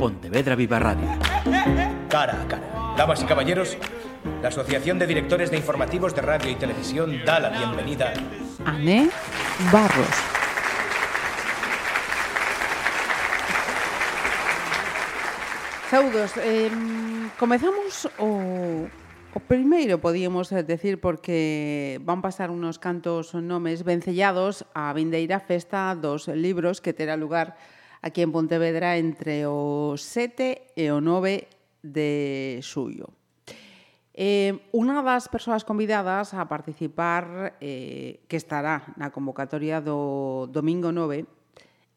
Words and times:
Pontevedra 0.00 0.56
Viva 0.56 0.78
Radio. 0.78 1.06
Cara 2.08 2.40
a 2.40 2.48
cara. 2.48 2.94
Damas 2.96 3.22
y 3.22 3.26
caballeros, 3.26 3.76
la 4.40 4.48
Asociación 4.48 4.98
de 4.98 5.06
Directores 5.06 5.50
de 5.50 5.58
Informativos 5.58 6.14
de 6.14 6.22
Radio 6.22 6.50
y 6.50 6.54
Televisión 6.54 7.20
da 7.26 7.38
la 7.38 7.50
bienvenida 7.50 8.14
a 8.64 8.70
Ané 8.70 9.10
Barros. 9.70 10.08
Saudos, 15.90 16.32
eh, 16.38 16.70
comezamos 17.38 18.08
o, 18.16 18.88
o 19.34 19.40
primeiro, 19.40 20.00
podíamos 20.00 20.48
decir, 20.48 20.98
porque 20.98 22.00
van 22.00 22.22
pasar 22.22 22.48
unos 22.48 22.78
cantos 22.78 23.34
nomes 23.34 23.84
vencellados 23.84 24.64
á 24.72 24.96
vindeira 24.96 25.44
festa 25.44 25.92
dos 25.92 26.24
libros 26.32 26.80
que 26.80 26.96
terá 26.96 27.20
lugar 27.20 27.60
aquí 28.02 28.24
en 28.24 28.32
Pontevedra 28.32 28.96
entre 28.96 29.44
o 29.46 29.96
7 29.96 30.72
e 30.76 30.88
o 30.90 31.00
9 31.00 31.48
de 31.84 32.60
xullo. 32.64 33.12
Eh, 34.16 34.68
unha 34.76 35.00
das 35.00 35.32
persoas 35.32 35.64
convidadas 35.64 36.36
a 36.36 36.44
participar 36.44 37.56
eh, 37.62 38.20
que 38.28 38.36
estará 38.36 38.92
na 39.00 39.08
convocatoria 39.08 39.80
do 39.80 40.44
domingo 40.52 40.92
9 40.92 41.24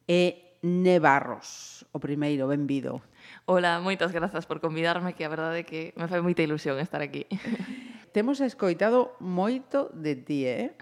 é 0.07 0.55
Nevarros, 0.63 1.83
o 1.91 1.99
primeiro, 1.99 2.47
benvido. 2.47 3.03
Ola, 3.43 3.83
moitas 3.83 4.15
grazas 4.15 4.47
por 4.47 4.63
convidarme, 4.63 5.11
que 5.11 5.27
a 5.27 5.33
verdade 5.33 5.67
é 5.67 5.67
que 5.67 5.91
me 5.99 6.07
fai 6.07 6.23
moita 6.23 6.39
ilusión 6.39 6.79
estar 6.79 7.03
aquí. 7.03 7.27
temos 8.13 8.39
escoitado 8.39 9.17
moito 9.17 9.89
de 9.91 10.13
ti, 10.13 10.45
eh? 10.45 10.77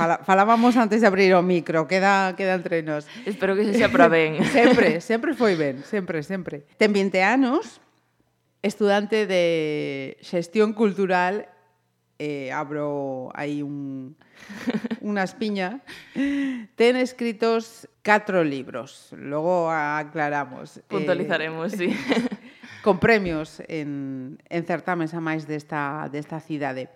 Fala, 0.00 0.24
falábamos 0.24 0.80
antes 0.80 1.04
de 1.04 1.06
abrir 1.06 1.36
o 1.36 1.44
micro, 1.44 1.84
queda, 1.84 2.32
queda 2.34 2.56
entre 2.56 2.80
nós. 2.80 3.04
Espero 3.28 3.52
que 3.52 3.68
se 3.68 3.76
xa 3.76 3.92
para 3.92 4.08
ben. 4.08 4.40
sempre, 4.56 5.04
sempre 5.04 5.36
foi 5.36 5.54
ben, 5.60 5.84
sempre, 5.84 6.24
sempre. 6.24 6.64
Ten 6.80 6.96
20 6.96 7.20
anos, 7.20 7.84
estudante 8.64 9.28
de 9.28 10.16
xestión 10.24 10.72
cultural 10.72 11.52
eh, 12.20 12.52
abro 12.52 13.32
aí 13.36 13.64
un, 13.64 14.12
unha 15.00 15.24
espiña, 15.24 15.80
ten 16.76 16.96
escritos 17.00 17.88
catro 18.00 18.44
libros. 18.44 19.12
Logo 19.16 19.68
aclaramos. 19.72 20.84
Puntualizaremos, 20.88 21.76
eh, 21.76 21.76
sí. 21.76 21.88
con 22.82 22.98
premios 22.98 23.62
en, 23.68 24.38
en 24.48 24.62
certames 24.64 25.12
a 25.12 25.20
máis 25.20 25.44
desta, 25.44 26.08
desta 26.08 26.40
cidade. 26.40 26.88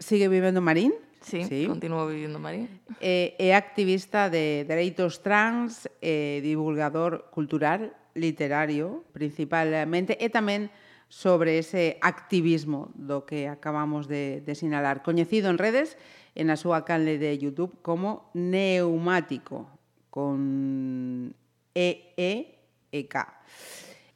Sigue 0.00 0.28
vivendo 0.28 0.60
Marín? 0.64 0.94
Sí, 1.20 1.44
sí. 1.44 1.66
continuo 1.66 2.06
vivindo 2.06 2.38
Marín. 2.38 2.68
Eh, 3.00 3.36
é 3.36 3.52
activista 3.52 4.30
de 4.30 4.64
dereitos 4.64 5.20
trans, 5.20 5.90
eh, 6.00 6.40
divulgador 6.40 7.28
cultural, 7.34 7.92
literario, 8.14 9.04
principalmente, 9.12 10.16
e 10.16 10.32
tamén 10.32 10.72
sobre 11.08 11.56
ese 11.58 11.96
activismo 12.04 12.92
do 12.94 13.24
que 13.24 13.48
acabamos 13.48 14.08
de, 14.08 14.40
de 14.44 14.54
sinalar. 14.54 15.04
Coñecido 15.04 15.48
en 15.48 15.58
redes, 15.58 15.96
en 16.36 16.52
a 16.52 16.56
súa 16.56 16.84
canle 16.84 17.16
de 17.16 17.36
YouTube 17.36 17.80
como 17.80 18.30
Neumático, 18.36 19.68
con 20.08 21.34
E-E-E-K 21.74 23.14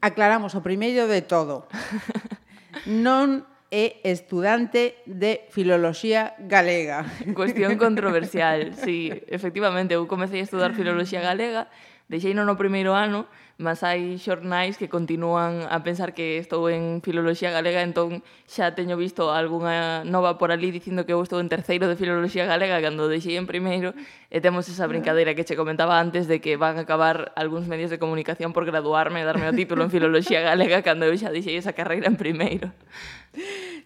aclaramos 0.03 0.53
o 0.59 0.61
primeiro 0.61 1.09
de 1.09 1.23
todo. 1.23 1.65
Non 2.85 3.47
é 3.73 4.05
estudante 4.05 5.01
de 5.09 5.49
filoloxía 5.49 6.37
galega. 6.45 7.09
Cuestión 7.33 7.81
controversial, 7.81 8.77
sí, 8.77 9.09
efectivamente, 9.33 9.97
eu 9.97 10.05
comecei 10.05 10.43
a 10.43 10.47
estudar 10.47 10.77
filoloxía 10.77 11.25
galega 11.25 11.73
deixei 12.09 12.35
no 12.35 12.57
primeiro 12.57 12.95
ano, 12.95 13.27
mas 13.63 13.87
hai 13.87 14.19
xornais 14.19 14.77
que 14.77 14.91
continúan 14.91 15.69
a 15.71 15.85
pensar 15.87 16.13
que 16.13 16.37
estou 16.43 16.67
en 16.67 17.01
Filoloxía 17.05 17.55
Galega, 17.55 17.85
entón 17.85 18.27
xa 18.49 18.75
teño 18.75 18.99
visto 18.99 19.31
algunha 19.31 20.03
nova 20.03 20.37
por 20.37 20.51
ali 20.51 20.75
dicindo 20.75 21.07
que 21.07 21.15
eu 21.15 21.23
estou 21.23 21.39
en 21.39 21.53
terceiro 21.53 21.87
de 21.87 21.95
Filoloxía 21.95 22.45
Galega 22.45 22.83
cando 22.83 23.07
deixei 23.07 23.39
en 23.39 23.47
primeiro, 23.47 23.95
e 24.29 24.43
temos 24.43 24.67
esa 24.67 24.89
brincadeira 24.91 25.37
que 25.39 25.47
che 25.47 25.55
comentaba 25.55 26.01
antes 26.01 26.27
de 26.27 26.43
que 26.43 26.59
van 26.59 26.81
a 26.81 26.85
acabar 26.85 27.31
algúns 27.39 27.71
medios 27.71 27.89
de 27.93 28.03
comunicación 28.03 28.51
por 28.51 28.67
graduarme 28.67 29.23
e 29.23 29.29
darme 29.29 29.47
o 29.49 29.55
título 29.55 29.87
en 29.87 29.95
Filoloxía 29.95 30.43
Galega 30.49 30.83
cando 30.83 31.07
eu 31.07 31.15
xa 31.15 31.31
deixei 31.31 31.55
esa 31.55 31.73
carreira 31.73 32.11
en 32.11 32.19
primeiro. 32.19 32.75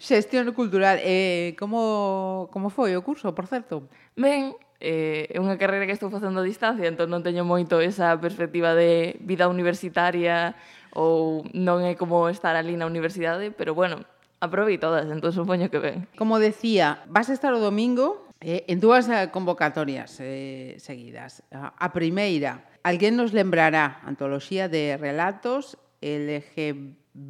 Xestión 0.00 0.50
cultural, 0.52 0.98
eh, 1.02 1.54
como, 1.58 2.48
como 2.50 2.68
foi 2.70 2.96
o 2.96 3.04
curso, 3.04 3.30
por 3.34 3.46
certo? 3.46 3.88
Ben, 4.16 4.56
eh, 4.80 5.28
é 5.32 5.38
unha 5.40 5.56
carreira 5.56 5.88
que 5.88 5.96
estou 5.96 6.12
facendo 6.12 6.40
a 6.40 6.46
distancia, 6.46 6.88
entón 6.88 7.08
non 7.08 7.24
teño 7.24 7.44
moito 7.48 7.80
esa 7.80 8.12
perspectiva 8.20 8.76
de 8.76 9.16
vida 9.24 9.48
universitaria 9.48 10.56
ou 10.92 11.44
non 11.56 11.84
é 11.84 11.96
como 11.96 12.28
estar 12.28 12.56
ali 12.56 12.76
na 12.76 12.88
universidade, 12.88 13.52
pero 13.52 13.72
bueno, 13.76 14.04
aprobei 14.40 14.76
todas, 14.78 15.08
entón 15.08 15.32
supoño 15.32 15.68
que 15.72 15.80
ben. 15.80 16.08
Como 16.16 16.38
decía, 16.38 17.04
vas 17.08 17.28
a 17.28 17.36
estar 17.36 17.52
o 17.56 17.60
domingo 17.60 18.28
eh, 18.40 18.64
en 18.68 18.80
dúas 18.80 19.08
eh, 19.08 19.30
convocatorias 19.32 20.20
eh, 20.20 20.76
seguidas. 20.78 21.42
A 21.52 21.92
primeira, 21.92 22.68
alguén 22.84 23.16
nos 23.16 23.32
lembrará 23.32 24.00
antoloxía 24.04 24.68
de 24.68 24.96
relatos 25.00 25.80
LGBTIQA 26.04 27.26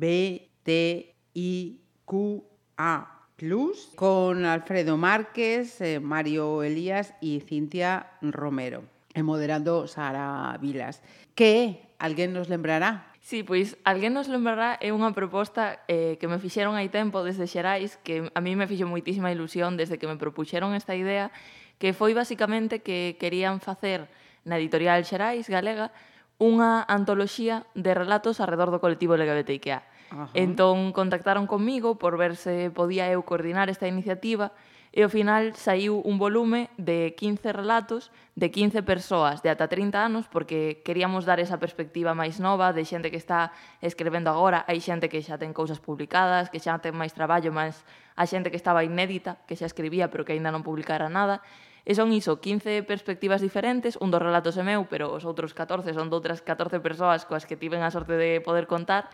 Plus 3.37 3.93
con 3.97 4.47
Alfredo 4.47 4.97
Márquez, 4.97 5.83
eh, 5.83 6.01
Mario 6.01 6.63
Elías 6.63 7.13
y 7.21 7.41
Cintia 7.41 8.17
Romero, 8.23 8.85
e 9.13 9.21
moderando 9.21 9.85
Sara 9.85 10.57
Vilas. 10.57 11.05
Que 11.37 11.85
alguén 12.01 12.33
nos 12.33 12.49
lembrará? 12.49 13.13
Sí, 13.21 13.45
pois 13.45 13.77
alguén 13.85 14.17
nos 14.17 14.33
lembrará 14.33 14.81
é 14.81 14.89
unha 14.89 15.13
proposta 15.13 15.85
eh, 15.85 16.17
que 16.17 16.33
me 16.33 16.41
fixeron 16.41 16.81
hai 16.81 16.89
tempo 16.89 17.21
desde 17.21 17.45
Xerais 17.45 18.01
que 18.01 18.33
a 18.33 18.41
mí 18.41 18.57
me 18.57 18.65
fixo 18.65 18.89
moitísima 18.89 19.29
ilusión 19.29 19.77
desde 19.77 20.01
que 20.01 20.09
me 20.09 20.17
propuxeron 20.17 20.73
esta 20.73 20.97
idea 20.97 21.29
que 21.77 21.93
foi 21.93 22.17
basicamente 22.17 22.81
que 22.81 23.21
querían 23.21 23.61
facer 23.61 24.09
na 24.49 24.57
editorial 24.57 25.05
Xerais 25.05 25.45
Galega 25.53 25.93
unha 26.41 26.89
antoloxía 26.89 27.69
de 27.77 27.93
relatos 27.93 28.41
alrededor 28.41 28.73
do 28.73 28.81
colectivo 28.81 29.13
LGBTIQA. 29.13 29.85
Ajá. 30.11 30.31
Entón 30.35 30.93
contactaron 30.93 31.47
comigo 31.47 31.99
por 31.99 32.17
ver 32.17 32.37
se 32.37 32.71
podía 32.71 33.11
eu 33.11 33.23
coordinar 33.27 33.69
esta 33.69 33.91
iniciativa 33.91 34.53
e 34.97 35.05
ao 35.05 35.13
final 35.13 35.53
saiu 35.53 36.01
un 36.09 36.17
volume 36.17 36.73
de 36.81 37.13
15 37.21 37.53
relatos 37.53 38.09
de 38.33 38.49
15 38.49 38.81
persoas 38.81 39.45
de 39.45 39.53
ata 39.53 39.69
30 39.69 39.93
anos 40.01 40.25
porque 40.25 40.81
queríamos 40.89 41.29
dar 41.29 41.37
esa 41.37 41.61
perspectiva 41.61 42.17
máis 42.17 42.41
nova 42.41 42.73
de 42.73 42.81
xente 42.89 43.13
que 43.13 43.21
está 43.21 43.53
escrevendo 43.85 44.33
agora, 44.33 44.65
hai 44.65 44.81
xente 44.81 45.13
que 45.13 45.21
xa 45.21 45.37
ten 45.37 45.53
cousas 45.53 45.85
publicadas, 45.85 46.49
que 46.49 46.65
xa 46.65 46.81
ten 46.81 46.97
máis 46.97 47.13
traballo, 47.13 47.53
máis 47.53 47.85
a 48.17 48.25
xente 48.25 48.49
que 48.49 48.57
estaba 48.57 48.89
inédita, 48.89 49.37
que 49.45 49.53
xa 49.53 49.69
escribía 49.69 50.09
pero 50.09 50.25
que 50.25 50.33
aínda 50.33 50.49
non 50.49 50.65
publicara 50.65 51.13
nada. 51.13 51.45
E 51.85 51.93
son 51.93 52.11
iso, 52.11 52.41
15 52.41 52.83
perspectivas 52.89 53.45
diferentes, 53.45 54.01
un 54.01 54.09
dos 54.09 54.19
relatos 54.19 54.57
é 54.57 54.65
meu, 54.65 54.89
pero 54.89 55.13
os 55.13 55.29
outros 55.29 55.53
14 55.53 55.93
son 55.93 56.09
de 56.09 56.17
outras 56.17 56.41
14 56.41 56.81
persoas 56.81 57.29
coas 57.29 57.45
que 57.45 57.61
tiven 57.61 57.85
a 57.85 57.93
sorte 57.93 58.17
de 58.17 58.41
poder 58.41 58.65
contar, 58.65 59.13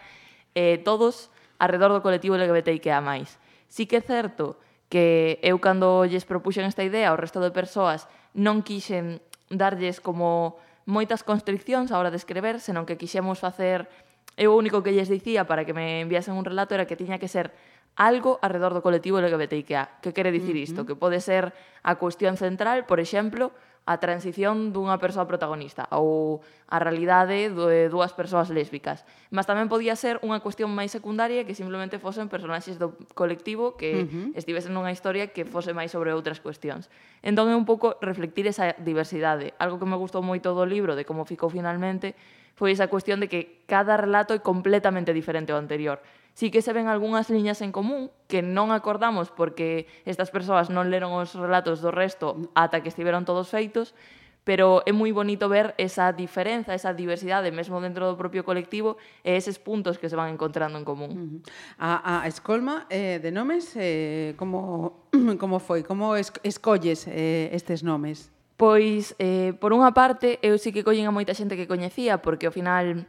eh, 0.55 0.81
todos 0.83 1.31
alrededor 1.59 1.93
do 1.93 2.05
colectivo 2.05 2.37
LGBTIQA+. 2.37 3.01
Sí 3.69 3.87
que 3.87 3.99
é 3.99 4.05
certo 4.05 4.59
que 4.93 5.41
eu 5.41 5.57
cando 5.63 6.05
lles 6.05 6.29
propuxen 6.29 6.69
esta 6.69 6.85
idea 6.85 7.09
ao 7.09 7.17
resto 7.17 7.41
de 7.41 7.49
persoas 7.49 8.05
non 8.37 8.61
quixen 8.61 9.25
darlles 9.49 10.05
como 10.05 10.61
moitas 10.85 11.23
constriccións 11.25 11.89
a 11.89 11.97
hora 11.97 12.13
de 12.13 12.21
escrever, 12.21 12.61
senón 12.61 12.85
que 12.85 13.01
quixemos 13.01 13.41
facer... 13.41 13.89
Eu 14.33 14.57
o 14.57 14.61
único 14.61 14.81
que 14.81 14.97
lles 14.97 15.13
dicía 15.13 15.45
para 15.45 15.69
que 15.69 15.77
me 15.77 16.01
enviasen 16.01 16.33
un 16.33 16.49
relato 16.49 16.73
era 16.73 16.89
que 16.89 16.97
tiña 16.97 17.21
que 17.21 17.29
ser 17.29 17.53
algo 18.01 18.41
alrededor 18.41 18.73
do 18.73 18.81
colectivo 18.81 19.21
LGBTIQA. 19.21 20.01
Que 20.01 20.17
quere 20.17 20.33
dicir 20.33 20.57
isto? 20.57 20.83
Uh 20.83 20.85
-huh. 20.85 20.89
Que 20.89 20.97
pode 20.97 21.21
ser 21.21 21.53
a 21.85 22.01
cuestión 22.01 22.41
central, 22.41 22.89
por 22.89 22.97
exemplo, 22.97 23.53
a 23.85 23.99
transición 23.99 24.71
dunha 24.71 24.95
persoa 25.03 25.27
protagonista 25.27 25.91
ou 25.91 26.39
a 26.71 26.79
realidade 26.79 27.51
de 27.51 27.91
dúas 27.91 28.15
persoas 28.15 28.47
lésbicas. 28.47 29.03
Mas 29.35 29.51
tamén 29.51 29.67
podía 29.67 29.99
ser 29.99 30.23
unha 30.23 30.39
cuestión 30.39 30.71
máis 30.71 30.95
secundaria 30.95 31.43
que 31.43 31.59
simplemente 31.59 31.99
fosen 31.99 32.31
personaxes 32.31 32.79
do 32.79 32.95
colectivo 33.19 33.75
que 33.75 34.07
uh 34.07 34.07
-huh. 34.07 34.39
estivesen 34.39 34.71
nunha 34.71 34.95
historia 34.95 35.35
que 35.35 35.43
fose 35.43 35.75
máis 35.75 35.91
sobre 35.91 36.15
outras 36.15 36.39
cuestións. 36.39 36.87
Entón 37.27 37.51
é 37.51 37.57
un 37.59 37.67
pouco 37.67 37.99
reflectir 37.99 38.47
esa 38.47 38.79
diversidade. 38.79 39.51
Algo 39.59 39.83
que 39.83 39.89
me 39.91 39.99
gustou 39.99 40.23
moito 40.23 40.55
do 40.55 40.63
libro, 40.63 40.95
de 40.95 41.03
como 41.03 41.27
ficou 41.27 41.51
finalmente, 41.51 42.15
foi 42.55 42.71
esa 42.71 42.87
cuestión 42.87 43.19
de 43.19 43.27
que 43.27 43.67
cada 43.67 43.99
relato 43.99 44.31
é 44.31 44.39
completamente 44.39 45.11
diferente 45.11 45.51
ao 45.51 45.59
anterior 45.59 45.99
sí 46.35 46.51
que 46.51 46.63
se 46.63 46.73
ven 46.73 46.89
algunhas 46.89 47.31
liñas 47.31 47.61
en 47.61 47.73
común 47.73 48.11
que 48.29 48.41
non 48.41 48.73
acordamos 48.73 49.29
porque 49.31 49.87
estas 50.09 50.33
persoas 50.33 50.73
non 50.73 50.89
leron 50.89 51.13
os 51.13 51.37
relatos 51.37 51.85
do 51.85 51.93
resto 51.93 52.53
ata 52.57 52.81
que 52.81 52.89
estiveron 52.89 53.29
todos 53.29 53.53
feitos, 53.53 53.93
pero 54.45 54.83
é 54.87 54.93
moi 54.93 55.15
bonito 55.15 55.47
ver 55.47 55.75
esa 55.79 56.11
diferenza, 56.11 56.75
esa 56.75 56.91
diversidade 56.91 57.55
mesmo 57.55 57.79
dentro 57.79 58.11
do 58.11 58.19
propio 58.19 58.43
colectivo 58.43 58.99
e 59.23 59.39
eses 59.39 59.63
puntos 59.63 60.03
que 60.03 60.11
se 60.11 60.19
van 60.19 60.35
encontrando 60.35 60.79
en 60.79 60.85
común. 60.85 61.11
Uh 61.15 61.23
-huh. 61.23 61.41
A, 61.79 62.23
a 62.23 62.27
escolma 62.27 62.91
eh, 62.91 63.23
de 63.23 63.31
nomes, 63.31 63.71
eh, 63.79 64.35
como, 64.35 65.07
como 65.43 65.63
foi? 65.63 65.87
Como 65.87 66.19
es, 66.19 66.35
escolles 66.43 67.07
eh, 67.07 67.55
estes 67.55 67.87
nomes? 67.87 68.35
Pois, 68.59 69.15
eh, 69.19 69.55
por 69.59 69.71
unha 69.71 69.95
parte, 69.95 70.43
eu 70.43 70.59
sí 70.59 70.75
que 70.75 70.83
collen 70.83 71.07
a 71.07 71.15
moita 71.15 71.35
xente 71.35 71.55
que 71.55 71.71
coñecía, 71.71 72.19
porque 72.19 72.47
ao 72.47 72.55
final 72.55 73.07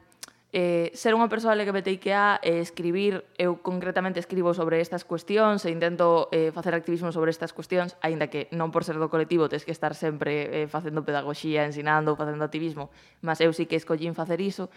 eh, 0.54 0.94
ser 0.94 1.18
unha 1.18 1.26
persoa 1.34 1.58
LGBTIQA 1.58 2.46
e 2.46 2.62
eh, 2.62 2.62
escribir, 2.62 3.26
eu 3.42 3.58
concretamente 3.66 4.22
escribo 4.22 4.54
sobre 4.54 4.78
estas 4.78 5.02
cuestións 5.02 5.66
e 5.66 5.74
intento 5.74 6.30
eh, 6.30 6.54
facer 6.54 6.78
activismo 6.78 7.10
sobre 7.10 7.34
estas 7.34 7.58
cuestións, 7.58 7.98
aínda 8.06 8.30
que 8.30 8.46
non 8.54 8.70
por 8.70 8.86
ser 8.86 9.02
do 9.02 9.10
colectivo 9.10 9.50
tes 9.50 9.66
que 9.66 9.74
estar 9.74 9.98
sempre 9.98 10.46
eh, 10.54 10.70
facendo 10.70 11.02
pedagogía, 11.02 11.66
ensinando, 11.66 12.14
facendo 12.14 12.46
activismo, 12.46 12.94
mas 13.26 13.42
eu 13.42 13.50
sí 13.50 13.66
que 13.66 13.74
escollín 13.74 14.14
facer 14.14 14.38
iso. 14.46 14.70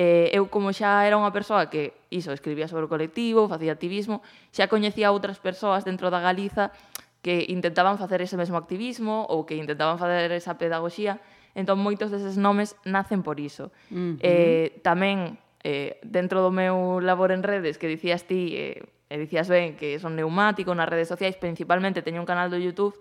Eh, 0.00 0.32
eu 0.32 0.48
como 0.48 0.72
xa 0.72 1.04
era 1.04 1.20
unha 1.20 1.28
persoa 1.28 1.68
que 1.68 1.92
iso, 2.08 2.32
escribía 2.32 2.64
sobre 2.64 2.88
o 2.88 2.90
colectivo, 2.90 3.52
facía 3.52 3.76
activismo, 3.76 4.24
xa 4.48 4.64
coñecía 4.72 5.12
outras 5.12 5.36
persoas 5.36 5.84
dentro 5.84 6.08
da 6.08 6.24
Galiza 6.24 6.72
que 7.20 7.44
intentaban 7.52 8.00
facer 8.00 8.24
ese 8.24 8.40
mesmo 8.40 8.56
activismo 8.56 9.28
ou 9.28 9.44
que 9.44 9.60
intentaban 9.60 10.00
facer 10.00 10.32
esa 10.32 10.56
pedagogía, 10.56 11.20
Entón, 11.58 11.82
moitos 11.82 12.14
deses 12.14 12.38
nomes 12.38 12.78
nacen 12.86 13.26
por 13.26 13.42
iso. 13.42 13.74
Uh 13.90 14.14
-huh. 14.14 14.22
eh, 14.22 14.78
tamén, 14.86 15.42
eh, 15.66 15.98
dentro 16.06 16.38
do 16.38 16.54
meu 16.54 17.02
labor 17.02 17.34
en 17.34 17.42
redes, 17.42 17.82
que 17.82 17.90
dicías 17.90 18.30
ti, 18.30 18.54
eh, 18.54 18.86
e 19.10 19.18
dicías 19.18 19.50
ben, 19.50 19.74
que 19.74 19.98
son 19.98 20.14
neumático 20.14 20.70
nas 20.70 20.86
redes 20.86 21.10
sociais, 21.10 21.34
principalmente 21.34 22.06
teño 22.06 22.22
un 22.22 22.30
canal 22.30 22.46
do 22.46 22.62
YouTube, 22.62 22.94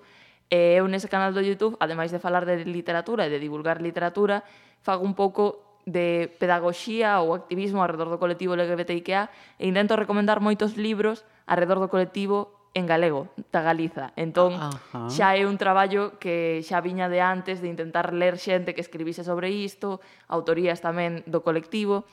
e 0.50 0.81
eu 0.81 0.89
nese 0.89 1.06
canal 1.06 1.38
do 1.38 1.44
YouTube, 1.45 1.77
ademais 1.77 2.09
de 2.09 2.18
falar 2.18 2.50
de 2.50 2.65
literatura 2.65 3.27
e 3.27 3.30
de 3.30 3.38
divulgar 3.38 3.77
literatura, 3.77 4.42
fago 4.81 5.06
un 5.06 5.13
pouco 5.13 5.62
de 5.86 6.33
pedagogía 6.42 7.21
ou 7.21 7.38
activismo 7.38 7.86
alrededor 7.86 8.10
do 8.10 8.18
colectivo 8.18 8.57
LGBTIQA 8.57 9.30
e 9.62 9.69
intento 9.69 9.94
recomendar 9.94 10.42
moitos 10.42 10.75
libros 10.75 11.30
alrededor 11.45 11.77
do 11.77 11.94
colectivo 11.94 12.56
en 12.77 12.85
galego, 12.85 13.33
da 13.50 13.65
Galiza. 13.65 14.13
Entón, 14.13 14.53
Ajá. 14.53 15.09
xa 15.09 15.33
é 15.33 15.50
un 15.50 15.57
traballo 15.57 16.21
que 16.21 16.62
xa 16.62 16.77
viña 16.85 17.09
de 17.09 17.25
antes 17.25 17.57
de 17.57 17.74
intentar 17.74 18.13
ler 18.13 18.38
xente 18.38 18.77
que 18.77 18.85
escribise 18.85 19.25
sobre 19.25 19.50
isto, 19.50 19.97
autorías 20.29 20.77
tamén 20.85 21.25
do 21.25 21.41
colectivo. 21.41 22.06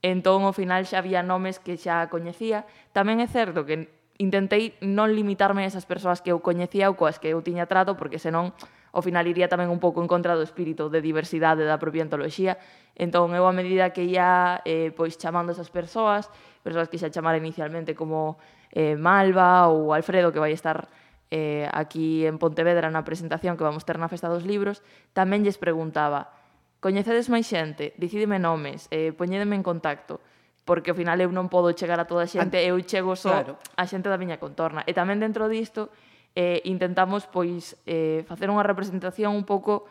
Entón, 0.00 0.48
ao 0.48 0.56
final 0.56 0.88
xa 0.88 1.04
había 1.04 1.20
nomes 1.20 1.60
que 1.60 1.76
xa 1.76 2.08
coñecía. 2.08 2.64
Tamén 2.96 3.20
é 3.20 3.28
certo 3.28 3.68
que 3.68 3.92
intentei 4.16 4.72
non 4.80 5.12
limitarme 5.12 5.68
a 5.68 5.68
esas 5.68 5.84
persoas 5.84 6.24
que 6.24 6.32
eu 6.32 6.40
coñecía 6.40 6.88
ou 6.88 6.96
coas 6.96 7.20
que 7.20 7.36
eu 7.36 7.44
tiña 7.44 7.68
trato, 7.68 8.00
porque 8.00 8.16
senón 8.16 8.56
ao 8.92 9.02
final 9.02 9.26
iría 9.26 9.50
tamén 9.50 9.70
un 9.72 9.80
pouco 9.82 10.02
en 10.02 10.08
contra 10.10 10.36
do 10.38 10.44
espírito 10.44 10.90
de 10.90 11.00
diversidade 11.02 11.64
da 11.64 11.80
propia 11.80 12.04
antoloxía. 12.04 12.58
Entón, 12.96 13.34
eu 13.34 13.44
a 13.44 13.54
medida 13.54 13.90
que 13.90 14.06
ia 14.06 14.62
eh, 14.64 14.92
pois 14.94 15.18
chamando 15.18 15.52
esas 15.52 15.68
persoas, 15.70 16.28
persoas 16.62 16.88
que 16.90 17.00
xa 17.00 17.10
chamara 17.10 17.40
inicialmente 17.40 17.92
como 17.92 18.38
eh, 18.72 18.96
Malva 18.96 19.68
ou 19.68 19.92
Alfredo, 19.92 20.32
que 20.32 20.42
vai 20.42 20.52
estar 20.52 20.88
eh, 21.30 21.68
aquí 21.72 22.26
en 22.26 22.38
Pontevedra 22.38 22.90
na 22.90 23.02
presentación 23.02 23.58
que 23.58 23.66
vamos 23.66 23.82
ter 23.82 23.98
na 23.98 24.10
Festa 24.10 24.30
dos 24.30 24.46
Libros, 24.46 24.82
tamén 25.12 25.42
lles 25.42 25.58
preguntaba, 25.58 26.30
coñecedes 26.78 27.26
máis 27.26 27.50
xente, 27.50 27.96
dicídeme 27.98 28.38
nomes, 28.38 28.86
eh, 28.94 29.10
poñedeme 29.10 29.58
en 29.58 29.66
contacto, 29.66 30.22
porque 30.66 30.94
ao 30.94 30.98
final 30.98 31.18
eu 31.18 31.30
non 31.30 31.50
podo 31.50 31.74
chegar 31.74 31.98
a 31.98 32.06
toda 32.06 32.26
a 32.26 32.30
xente, 32.30 32.62
eu 32.62 32.78
chego 32.82 33.18
só 33.18 33.42
claro. 33.42 33.58
a 33.74 33.84
xente 33.86 34.06
da 34.10 34.18
miña 34.18 34.38
contorna. 34.38 34.86
E 34.86 34.94
tamén 34.94 35.18
dentro 35.18 35.50
disto, 35.50 35.90
eh, 36.36 36.60
intentamos 36.68 37.24
pois 37.26 37.80
eh, 37.88 38.22
facer 38.28 38.52
unha 38.52 38.62
representación 38.62 39.32
un 39.32 39.48
pouco 39.48 39.88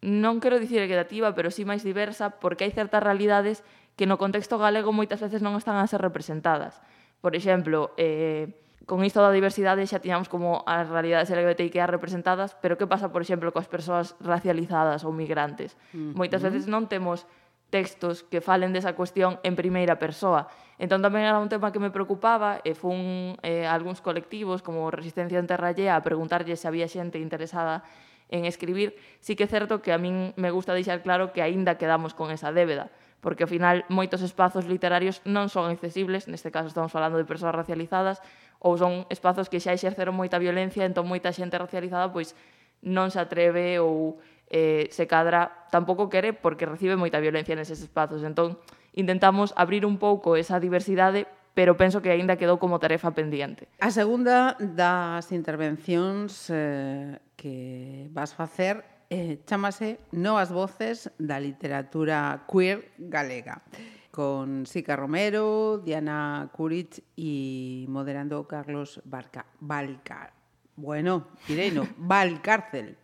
non 0.00 0.40
quero 0.40 0.56
dicir 0.56 0.80
equitativa, 0.80 1.36
pero 1.36 1.52
sí 1.52 1.68
máis 1.68 1.84
diversa, 1.84 2.40
porque 2.40 2.64
hai 2.64 2.72
certas 2.72 3.04
realidades 3.04 3.60
que 4.00 4.08
no 4.08 4.16
contexto 4.16 4.56
galego 4.56 4.96
moitas 4.96 5.20
veces 5.20 5.44
non 5.44 5.58
están 5.60 5.76
a 5.76 5.84
ser 5.84 6.00
representadas. 6.00 6.80
Por 7.20 7.36
exemplo, 7.36 7.92
eh, 8.00 8.56
con 8.88 9.04
isto 9.04 9.20
da 9.20 9.28
diversidade 9.28 9.84
xa 9.84 10.00
tiñamos 10.00 10.32
como 10.32 10.64
as 10.64 10.88
realidades 10.88 11.28
LGBTIQA 11.28 11.84
representadas, 11.84 12.56
pero 12.64 12.80
que 12.80 12.88
pasa, 12.88 13.12
por 13.12 13.20
exemplo, 13.20 13.52
coas 13.52 13.68
persoas 13.68 14.16
racializadas 14.24 15.04
ou 15.04 15.12
migrantes? 15.12 15.76
Moitas 15.92 16.40
veces 16.40 16.64
non 16.64 16.88
temos 16.88 17.28
textos 17.70 18.26
que 18.26 18.42
falen 18.42 18.74
desa 18.74 18.98
cuestión 18.98 19.38
en 19.46 19.54
primeira 19.54 19.96
persoa. 19.96 20.50
Entón 20.76 21.00
tamén 21.00 21.24
era 21.24 21.38
un 21.38 21.48
tema 21.48 21.70
que 21.70 21.78
me 21.78 21.94
preocupaba 21.94 22.58
e 22.66 22.74
fun 22.74 23.38
eh, 23.46 23.64
algúns 23.64 24.02
colectivos 24.02 24.60
como 24.60 24.90
Resistencia 24.90 25.38
en 25.38 25.46
Terrallea 25.46 25.94
a 25.94 26.04
preguntarlle 26.04 26.58
se 26.58 26.66
había 26.66 26.90
xente 26.90 27.22
interesada 27.22 27.86
en 28.30 28.44
escribir. 28.44 28.96
Sí 29.20 29.36
que 29.36 29.44
é 29.44 29.50
certo 29.50 29.82
que 29.82 29.92
a 29.92 29.98
min 29.98 30.32
me 30.40 30.50
gusta 30.50 30.74
deixar 30.74 31.02
claro 31.02 31.32
que 31.34 31.42
aínda 31.42 31.76
quedamos 31.76 32.14
con 32.14 32.30
esa 32.30 32.54
débeda, 32.54 32.88
porque 33.20 33.44
ao 33.44 33.50
final 33.50 33.84
moitos 33.92 34.24
espazos 34.24 34.64
literarios 34.66 35.20
non 35.28 35.52
son 35.52 35.68
accesibles, 35.68 36.30
neste 36.30 36.48
caso 36.48 36.70
estamos 36.70 36.90
falando 36.90 37.20
de 37.20 37.28
persoas 37.28 37.52
racializadas, 37.52 38.24
ou 38.62 38.78
son 38.80 39.04
espazos 39.12 39.52
que 39.52 39.60
xa 39.60 39.76
exerceron 39.76 40.16
moita 40.16 40.40
violencia, 40.40 40.88
entón 40.88 41.04
moita 41.10 41.34
xente 41.34 41.60
racializada 41.60 42.08
pois 42.08 42.32
non 42.80 43.12
se 43.12 43.20
atreve 43.20 43.76
ou 43.76 44.16
eh, 44.50 44.90
se 44.90 45.06
cadra 45.06 45.66
tampouco 45.70 46.10
quere 46.10 46.34
porque 46.34 46.66
recibe 46.66 46.98
moita 46.98 47.22
violencia 47.22 47.54
neses 47.54 47.80
espazos. 47.80 48.26
Entón, 48.26 48.58
intentamos 48.92 49.54
abrir 49.56 49.86
un 49.86 49.96
pouco 49.96 50.36
esa 50.36 50.58
diversidade 50.58 51.26
pero 51.54 51.76
penso 51.76 52.00
que 52.00 52.10
aínda 52.10 52.38
quedou 52.38 52.62
como 52.62 52.78
tarefa 52.78 53.10
pendiente. 53.10 53.66
A 53.82 53.90
segunda 53.90 54.54
das 54.58 55.34
intervencións 55.34 56.46
eh, 56.48 57.18
que 57.34 58.06
vas 58.14 58.32
facer 58.34 58.86
eh, 59.10 59.42
chamase 59.44 59.98
Novas 60.14 60.54
voces 60.54 61.10
da 61.18 61.42
literatura 61.42 62.46
queer 62.46 62.94
galega 62.96 63.62
con 64.10 64.66
Sica 64.66 64.96
Romero, 64.96 65.78
Diana 65.78 66.50
Curich 66.54 67.02
e 67.16 67.86
moderando 67.88 68.46
Carlos 68.46 69.02
Barca, 69.04 69.46
Balcar. 69.58 70.39
Bueno, 70.80 71.28
Pireino, 71.46 71.86
va 72.10 72.22
al 72.22 72.40
cárcel. 72.40 72.96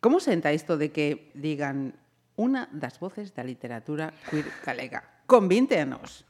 Como 0.00 0.18
senta 0.18 0.52
isto 0.52 0.78
de 0.78 0.90
que 0.90 1.30
digan 1.34 1.92
unha 2.40 2.64
das 2.72 2.96
voces 2.96 3.36
da 3.36 3.44
literatura 3.44 4.16
queer 4.32 4.48
galega? 4.64 5.04
Convíntenos. 5.28 6.24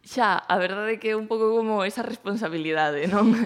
Xa, 0.00 0.40
a 0.40 0.56
verdade 0.56 0.96
é 0.96 1.00
que 1.02 1.12
é 1.12 1.16
un 1.20 1.28
pouco 1.28 1.52
como 1.52 1.84
esa 1.84 2.00
responsabilidade, 2.00 3.04
non? 3.12 3.36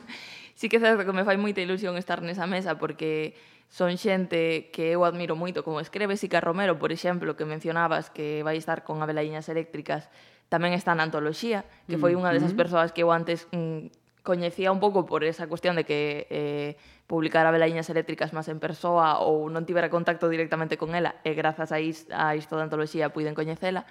Sí 0.55 0.71
que 0.71 0.79
é 0.79 0.85
certo 0.87 1.03
que 1.03 1.11
me 1.11 1.27
fai 1.27 1.35
moita 1.35 1.59
ilusión 1.59 1.99
estar 1.99 2.23
nesa 2.23 2.47
mesa 2.47 2.79
porque 2.79 3.35
son 3.67 3.99
xente 3.99 4.71
que 4.71 4.95
eu 4.95 5.03
admiro 5.03 5.35
moito 5.35 5.67
como 5.67 5.83
escreve 5.83 6.15
Sica 6.15 6.39
Romero, 6.39 6.79
por 6.79 6.95
exemplo, 6.95 7.35
que 7.35 7.43
mencionabas 7.43 8.07
que 8.07 8.47
vai 8.47 8.55
estar 8.55 8.87
con 8.87 9.03
Abelaiñas 9.03 9.51
Eléctricas, 9.51 10.07
tamén 10.47 10.71
está 10.71 10.95
na 10.95 11.03
antoloxía, 11.03 11.67
que 11.91 11.99
foi 11.99 12.15
unha 12.15 12.31
desas 12.31 12.55
persoas 12.55 12.95
que 12.95 13.03
eu 13.03 13.11
antes 13.11 13.51
mm, 13.51 14.04
coñecía 14.25 14.73
un 14.73 14.81
pouco 14.81 15.05
por 15.05 15.23
esa 15.23 15.47
cuestión 15.47 15.77
de 15.77 15.85
que 15.85 16.27
eh, 16.33 16.81
publicar 17.07 17.45
velaíñas 17.53 17.93
Eléctricas 17.93 18.33
máis 18.33 18.49
en 18.49 18.57
persoa 18.57 19.21
ou 19.21 19.53
non 19.53 19.69
tivera 19.69 19.93
contacto 19.93 20.33
directamente 20.33 20.81
con 20.81 20.97
ela 20.97 21.21
e 21.29 21.37
grazas 21.37 21.71
a, 21.71 21.79
is, 21.79 22.09
a 22.09 22.33
isto 22.33 22.57
da 22.57 22.65
antoloxía 22.65 23.13
puiden 23.13 23.37
coñecela 23.37 23.85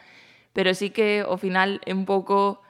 pero 0.58 0.74
sí 0.74 0.90
que 0.90 1.22
ao 1.22 1.38
final 1.38 1.78
é 1.86 1.94
un 1.94 2.10
pouco 2.10 2.63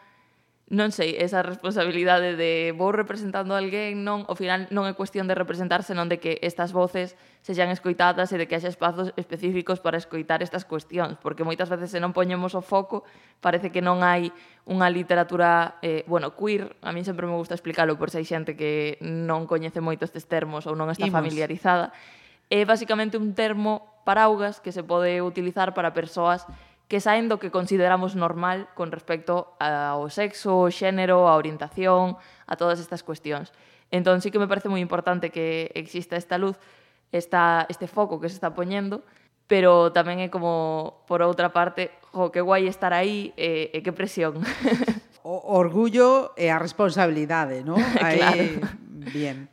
non 0.73 0.89
sei, 0.89 1.13
esa 1.21 1.45
responsabilidade 1.45 2.33
de 2.33 2.73
vou 2.73 2.89
representando 2.89 3.53
a 3.53 3.61
alguén, 3.61 4.01
non, 4.01 4.25
ao 4.25 4.33
final 4.33 4.65
non 4.73 4.89
é 4.89 4.97
cuestión 4.97 5.29
de 5.29 5.37
representar, 5.37 5.85
senón 5.85 6.09
de 6.09 6.17
que 6.17 6.41
estas 6.41 6.73
voces 6.73 7.13
sexan 7.45 7.69
escoitadas 7.69 8.33
e 8.33 8.41
de 8.41 8.49
que 8.49 8.57
haxa 8.57 8.73
espazos 8.73 9.13
específicos 9.13 9.77
para 9.77 10.01
escoitar 10.01 10.41
estas 10.41 10.65
cuestións, 10.65 11.21
porque 11.21 11.45
moitas 11.45 11.69
veces 11.69 11.93
se 11.93 12.01
non 12.01 12.09
poñemos 12.09 12.57
o 12.57 12.65
foco, 12.65 13.05
parece 13.37 13.69
que 13.69 13.85
non 13.85 14.01
hai 14.01 14.33
unha 14.65 14.89
literatura, 14.89 15.77
eh, 15.85 16.01
bueno, 16.09 16.33
queer, 16.33 16.73
a 16.81 16.89
min 16.89 17.05
sempre 17.05 17.29
me 17.29 17.37
gusta 17.37 17.53
explicarlo 17.53 17.93
por 17.93 18.09
se 18.09 18.17
hai 18.17 18.25
xente 18.25 18.57
que 18.57 18.97
non 19.05 19.45
coñece 19.45 19.77
moito 19.77 20.09
estes 20.09 20.25
termos 20.25 20.65
ou 20.65 20.73
non 20.73 20.89
está 20.89 21.05
Imos. 21.05 21.21
familiarizada. 21.21 21.93
É 22.49 22.65
basicamente 22.65 23.21
un 23.21 23.37
termo 23.37 24.01
paraugas 24.09 24.57
que 24.57 24.73
se 24.73 24.81
pode 24.81 25.21
utilizar 25.21 25.77
para 25.77 25.93
persoas 25.93 26.49
que 26.93 27.01
saen 27.01 27.25
do 27.25 27.41
que 27.41 27.49
consideramos 27.49 28.13
normal 28.13 28.69
con 28.77 28.93
respecto 28.93 29.57
ao 29.57 30.13
sexo, 30.13 30.61
ao 30.61 30.69
xénero, 30.69 31.25
a 31.25 31.33
orientación, 31.41 32.21
a 32.45 32.53
todas 32.53 32.77
estas 32.77 33.01
cuestións. 33.01 33.49
Entón, 33.89 34.21
sí 34.21 34.29
que 34.29 34.37
me 34.37 34.45
parece 34.45 34.69
moi 34.69 34.77
importante 34.77 35.33
que 35.33 35.73
exista 35.73 36.21
esta 36.21 36.37
luz, 36.37 36.53
esta, 37.09 37.65
este 37.65 37.89
foco 37.89 38.21
que 38.21 38.29
se 38.29 38.37
está 38.37 38.53
poñendo, 38.53 39.01
pero 39.49 39.89
tamén 39.89 40.21
é 40.21 40.29
como, 40.29 41.01
por 41.09 41.25
outra 41.25 41.49
parte, 41.49 41.89
jo, 42.13 42.29
que 42.29 42.45
guai 42.45 42.69
estar 42.69 42.93
aí 42.93 43.33
e, 43.41 43.73
e 43.73 43.81
que 43.81 43.89
presión. 43.89 44.37
o 45.25 45.57
orgullo 45.57 46.37
e 46.37 46.53
a 46.53 46.61
responsabilidade, 46.61 47.65
non? 47.65 47.81
Aí, 48.05 48.21
claro. 48.21 48.69
Bien. 49.09 49.49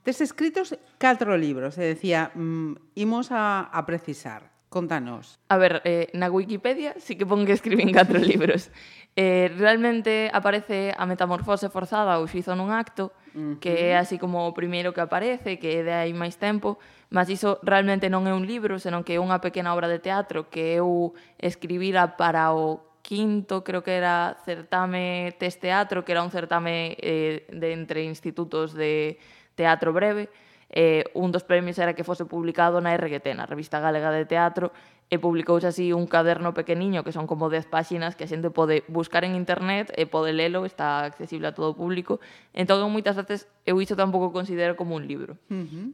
Tes 0.00 0.24
escritos 0.24 0.72
catro 0.96 1.36
libros, 1.36 1.76
e 1.76 1.92
decía, 1.92 2.32
mm, 2.32 2.96
imos 2.96 3.28
a, 3.36 3.68
a 3.68 3.84
precisar. 3.84 4.49
Contanos. 4.70 5.40
A 5.48 5.58
ver, 5.58 5.82
eh, 5.82 6.06
na 6.14 6.30
Wikipedia 6.30 6.94
sí 7.02 7.18
que 7.18 7.26
pon 7.26 7.42
que 7.42 7.58
escribín 7.58 7.90
catro 7.98 8.22
libros. 8.22 8.70
Eh, 9.18 9.50
realmente 9.58 10.30
aparece 10.30 10.94
a 10.94 11.10
metamorfose 11.10 11.66
forzada 11.66 12.22
ou 12.22 12.30
xuizo 12.30 12.54
nun 12.54 12.70
acto, 12.70 13.10
uh 13.34 13.58
-huh. 13.58 13.58
que 13.58 13.90
é 13.90 13.98
así 13.98 14.14
como 14.14 14.46
o 14.46 14.54
primeiro 14.54 14.94
que 14.94 15.02
aparece, 15.02 15.58
que 15.58 15.82
é 15.82 15.82
de 15.82 15.90
aí 15.90 16.14
máis 16.14 16.38
tempo, 16.38 16.78
mas 17.10 17.26
iso 17.26 17.58
realmente 17.66 18.06
non 18.06 18.30
é 18.30 18.32
un 18.32 18.46
libro, 18.46 18.78
senón 18.78 19.02
que 19.02 19.18
é 19.18 19.20
unha 19.20 19.42
pequena 19.42 19.74
obra 19.74 19.90
de 19.90 19.98
teatro 19.98 20.46
que 20.46 20.78
eu 20.78 21.18
escribira 21.42 22.14
para 22.14 22.54
o 22.54 22.94
quinto, 23.02 23.66
creo 23.66 23.82
que 23.82 23.98
era 23.98 24.38
certame 24.46 25.34
test 25.42 25.58
teatro, 25.58 26.06
que 26.06 26.14
era 26.14 26.22
un 26.22 26.30
certame 26.30 26.94
eh, 27.02 27.42
de 27.50 27.74
entre 27.74 28.06
institutos 28.06 28.70
de 28.78 29.18
teatro 29.58 29.90
breve, 29.90 30.30
Eh, 30.70 31.04
un 31.14 31.34
dos 31.34 31.42
premios 31.42 31.78
era 31.78 31.94
que 31.98 32.06
fose 32.06 32.24
publicado 32.24 32.78
na 32.80 32.94
RGT, 32.94 33.34
na 33.34 33.44
Revista 33.44 33.82
Galega 33.82 34.14
de 34.14 34.24
Teatro, 34.24 34.70
e 35.10 35.18
publicouse 35.18 35.66
así 35.66 35.90
un 35.90 36.06
caderno 36.06 36.54
pequeniño 36.54 37.02
que 37.02 37.10
son 37.10 37.26
como 37.26 37.50
10 37.50 37.66
páxinas 37.66 38.14
que 38.14 38.22
a 38.22 38.30
xente 38.30 38.54
pode 38.54 38.86
buscar 38.86 39.26
en 39.26 39.34
internet 39.34 39.90
e 39.98 40.06
pode 40.06 40.30
lelo, 40.30 40.62
está 40.62 41.02
accesible 41.02 41.50
a 41.50 41.52
todo 41.52 41.74
o 41.74 41.76
público. 41.76 42.22
Entón, 42.54 42.86
moitas 42.94 43.18
veces, 43.18 43.50
eu 43.66 43.82
iso 43.82 43.98
tampouco 43.98 44.30
considero 44.30 44.78
como 44.78 44.94
un 44.94 45.10
libro. 45.10 45.34
Uh 45.50 45.66
-huh. 45.66 45.86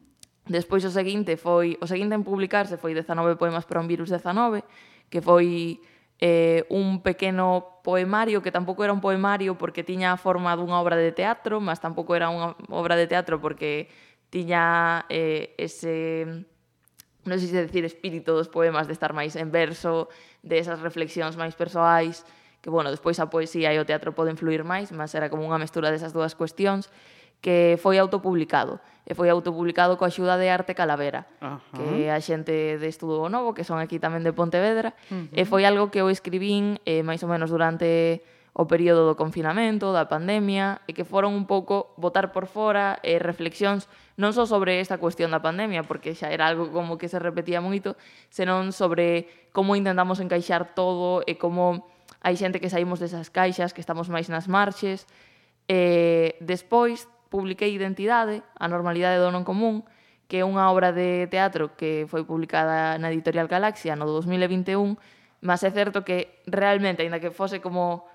Despois 0.47 0.85
o 0.85 0.93
seguinte 0.93 1.41
foi, 1.41 1.81
o 1.81 1.89
seguinte 1.89 2.13
en 2.13 2.29
publicarse 2.29 2.77
foi 2.77 2.93
19 2.93 3.41
poemas 3.41 3.65
para 3.65 3.81
un 3.81 3.89
virus 3.89 4.13
19, 4.13 4.61
que 5.09 5.25
foi 5.25 5.81
eh, 6.21 6.69
un 6.69 7.01
pequeno 7.01 7.81
poemario 7.83 8.45
que 8.45 8.53
tampouco 8.53 8.85
era 8.85 8.93
un 8.93 9.01
poemario 9.01 9.57
porque 9.57 9.81
tiña 9.81 10.13
a 10.13 10.21
forma 10.21 10.53
dunha 10.57 10.77
obra 10.77 11.01
de 11.01 11.13
teatro, 11.17 11.61
mas 11.65 11.81
tampouco 11.81 12.13
era 12.13 12.29
unha 12.29 12.53
obra 12.69 13.01
de 13.01 13.09
teatro 13.09 13.41
porque 13.41 13.89
tiña 14.31 15.07
eh, 15.09 15.55
ese 15.59 16.47
non 17.27 17.43
sei 17.43 17.51
se 17.51 17.59
decir 17.67 17.83
espírito 17.83 18.33
dos 18.39 18.47
poemas 18.47 18.87
de 18.87 18.95
estar 18.95 19.11
máis 19.11 19.35
en 19.35 19.51
verso, 19.51 20.09
de 20.47 20.63
esas 20.63 20.79
reflexións 20.79 21.35
máis 21.35 21.59
persoais, 21.59 22.23
que, 22.63 22.71
bueno, 22.71 22.91
despois 22.91 23.19
a 23.19 23.27
poesía 23.27 23.75
e 23.75 23.79
o 23.83 23.87
teatro 23.87 24.15
poden 24.15 24.39
fluir 24.39 24.63
máis, 24.63 24.95
mas 24.95 25.15
era 25.19 25.27
como 25.27 25.43
unha 25.43 25.59
mestura 25.59 25.91
desas 25.91 26.15
dúas 26.15 26.39
cuestións, 26.39 26.87
que 27.43 27.77
foi 27.83 27.99
autopublicado. 27.99 28.81
E 29.07 29.15
foi 29.15 29.31
autopublicado 29.31 29.99
coa 29.99 30.11
axuda 30.11 30.39
de 30.39 30.51
Arte 30.51 30.75
Calavera, 30.75 31.31
Ajá. 31.39 31.63
que 31.75 32.07
é 32.07 32.15
a 32.15 32.19
xente 32.19 32.79
de 32.79 32.89
Estudo 32.91 33.27
Novo, 33.31 33.55
que 33.55 33.63
son 33.63 33.79
aquí 33.79 33.99
tamén 34.03 34.23
de 34.27 34.35
Pontevedra. 34.35 34.95
Uh 35.11 35.27
-huh. 35.31 35.35
E 35.35 35.43
foi 35.47 35.63
algo 35.67 35.91
que 35.95 36.03
eu 36.03 36.11
escribín 36.11 36.79
eh, 36.87 37.03
máis 37.07 37.23
ou 37.23 37.31
menos 37.31 37.51
durante 37.51 38.23
o 38.57 38.65
período 38.65 39.05
do 39.05 39.15
confinamento, 39.15 39.93
da 39.93 40.09
pandemia, 40.11 40.83
e 40.89 40.97
que 40.97 41.05
foron 41.05 41.37
un 41.37 41.45
pouco 41.45 41.95
botar 42.01 42.35
por 42.35 42.51
fora 42.51 42.99
eh, 43.07 43.21
reflexións 43.21 43.87
non 44.17 44.33
só 44.33 44.49
sobre 44.49 44.81
esta 44.81 44.97
cuestión 44.97 45.29
da 45.29 45.45
pandemia, 45.45 45.85
porque 45.85 46.17
xa 46.17 46.33
era 46.33 46.49
algo 46.49 46.73
como 46.73 46.97
que 46.97 47.13
se 47.13 47.21
repetía 47.21 47.61
moito, 47.61 48.01
senón 48.33 48.73
sobre 48.73 49.29
como 49.53 49.77
intentamos 49.77 50.19
encaixar 50.25 50.73
todo 50.73 51.21
e 51.29 51.37
como 51.37 51.85
hai 52.25 52.35
xente 52.35 52.59
que 52.59 52.73
saímos 52.73 52.97
desas 52.99 53.29
caixas, 53.29 53.77
que 53.77 53.85
estamos 53.85 54.09
máis 54.09 54.33
nas 54.33 54.49
marches. 54.49 55.05
E 55.69 56.35
despois 56.41 57.05
publiquei 57.29 57.77
Identidade, 57.77 58.41
a 58.57 58.67
normalidade 58.67 59.21
do 59.21 59.29
non 59.29 59.45
común, 59.45 59.85
que 60.27 60.41
é 60.41 60.45
unha 60.47 60.73
obra 60.73 60.91
de 60.91 61.29
teatro 61.29 61.77
que 61.77 62.09
foi 62.11 62.25
publicada 62.25 62.97
na 62.99 63.13
editorial 63.13 63.47
Galaxia 63.47 63.95
no 63.95 64.09
2021, 64.09 64.97
mas 65.45 65.63
é 65.63 65.71
certo 65.71 66.03
que 66.03 66.43
realmente, 66.49 67.05
aínda 67.05 67.21
que 67.21 67.31
fose 67.31 67.61
como 67.61 68.09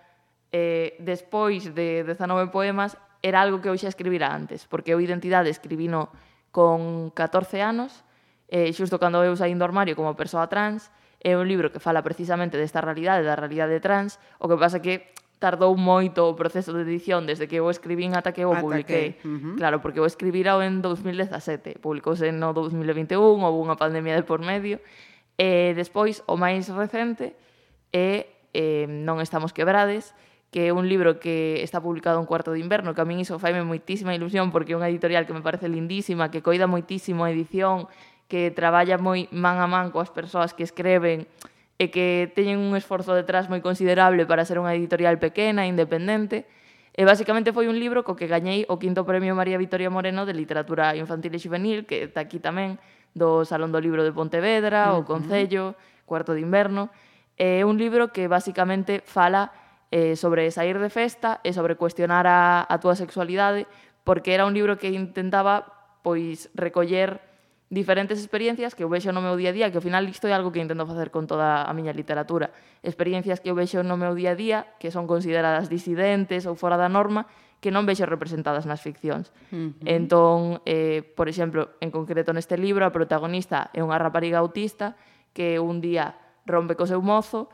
eh, 0.52 0.98
despois 1.00 1.72
de 1.72 2.04
19 2.04 2.52
poemas, 2.52 2.98
era 3.22 3.42
algo 3.42 3.62
que 3.62 3.70
eu 3.70 3.78
xa 3.78 3.90
escribira 3.90 4.34
antes, 4.34 4.66
porque 4.66 4.94
eu 4.94 5.00
identidade 5.02 5.54
escribino 5.54 6.10
con 6.50 7.14
14 7.14 7.62
anos, 7.62 8.04
eh, 8.50 8.74
xusto 8.76 9.00
cando 9.00 9.24
eu 9.24 9.38
saín 9.38 9.62
do 9.62 9.66
armario 9.66 9.96
como 9.96 10.18
persoa 10.18 10.50
trans, 10.50 10.90
é 11.22 11.38
un 11.38 11.46
libro 11.46 11.70
que 11.70 11.80
fala 11.80 12.02
precisamente 12.02 12.58
desta 12.58 12.82
realidade, 12.82 13.24
da 13.24 13.38
realidade 13.38 13.78
trans, 13.80 14.18
o 14.42 14.50
que 14.50 14.58
pasa 14.58 14.82
que 14.82 15.14
tardou 15.42 15.74
moito 15.74 16.30
o 16.30 16.38
proceso 16.38 16.70
de 16.70 16.86
edición 16.86 17.26
desde 17.26 17.50
que 17.50 17.58
eu 17.58 17.66
escribín 17.74 18.14
ata 18.14 18.30
que 18.30 18.46
eu 18.46 18.54
ata 18.54 18.62
publiquei. 18.62 19.18
Que, 19.18 19.26
uh 19.26 19.38
-huh. 19.42 19.56
Claro, 19.58 19.82
porque 19.82 19.98
eu 19.98 20.06
escribira 20.06 20.54
en 20.62 20.86
2017, 20.86 21.82
publicouse 21.82 22.30
no 22.30 22.54
2021, 22.54 23.18
houve 23.42 23.58
unha 23.58 23.74
pandemia 23.74 24.14
de 24.14 24.26
por 24.26 24.38
medio. 24.42 24.78
E 25.38 25.74
despois, 25.74 26.22
o 26.30 26.38
máis 26.38 26.70
recente 26.70 27.34
é 27.90 28.30
eh, 28.54 28.86
Non 28.86 29.18
estamos 29.24 29.50
quebrades, 29.50 30.14
que 30.52 30.68
é 30.68 30.76
un 30.76 30.92
libro 30.92 31.18
que 31.18 31.64
está 31.64 31.80
publicado 31.80 32.20
en 32.20 32.28
Cuarto 32.28 32.52
de 32.52 32.60
Inverno, 32.60 32.92
que 32.94 33.00
a 33.00 33.08
min 33.08 33.24
iso 33.24 33.40
faime 33.40 33.64
moitísima 33.64 34.12
ilusión 34.12 34.52
porque 34.52 34.76
é 34.76 34.78
unha 34.78 34.92
editorial 34.92 35.24
que 35.24 35.32
me 35.32 35.40
parece 35.40 35.72
lindísima, 35.72 36.28
que 36.28 36.44
coida 36.44 36.68
moitísimo 36.68 37.24
a 37.24 37.32
edición, 37.32 37.88
que 38.28 38.52
traballa 38.52 39.00
moi 39.00 39.32
man 39.32 39.64
a 39.64 39.68
man 39.72 39.96
coas 39.96 40.12
persoas 40.12 40.52
que 40.52 40.68
escreven 40.68 41.24
e 41.80 41.88
que 41.88 42.28
teñen 42.36 42.60
un 42.60 42.76
esforzo 42.76 43.16
detrás 43.16 43.48
moi 43.48 43.64
considerable 43.64 44.28
para 44.28 44.44
ser 44.44 44.60
unha 44.60 44.76
editorial 44.76 45.24
pequena, 45.24 45.64
independente. 45.64 46.44
E 46.92 47.08
basicamente 47.08 47.56
foi 47.56 47.72
un 47.72 47.80
libro 47.80 48.04
co 48.04 48.20
que 48.20 48.28
gañei 48.28 48.68
o 48.68 48.76
quinto 48.76 49.08
premio 49.08 49.32
María 49.32 49.56
Victoria 49.56 49.88
Moreno 49.88 50.28
de 50.28 50.36
literatura 50.36 50.92
infantil 51.00 51.32
e 51.32 51.40
juvenil, 51.40 51.88
que 51.88 52.12
está 52.12 52.28
aquí 52.28 52.44
tamén 52.44 52.76
do 53.16 53.48
Salón 53.48 53.72
do 53.72 53.80
Libro 53.80 54.04
de 54.04 54.12
Pontevedra, 54.12 54.92
uh 54.92 55.00
-huh. 55.00 55.04
o 55.04 55.08
Concello, 55.08 55.80
Cuarto 56.04 56.36
de 56.36 56.44
Inverno. 56.44 56.92
É 57.40 57.64
un 57.64 57.80
libro 57.80 58.12
que 58.12 58.28
basicamente 58.28 59.00
fala 59.00 59.56
eh, 59.92 60.16
sobre 60.16 60.50
sair 60.50 60.80
de 60.80 60.90
festa 60.90 61.44
e 61.44 61.52
sobre 61.52 61.76
cuestionar 61.76 62.26
a, 62.26 62.64
a 62.64 62.76
túa 62.80 62.96
sexualidade, 62.96 63.68
porque 64.08 64.34
era 64.34 64.48
un 64.48 64.56
libro 64.56 64.80
que 64.80 64.90
intentaba 64.90 66.00
pois 66.02 66.50
recoller 66.58 67.22
diferentes 67.72 68.20
experiencias 68.20 68.76
que 68.76 68.84
eu 68.84 68.90
vexo 68.92 69.16
no 69.16 69.24
meu 69.24 69.40
día 69.40 69.52
a 69.52 69.56
día, 69.56 69.68
que 69.72 69.80
ao 69.80 69.86
final 69.86 70.04
isto 70.12 70.28
é 70.28 70.36
algo 70.36 70.52
que 70.52 70.60
intento 70.60 70.84
facer 70.84 71.08
con 71.08 71.24
toda 71.24 71.64
a 71.64 71.72
miña 71.72 71.96
literatura. 71.96 72.52
Experiencias 72.84 73.40
que 73.40 73.48
eu 73.48 73.56
vexo 73.56 73.80
no 73.80 73.96
meu 73.96 74.12
día 74.12 74.36
a 74.36 74.40
día, 74.40 74.60
que 74.76 74.92
son 74.92 75.08
consideradas 75.08 75.72
disidentes 75.72 76.44
ou 76.44 76.60
fora 76.60 76.76
da 76.76 76.92
norma, 76.92 77.32
que 77.64 77.72
non 77.72 77.88
vexo 77.88 78.04
representadas 78.04 78.68
nas 78.68 78.84
ficcións. 78.84 79.32
Uh 79.56 79.72
-huh. 79.72 79.88
Entón, 79.88 80.60
eh, 80.68 81.00
por 81.16 81.32
exemplo, 81.32 81.80
en 81.80 81.96
concreto 81.96 82.36
neste 82.36 82.60
libro, 82.60 82.84
a 82.84 82.92
protagonista 82.92 83.72
é 83.72 83.80
unha 83.80 83.96
rapariga 83.96 84.44
autista 84.44 85.00
que 85.32 85.56
un 85.56 85.80
día 85.80 86.20
rompe 86.44 86.76
co 86.76 86.84
seu 86.84 87.00
mozo 87.00 87.48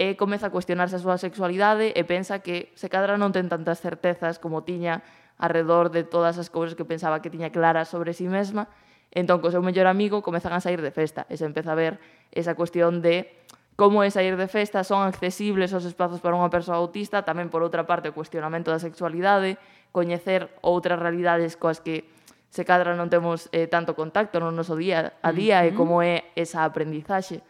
e 0.00 0.16
comeza 0.16 0.48
a 0.48 0.54
cuestionarse 0.54 0.96
a 0.96 1.02
súa 1.02 1.20
sexualidade 1.20 1.92
e 1.92 2.02
pensa 2.04 2.40
que 2.40 2.72
se 2.78 2.88
cadra 2.88 3.20
non 3.20 3.30
ten 3.30 3.48
tantas 3.52 3.80
certezas 3.80 4.40
como 4.40 4.64
tiña 4.64 5.04
alrededor 5.36 5.90
de 5.90 6.06
todas 6.06 6.38
as 6.38 6.48
cousas 6.48 6.78
que 6.78 6.86
pensaba 6.86 7.20
que 7.20 7.32
tiña 7.32 7.50
claras 7.50 7.90
sobre 7.90 8.14
si 8.14 8.24
sí 8.24 8.30
mesma. 8.30 8.70
Entón, 9.12 9.44
co 9.44 9.52
seu 9.52 9.60
mellor 9.60 9.84
amigo, 9.90 10.24
comezan 10.24 10.56
a 10.56 10.60
sair 10.64 10.80
de 10.80 10.94
festa 10.94 11.28
e 11.28 11.36
se 11.36 11.44
empeza 11.44 11.72
a 11.72 11.78
ver 11.78 12.00
esa 12.32 12.56
cuestión 12.56 13.04
de 13.04 13.28
como 13.76 14.04
é 14.04 14.08
sair 14.12 14.36
de 14.36 14.48
festa, 14.48 14.84
son 14.84 15.04
accesibles 15.04 15.72
os 15.72 15.84
espazos 15.88 16.20
para 16.20 16.36
unha 16.36 16.52
persoa 16.52 16.80
autista, 16.80 17.24
tamén 17.24 17.48
por 17.48 17.64
outra 17.64 17.88
parte 17.88 18.12
o 18.12 18.16
cuestionamento 18.16 18.68
da 18.68 18.80
sexualidade, 18.80 19.56
coñecer 19.92 20.48
outras 20.60 21.00
realidades 21.00 21.56
coas 21.56 21.80
que 21.80 22.08
se 22.52 22.68
cadra 22.68 22.92
non 22.92 23.08
temos 23.08 23.48
eh, 23.52 23.64
tanto 23.68 23.96
contacto 23.96 24.36
no 24.36 24.52
noso 24.52 24.76
día 24.76 25.16
a 25.24 25.30
día 25.32 25.60
uh 25.60 25.68
-huh. 25.68 25.72
e 25.72 25.76
como 25.76 26.04
é 26.04 26.28
esa 26.36 26.68
aprendizaxe. 26.68 27.40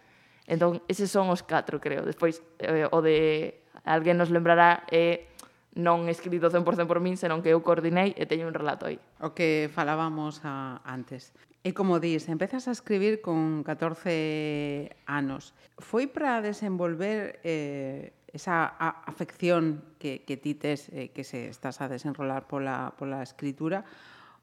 Entón, 0.47 0.83
eses 0.91 1.11
son 1.11 1.31
os 1.31 1.43
catro, 1.47 1.79
creo. 1.79 2.03
Despois, 2.03 2.43
eh, 2.59 2.89
o 2.91 2.99
de 3.01 3.63
alguén 3.87 4.19
nos 4.19 4.31
lembrará 4.31 4.87
é 4.91 4.97
eh, 4.97 5.33
non 5.73 6.05
escrito 6.13 6.53
100% 6.53 6.85
por 6.85 7.01
min, 7.01 7.17
senón 7.17 7.41
que 7.41 7.49
eu 7.49 7.65
coordinei 7.65 8.13
e 8.13 8.29
teño 8.29 8.45
un 8.45 8.53
relato 8.53 8.85
aí. 8.85 9.01
O 9.25 9.33
que 9.33 9.73
falábamos 9.73 10.45
a, 10.45 10.85
antes. 10.85 11.33
E 11.65 11.73
como 11.73 11.97
dis, 11.97 12.29
empezas 12.29 12.69
a 12.69 12.77
escribir 12.77 13.25
con 13.25 13.65
14 13.65 14.93
anos. 15.09 15.57
Foi 15.81 16.13
para 16.13 16.45
desenvolver 16.45 17.41
eh, 17.41 18.13
esa 18.29 18.69
a, 18.77 19.09
afección 19.09 19.97
que, 19.97 20.29
que 20.29 20.37
ti 20.37 20.53
tes, 20.53 20.93
eh, 20.93 21.09
que 21.17 21.25
se 21.25 21.49
estás 21.49 21.81
a 21.81 21.89
desenrolar 21.89 22.45
pola, 22.45 22.93
pola 23.01 23.25
escritura, 23.25 23.89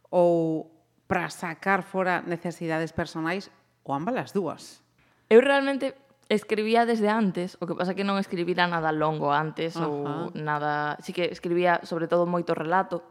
ou 0.09 0.65
para 1.05 1.29
sacar 1.29 1.85
fora 1.85 2.25
necesidades 2.25 2.89
personais, 2.89 3.53
ou 3.85 3.93
ambas 3.93 4.17
as 4.17 4.31
dúas? 4.33 4.81
Eu 5.29 5.41
realmente 5.45 5.93
escribía 6.29 6.85
desde 6.85 7.09
antes, 7.09 7.57
o 7.61 7.65
que 7.65 7.73
pasa 7.77 7.93
que 7.93 8.05
non 8.05 8.17
escribira 8.21 8.69
nada 8.69 8.93
longo 8.93 9.33
antes 9.33 9.77
Ajá. 9.77 9.85
ou 9.85 10.29
nada, 10.37 10.97
si 11.01 11.13
que 11.13 11.29
escribía 11.29 11.81
sobre 11.85 12.09
todo 12.09 12.29
moito 12.29 12.53
relato. 12.53 13.01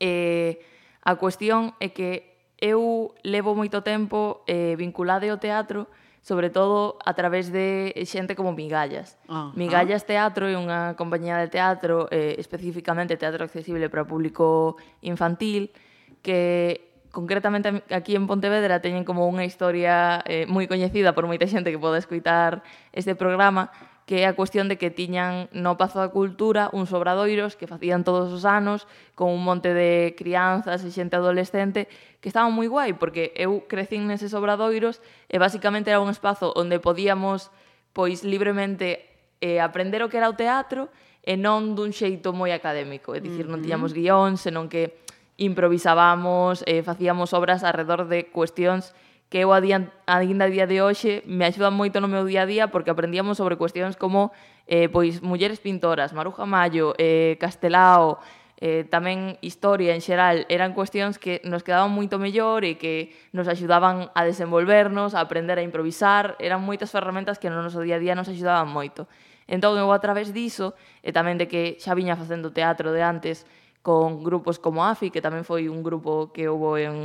E 0.00 0.60
a 1.04 1.16
cuestión 1.16 1.72
é 1.80 1.92
que 1.92 2.36
eu 2.60 3.14
levo 3.24 3.56
moito 3.56 3.80
tempo 3.80 4.44
eh, 4.44 4.76
vinculada 4.76 5.24
ao 5.28 5.40
teatro, 5.40 5.88
sobre 6.20 6.50
todo 6.50 7.00
a 7.04 7.16
través 7.16 7.48
de 7.48 7.96
xente 8.04 8.36
como 8.36 8.52
Migallas. 8.52 9.16
Ah, 9.28 9.52
Migallas. 9.56 10.04
Teatro 10.04 10.44
é 10.44 10.56
unha 10.58 10.92
compañía 11.00 11.40
de 11.40 11.48
teatro, 11.48 12.12
eh, 12.12 12.36
especificamente 12.36 13.16
teatro 13.16 13.44
accesible 13.48 13.88
para 13.88 14.04
público 14.04 14.76
infantil, 15.00 15.72
que 16.20 16.87
concretamente 17.10 17.82
aquí 17.90 18.14
en 18.16 18.26
Pontevedra 18.26 18.80
teñen 18.80 19.04
como 19.04 19.26
unha 19.26 19.46
historia 19.46 20.20
eh, 20.28 20.44
moi 20.46 20.68
coñecida 20.68 21.16
por 21.16 21.24
moita 21.24 21.48
xente 21.48 21.72
que 21.72 21.80
pode 21.80 21.98
escuitar 22.00 22.60
este 22.92 23.16
programa 23.16 23.72
que 24.08 24.24
é 24.24 24.26
a 24.26 24.32
cuestión 24.32 24.72
de 24.72 24.80
que 24.80 24.88
tiñan 24.88 25.52
no 25.52 25.76
Pazo 25.76 26.00
da 26.00 26.08
Cultura 26.08 26.72
uns 26.72 26.96
obradoiros 26.96 27.60
que 27.60 27.68
facían 27.68 28.08
todos 28.08 28.32
os 28.32 28.48
anos 28.48 28.88
con 29.12 29.28
un 29.28 29.44
monte 29.44 29.76
de 29.76 30.16
crianzas 30.16 30.80
e 30.80 30.88
xente 30.88 31.20
adolescente 31.20 31.92
que 32.24 32.32
estaban 32.32 32.56
moi 32.56 32.72
guai, 32.72 32.96
porque 32.96 33.36
eu 33.36 33.68
crecín 33.68 34.08
neses 34.08 34.32
obradoiros 34.32 35.04
e 35.28 35.36
basicamente 35.36 35.92
era 35.92 36.00
un 36.00 36.08
espazo 36.08 36.56
onde 36.56 36.80
podíamos 36.80 37.52
pois 37.92 38.24
libremente 38.24 39.04
eh, 39.44 39.60
aprender 39.60 40.00
o 40.00 40.08
que 40.08 40.16
era 40.16 40.32
o 40.32 40.38
teatro 40.40 40.88
e 41.20 41.36
non 41.36 41.76
dun 41.76 41.92
xeito 41.92 42.32
moi 42.32 42.56
académico, 42.56 43.12
é 43.12 43.20
dicir, 43.20 43.44
non 43.44 43.60
tiñamos 43.60 43.92
guións, 43.92 44.40
senón 44.40 44.72
que 44.72 45.04
improvisábamos, 45.38 46.62
eh, 46.66 46.82
facíamos 46.82 47.32
obras 47.32 47.64
alrededor 47.64 48.10
de 48.10 48.26
cuestións 48.26 48.92
que 49.30 49.40
eu 49.44 49.52
a 49.52 49.60
día, 49.60 49.92
a 50.08 50.18
día 50.20 50.66
de 50.66 50.82
hoxe 50.82 51.22
me 51.28 51.44
axudan 51.44 51.76
moito 51.76 52.00
no 52.00 52.08
meu 52.08 52.24
día 52.24 52.42
a 52.44 52.50
día 52.50 52.64
porque 52.72 52.90
aprendíamos 52.90 53.36
sobre 53.36 53.60
cuestións 53.60 53.94
como 53.96 54.32
eh, 54.66 54.88
pois 54.88 55.22
mulleres 55.22 55.60
pintoras, 55.60 56.12
Maruja 56.12 56.44
Mayo, 56.44 56.92
eh, 56.98 57.36
Castelao, 57.40 58.20
eh, 58.58 58.82
tamén 58.90 59.38
historia 59.38 59.94
en 59.94 60.02
xeral, 60.02 60.42
eran 60.50 60.74
cuestións 60.74 61.20
que 61.20 61.38
nos 61.46 61.62
quedaban 61.62 61.94
moito 61.94 62.18
mellor 62.18 62.66
e 62.66 62.74
que 62.74 63.14
nos 63.30 63.46
axudaban 63.46 64.10
a 64.18 64.26
desenvolvernos, 64.26 65.14
a 65.14 65.22
aprender 65.22 65.60
a 65.60 65.64
improvisar, 65.64 66.34
eran 66.42 66.64
moitas 66.66 66.90
ferramentas 66.90 67.38
que 67.38 67.52
no 67.52 67.62
noso 67.62 67.84
día 67.84 67.96
a 67.96 68.02
día 68.02 68.18
nos 68.18 68.26
axudaban 68.26 68.66
moito. 68.66 69.06
Entón, 69.46 69.78
eu 69.80 69.88
a 69.94 70.00
través 70.02 70.34
diso, 70.34 70.74
e 71.00 71.14
tamén 71.14 71.38
de 71.38 71.46
que 71.46 71.78
xa 71.78 71.94
viña 71.94 72.18
facendo 72.18 72.50
teatro 72.50 72.90
de 72.90 73.00
antes, 73.00 73.46
con 73.82 74.24
grupos 74.24 74.58
como 74.58 74.84
AFI, 74.84 75.10
que 75.10 75.22
tamén 75.22 75.46
foi 75.46 75.70
un 75.70 75.82
grupo 75.82 76.30
que 76.34 76.50
houve 76.50 76.84
en, 76.84 76.96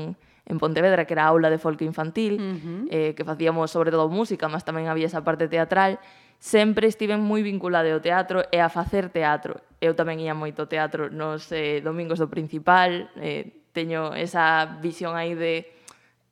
en 0.46 0.56
Pontevedra, 0.60 1.06
que 1.06 1.14
era 1.14 1.30
aula 1.30 1.48
de 1.50 1.62
folk 1.62 1.80
infantil, 1.86 2.40
uh 2.40 2.56
-huh. 2.58 2.82
eh, 2.92 3.12
que 3.16 3.24
facíamos 3.24 3.72
sobre 3.72 3.92
todo 3.92 4.10
música, 4.10 4.50
mas 4.50 4.66
tamén 4.66 4.90
había 4.90 5.08
esa 5.08 5.24
parte 5.24 5.48
teatral, 5.48 6.02
sempre 6.44 6.92
estiven 6.92 7.24
moi 7.24 7.40
vinculada 7.40 7.88
ao 7.88 8.04
teatro 8.04 8.44
e 8.52 8.60
a 8.60 8.68
facer 8.68 9.08
teatro. 9.08 9.64
Eu 9.80 9.96
tamén 9.96 10.20
ia 10.20 10.36
moito 10.36 10.66
ao 10.66 10.68
teatro 10.68 11.08
nos 11.08 11.48
eh, 11.56 11.80
domingos 11.80 12.20
do 12.20 12.28
principal, 12.28 13.08
eh, 13.16 13.64
teño 13.72 14.12
esa 14.14 14.78
visión 14.84 15.16
aí 15.16 15.40
de 15.40 15.72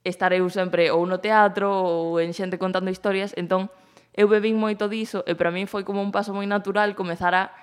estar 0.03 0.33
eu 0.33 0.50
sempre 0.50 0.89
ou 0.91 1.05
no 1.05 1.21
teatro 1.21 1.69
ou 1.69 2.19
en 2.19 2.33
xente 2.33 2.57
contando 2.57 2.89
historias, 2.89 3.31
entón 3.38 3.69
eu 4.12 4.27
bebín 4.27 4.60
moito 4.60 4.91
diso 4.91 5.24
e 5.24 5.38
para 5.39 5.53
min 5.53 5.69
foi 5.69 5.88
como 5.88 6.03
un 6.03 6.12
paso 6.12 6.36
moi 6.36 6.45
natural 6.50 6.98
comezar 6.98 7.31
a 7.31 7.53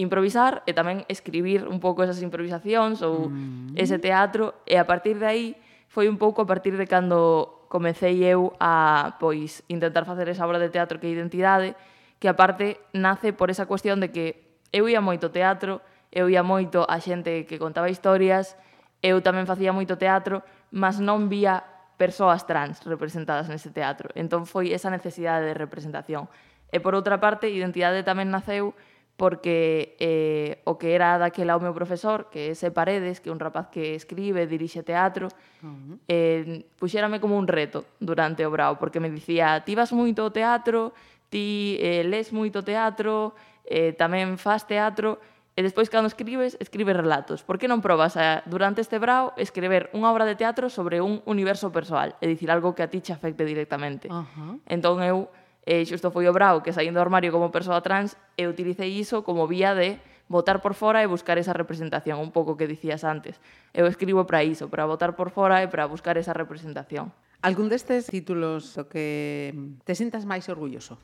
improvisar 0.00 0.62
e 0.64 0.72
tamén 0.72 1.04
escribir 1.12 1.68
un 1.68 1.78
pouco 1.78 2.00
esas 2.00 2.24
improvisacións 2.24 3.04
ou 3.04 3.28
mm. 3.28 3.76
ese 3.76 4.00
teatro 4.00 4.56
e 4.64 4.80
a 4.80 4.88
partir 4.88 5.20
de 5.20 5.26
aí 5.28 5.46
foi 5.92 6.08
un 6.08 6.16
pouco 6.16 6.42
a 6.42 6.48
partir 6.48 6.74
de 6.80 6.88
cando 6.88 7.68
comecei 7.68 8.24
eu 8.24 8.56
a 8.56 9.16
pois 9.20 9.60
intentar 9.68 10.08
facer 10.08 10.28
esa 10.32 10.48
obra 10.48 10.56
de 10.56 10.72
teatro 10.72 10.96
que 10.96 11.08
é 11.08 11.12
identidade 11.12 11.76
que 12.22 12.30
aparte 12.30 12.78
nace 12.96 13.36
por 13.36 13.50
esa 13.50 13.66
cuestión 13.66 14.00
de 14.00 14.14
que 14.14 14.26
eu 14.72 14.88
ia 14.88 15.02
moito 15.02 15.34
teatro, 15.34 15.82
eu 16.14 16.30
ia 16.30 16.46
moito 16.46 16.86
a 16.88 16.96
xente 17.02 17.44
que 17.44 17.58
contaba 17.58 17.90
historias, 17.90 18.56
eu 19.02 19.20
tamén 19.20 19.44
facía 19.44 19.74
moito 19.74 19.98
teatro, 19.98 20.46
mas 20.70 21.02
non 21.02 21.26
vía 21.26 21.66
persoas 21.98 22.46
trans 22.48 22.80
representadas 22.86 23.50
nese 23.50 23.74
teatro. 23.74 24.08
Entón 24.14 24.46
foi 24.46 24.70
esa 24.70 24.88
necesidade 24.88 25.50
de 25.50 25.58
representación. 25.58 26.30
E 26.70 26.78
por 26.78 26.94
outra 26.94 27.18
parte, 27.18 27.50
identidade 27.50 28.06
tamén 28.06 28.30
naceu 28.30 28.72
porque 29.16 29.94
eh, 30.00 30.58
o 30.64 30.78
que 30.78 30.94
era 30.94 31.18
daquela 31.18 31.56
o 31.56 31.62
meu 31.62 31.74
profesor, 31.76 32.26
que 32.32 32.50
é 32.50 32.56
ese 32.56 32.72
Paredes, 32.72 33.20
que 33.20 33.28
é 33.28 33.32
un 33.32 33.38
rapaz 33.38 33.68
que 33.68 33.94
escribe, 33.94 34.48
dirixe 34.48 34.82
teatro, 34.82 35.28
uh 35.62 35.68
-huh. 35.68 35.96
eh, 36.08 36.64
puxérame 36.80 37.20
como 37.20 37.36
un 37.36 37.46
reto 37.46 37.84
durante 38.00 38.42
o 38.42 38.50
brao, 38.50 38.80
porque 38.80 38.98
me 38.98 39.12
dicía, 39.12 39.62
ti 39.62 39.76
vas 39.76 39.92
moito 39.92 40.24
ao 40.26 40.34
teatro, 40.34 40.96
ti 41.28 41.78
eh, 41.78 42.02
les 42.02 42.32
moito 42.32 42.64
teatro, 42.64 43.36
eh, 43.68 43.92
tamén 43.94 44.40
faz 44.40 44.66
teatro, 44.66 45.20
e 45.52 45.60
despois 45.60 45.92
cando 45.92 46.08
escribes, 46.08 46.56
escribes 46.64 46.96
relatos. 46.96 47.44
Por 47.44 47.60
que 47.60 47.68
non 47.68 47.84
probas 47.84 48.16
a, 48.16 48.40
durante 48.48 48.80
este 48.80 48.96
brao 48.96 49.36
escrever 49.36 49.92
unha 49.92 50.08
obra 50.08 50.24
de 50.24 50.32
teatro 50.32 50.72
sobre 50.72 51.04
un 51.04 51.20
universo 51.28 51.68
persoal, 51.68 52.16
é 52.24 52.26
dicir, 52.26 52.48
algo 52.48 52.72
que 52.72 52.80
a 52.80 52.88
ti 52.88 53.04
te 53.04 53.12
afecte 53.12 53.44
directamente? 53.44 54.08
Uh 54.08 54.24
-huh. 54.24 54.52
Entón 54.64 55.04
eu 55.04 55.28
eh, 55.64 55.86
xusto 55.86 56.10
foi 56.10 56.26
o 56.26 56.34
Brau 56.34 56.62
que 56.62 56.74
saindo 56.74 56.98
do 56.98 57.04
armario 57.04 57.30
como 57.30 57.54
persoa 57.54 57.82
trans 57.82 58.18
e 58.34 58.50
utilicei 58.50 58.90
iso 58.90 59.22
como 59.22 59.46
vía 59.46 59.74
de 59.74 60.02
votar 60.32 60.64
por 60.64 60.74
fora 60.74 61.04
e 61.04 61.06
buscar 61.06 61.36
esa 61.38 61.52
representación, 61.52 62.18
un 62.18 62.32
pouco 62.32 62.56
que 62.56 62.66
dicías 62.66 63.04
antes. 63.04 63.38
Eu 63.76 63.86
escribo 63.86 64.24
para 64.24 64.42
iso, 64.42 64.72
para 64.72 64.88
votar 64.88 65.14
por 65.14 65.30
fora 65.30 65.60
e 65.62 65.68
para 65.68 65.86
buscar 65.86 66.16
esa 66.16 66.32
representación. 66.32 67.12
Algún 67.42 67.68
destes 67.68 68.06
títulos 68.08 68.78
o 68.78 68.88
que 68.88 69.52
te 69.84 69.94
sintas 69.94 70.24
máis 70.24 70.48
orgulloso? 70.48 70.98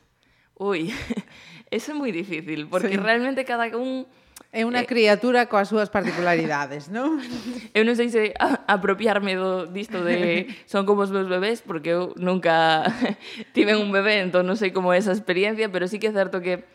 Ui, 0.59 0.91
eso 1.71 1.91
é 1.91 1.95
moi 1.95 2.11
difícil, 2.11 2.67
porque 2.67 2.95
sí. 2.95 2.99
realmente 2.99 3.47
cada 3.47 3.71
un... 3.71 4.03
Algún 4.03 4.28
É 4.49 4.65
unha 4.65 4.81
eh, 4.81 4.89
criatura 4.89 5.45
coas 5.45 5.69
súas 5.69 5.93
particularidades, 5.93 6.89
non? 6.89 7.21
Eu 7.77 7.85
non 7.85 7.93
sei 7.93 8.09
se 8.09 8.33
apropiarme 8.65 9.37
do 9.37 9.69
disto 9.69 10.01
de 10.01 10.49
son 10.65 10.89
como 10.89 11.05
os 11.05 11.13
meus 11.13 11.29
bebés 11.29 11.61
porque 11.61 11.93
eu 11.93 12.17
nunca 12.17 12.81
tive 13.55 13.77
un 13.77 13.93
bebé, 13.93 14.25
entón 14.25 14.49
non 14.49 14.57
sei 14.57 14.73
como 14.73 14.89
é 14.89 14.97
esa 14.97 15.13
experiencia, 15.13 15.69
pero 15.69 15.85
sí 15.85 16.01
que 16.01 16.09
é 16.09 16.17
certo 16.17 16.41
que 16.41 16.65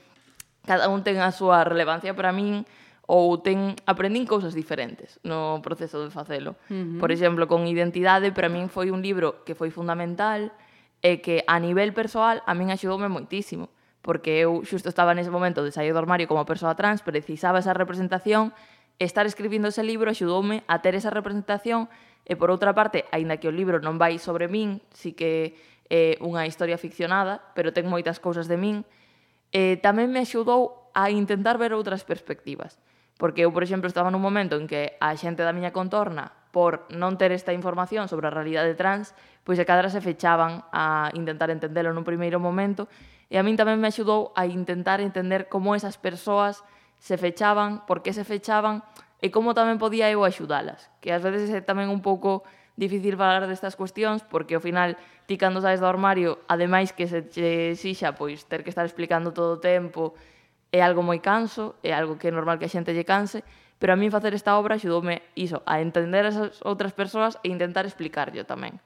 cada 0.62 0.86
un 0.86 1.02
ten 1.02 1.18
a 1.18 1.34
súa 1.34 1.66
relevancia 1.66 2.14
para 2.14 2.30
min 2.30 2.62
ou 3.10 3.42
ten 3.42 3.74
aprendín 3.90 4.24
cousas 4.24 4.54
diferentes 4.54 5.18
no 5.26 5.58
proceso 5.60 5.98
de 6.06 6.14
facelo. 6.14 6.54
Uh 6.70 6.78
-huh. 6.78 6.98
Por 7.02 7.10
exemplo, 7.10 7.50
con 7.50 7.66
identidade 7.66 8.30
para 8.30 8.46
min 8.46 8.70
foi 8.70 8.94
un 8.94 9.02
libro 9.02 9.42
que 9.42 9.58
foi 9.58 9.74
fundamental 9.74 10.54
e 11.04 11.20
que 11.20 11.44
a 11.50 11.60
nivel 11.60 11.92
persoal 11.92 12.40
a 12.46 12.54
min 12.54 12.70
axudoume 12.70 13.10
moitísimo 13.10 13.68
porque 14.04 14.44
eu 14.44 14.60
xusto 14.68 14.92
estaba 14.92 15.16
nese 15.16 15.32
momento 15.32 15.64
de 15.64 15.72
sair 15.72 15.96
do 15.96 15.98
armario 15.98 16.28
como 16.28 16.44
persoa 16.44 16.76
trans, 16.76 17.00
precisaba 17.00 17.64
esa 17.64 17.72
representación, 17.72 18.52
estar 19.00 19.24
escribindo 19.24 19.72
ese 19.72 19.80
libro 19.80 20.12
axudoume 20.12 20.60
a 20.68 20.84
ter 20.84 20.92
esa 20.92 21.08
representación 21.08 21.88
e 22.28 22.36
por 22.36 22.52
outra 22.52 22.76
parte, 22.76 23.08
aínda 23.16 23.40
que 23.40 23.48
o 23.48 23.56
libro 23.56 23.80
non 23.80 23.96
vai 23.96 24.20
sobre 24.20 24.44
min, 24.44 24.84
si 24.92 25.16
que 25.16 25.56
é 25.88 26.20
unha 26.20 26.44
historia 26.44 26.76
ficcionada, 26.76 27.40
pero 27.56 27.72
ten 27.72 27.88
moitas 27.88 28.20
cousas 28.20 28.44
de 28.44 28.60
min, 28.60 28.84
eh, 29.56 29.80
tamén 29.80 30.12
me 30.12 30.20
axudou 30.20 30.92
a 30.92 31.08
intentar 31.08 31.56
ver 31.56 31.72
outras 31.72 32.04
perspectivas. 32.04 32.76
Porque 33.16 33.48
eu, 33.48 33.50
por 33.56 33.64
exemplo, 33.64 33.88
estaba 33.88 34.12
nun 34.12 34.20
momento 34.20 34.60
en 34.60 34.68
que 34.68 35.00
a 35.00 35.16
xente 35.16 35.40
da 35.48 35.56
miña 35.56 35.72
contorna, 35.72 36.32
por 36.52 36.86
non 36.92 37.16
ter 37.16 37.32
esta 37.32 37.56
información 37.56 38.06
sobre 38.06 38.28
a 38.28 38.34
realidade 38.36 38.76
trans, 38.76 39.16
pois 39.48 39.56
a 39.56 39.68
cadra 39.68 39.88
se 39.88 40.04
fechaban 40.04 40.62
a 40.72 41.08
intentar 41.16 41.48
entendelo 41.48 41.90
nun 41.92 42.04
primeiro 42.04 42.36
momento, 42.36 42.84
E 43.32 43.40
a 43.40 43.42
min 43.42 43.56
tamén 43.56 43.80
me 43.80 43.88
axudou 43.88 44.32
a 44.36 44.44
intentar 44.48 45.00
entender 45.00 45.48
como 45.48 45.72
esas 45.72 45.96
persoas 45.96 46.64
se 46.98 47.16
fechaban, 47.16 47.84
por 47.84 48.00
que 48.04 48.12
se 48.12 48.24
fechaban 48.24 48.84
e 49.20 49.32
como 49.32 49.56
tamén 49.56 49.80
podía 49.80 50.12
eu 50.12 50.24
axudalas. 50.24 50.92
Que 51.00 51.12
ás 51.12 51.24
veces 51.24 51.48
é 51.52 51.64
tamén 51.64 51.88
un 51.88 52.04
pouco 52.04 52.44
difícil 52.76 53.16
falar 53.16 53.46
destas 53.46 53.78
cuestións 53.78 54.26
porque 54.26 54.58
ao 54.58 54.62
final 54.64 54.98
ti 55.30 55.38
cando 55.38 55.62
saes 55.62 55.78
do 55.80 55.88
armario, 55.88 56.42
ademais 56.50 56.92
que 56.92 57.06
se 57.06 57.30
che 57.30 57.78
xixa 57.78 58.18
pois 58.18 58.44
ter 58.50 58.66
que 58.66 58.70
estar 58.72 58.84
explicando 58.84 59.30
todo 59.30 59.56
o 59.56 59.62
tempo 59.62 60.12
é 60.74 60.82
algo 60.82 61.06
moi 61.06 61.22
canso, 61.22 61.78
é 61.86 61.94
algo 61.94 62.18
que 62.18 62.28
é 62.28 62.32
normal 62.34 62.58
que 62.58 62.66
a 62.66 62.72
xente 62.72 62.90
lle 62.90 63.06
canse, 63.06 63.46
pero 63.78 63.94
a 63.94 63.96
min 63.96 64.10
facer 64.10 64.34
esta 64.34 64.58
obra 64.58 64.74
axudoume 64.74 65.22
iso, 65.38 65.62
a 65.70 65.78
entender 65.78 66.26
esas 66.26 66.58
outras 66.66 66.90
persoas 66.90 67.38
e 67.46 67.48
intentar 67.48 67.86
explicarllo 67.86 68.42
tamén. 68.42 68.82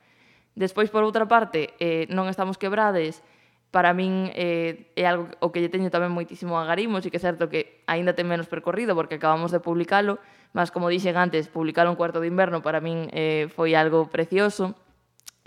Despois, 0.52 0.92
por 0.92 1.06
outra 1.06 1.24
parte, 1.24 1.72
eh, 1.80 2.04
non 2.12 2.28
estamos 2.28 2.60
quebrades, 2.60 3.24
para 3.70 3.92
min 3.92 4.32
eh, 4.32 4.88
é 4.96 5.04
algo 5.04 5.28
o 5.44 5.52
que 5.52 5.60
lle 5.60 5.68
teño 5.68 5.92
tamén 5.92 6.08
moitísimo 6.08 6.56
a 6.56 6.64
Garimos 6.64 7.04
e 7.04 7.12
que 7.12 7.20
é 7.20 7.22
certo 7.22 7.52
que 7.52 7.84
aínda 7.84 8.16
ten 8.16 8.24
menos 8.24 8.48
percorrido 8.48 8.96
porque 8.96 9.20
acabamos 9.20 9.52
de 9.52 9.60
publicalo, 9.60 10.16
mas 10.56 10.72
como 10.72 10.88
dixen 10.88 11.20
antes, 11.20 11.52
publicar 11.52 11.84
un 11.84 11.96
cuarto 11.96 12.24
de 12.24 12.32
inverno 12.32 12.64
para 12.64 12.80
min 12.80 13.12
eh, 13.12 13.52
foi 13.52 13.76
algo 13.76 14.08
precioso. 14.08 14.72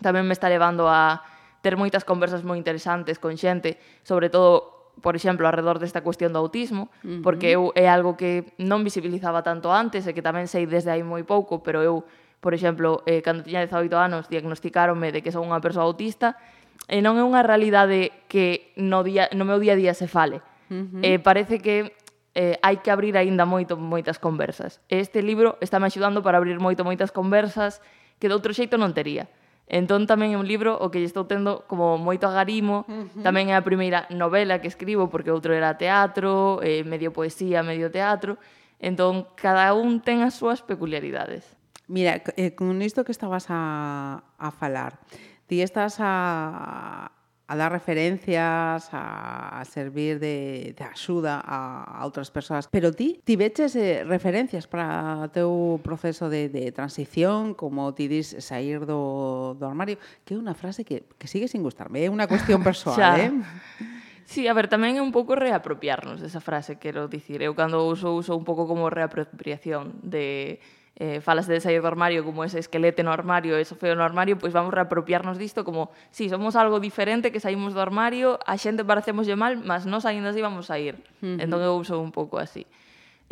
Tamén 0.06 0.30
me 0.30 0.38
está 0.38 0.54
levando 0.54 0.86
a 0.86 1.26
ter 1.66 1.78
moitas 1.78 2.06
conversas 2.06 2.46
moi 2.46 2.62
interesantes 2.62 3.18
con 3.18 3.38
xente, 3.38 3.82
sobre 4.06 4.30
todo, 4.30 4.94
por 5.02 5.18
exemplo, 5.18 5.50
alrededor 5.50 5.82
desta 5.82 6.06
cuestión 6.06 6.30
do 6.34 6.42
autismo, 6.42 6.94
uh 7.02 7.18
-huh. 7.18 7.22
porque 7.26 7.50
eu 7.58 7.74
é 7.74 7.90
algo 7.90 8.14
que 8.18 8.54
non 8.62 8.86
visibilizaba 8.86 9.42
tanto 9.42 9.74
antes 9.74 10.06
e 10.06 10.14
que 10.14 10.22
tamén 10.22 10.46
sei 10.46 10.70
desde 10.70 10.94
aí 10.94 11.02
moi 11.02 11.26
pouco, 11.26 11.66
pero 11.66 11.82
eu, 11.82 12.06
por 12.38 12.54
exemplo, 12.54 13.02
eh, 13.10 13.26
cando 13.26 13.42
tiña 13.42 13.66
18 13.66 13.98
anos 13.98 14.30
diagnosticaronme 14.30 15.10
de 15.10 15.26
que 15.26 15.34
son 15.34 15.50
unha 15.50 15.62
persoa 15.62 15.90
autista, 15.90 16.38
e 16.88 17.02
non 17.04 17.17
é 17.20 17.24
unha 17.24 17.44
realidade 17.46 18.13
que 18.32 18.74
no, 18.78 19.06
día, 19.06 19.30
no 19.36 19.46
meu 19.46 19.60
día 19.62 19.74
a 19.74 19.80
día 19.80 19.94
se 19.94 20.08
fale. 20.10 20.41
Uh 20.72 20.88
-huh. 20.88 21.02
eh, 21.04 21.20
parece 21.20 21.60
que 21.60 21.94
eh, 22.36 22.56
hai 22.63 22.80
que 22.80 22.91
abrir 22.91 23.20
aínda 23.20 23.44
moito 23.44 23.76
moitas 23.76 24.17
conversas. 24.17 24.80
Este 24.88 25.20
libro 25.22 25.60
está 25.60 25.80
me 25.80 25.88
axudando 25.88 26.24
para 26.24 26.39
abrir 26.39 26.60
moito 26.60 26.88
moitas 26.88 27.12
conversas 27.12 27.84
que 28.20 28.32
de 28.32 28.36
outro 28.36 28.56
xeito 28.56 28.80
non 28.80 28.96
tería. 28.96 29.28
Entón 29.72 30.04
tamén 30.04 30.36
é 30.36 30.38
un 30.39 30.48
libro 30.48 30.76
o 30.76 30.91
que 30.91 31.00
lle 31.00 31.08
estou 31.08 31.28
tendo 31.28 31.63
como 31.67 31.96
moito 31.96 32.28
agarimo, 32.28 32.84
uh 32.88 33.08
-huh. 33.08 33.24
tamén 33.24 33.52
é 33.52 33.56
a 33.56 33.63
primeira 33.63 34.04
novela 34.12 34.60
que 34.60 34.67
escribo 34.67 35.08
porque 35.08 35.32
outro 35.32 35.56
era 35.56 35.80
teatro, 35.80 36.60
eh, 36.60 36.84
medio 36.84 37.15
poesía, 37.15 37.63
medio 37.63 37.88
teatro, 37.88 38.36
entón 38.84 39.32
cada 39.39 39.72
un 39.72 40.04
ten 40.04 40.24
as 40.28 40.36
súas 40.36 40.60
peculiaridades. 40.60 41.56
Mira, 41.88 42.24
eh, 42.36 42.56
con 42.56 42.80
isto 42.84 43.04
que 43.04 43.12
estabas 43.12 43.48
a, 43.52 44.24
a 44.39 44.50
falar, 44.52 45.00
ti 45.52 45.62
estás 45.62 45.98
a, 46.00 47.12
a 47.46 47.56
dar 47.58 47.74
referencias, 47.74 48.88
a, 48.94 49.60
a 49.60 49.66
servir 49.66 50.18
de, 50.18 50.74
de 50.78 50.84
axuda 50.86 51.44
a, 51.44 51.84
a 51.84 52.08
outras 52.08 52.32
persoas. 52.32 52.72
Pero 52.72 52.96
ti, 52.96 53.20
ti 53.28 53.36
veches 53.36 53.76
eh, 53.76 54.08
referencias 54.08 54.64
para 54.64 55.28
o 55.28 55.28
teu 55.28 55.52
proceso 55.84 56.32
de, 56.32 56.48
de 56.48 56.72
transición, 56.72 57.52
como 57.52 57.92
ti 57.92 58.08
dis 58.08 58.32
sair 58.40 58.88
do, 58.88 59.60
do 59.60 59.68
armario, 59.68 60.00
que 60.24 60.32
é 60.32 60.40
unha 60.40 60.56
frase 60.56 60.88
que, 60.88 61.04
que 61.20 61.28
sigue 61.28 61.52
sin 61.52 61.68
gustarme, 61.68 62.00
é 62.00 62.08
unha 62.08 62.32
cuestión 62.32 62.64
persoal, 62.72 63.20
eh? 63.20 63.36
Sí, 64.24 64.48
a 64.48 64.56
ver, 64.56 64.72
tamén 64.72 64.96
é 64.96 65.04
un 65.04 65.12
pouco 65.12 65.36
reapropiarnos 65.36 66.24
desa 66.24 66.40
frase, 66.40 66.80
quero 66.80 67.12
dicir. 67.12 67.44
Eu 67.44 67.52
cando 67.60 67.84
uso, 67.84 68.16
uso 68.16 68.40
un 68.40 68.48
pouco 68.48 68.72
como 68.72 68.88
reapropiación 68.88 70.00
de 70.00 70.64
eh, 71.02 71.18
falas 71.20 71.50
de 71.50 71.58
sair 71.58 71.82
do 71.82 71.90
armario 71.90 72.22
como 72.22 72.46
ese 72.46 72.62
esquelete 72.62 73.02
no 73.02 73.10
armario, 73.10 73.58
ese 73.58 73.74
feo 73.74 73.98
no 73.98 74.06
armario, 74.06 74.38
pois 74.38 74.54
vamos 74.54 74.70
reapropiarnos 74.70 75.42
disto 75.42 75.66
como, 75.66 75.90
si, 76.14 76.26
sí, 76.26 76.30
somos 76.30 76.54
algo 76.54 76.78
diferente 76.78 77.34
que 77.34 77.42
saímos 77.42 77.74
do 77.74 77.82
armario, 77.82 78.38
a 78.46 78.54
xente 78.62 78.86
parecemoslle 78.86 79.34
mal, 79.34 79.58
mas 79.58 79.90
nós 79.90 80.06
aínda 80.06 80.30
así 80.30 80.46
vamos 80.46 80.70
a 80.70 80.78
ir. 80.78 81.02
Uh 81.26 81.26
-huh. 81.26 81.42
Entón 81.42 81.66
eu 81.66 81.74
uso 81.74 81.98
un 81.98 82.14
pouco 82.14 82.38
así. 82.38 82.70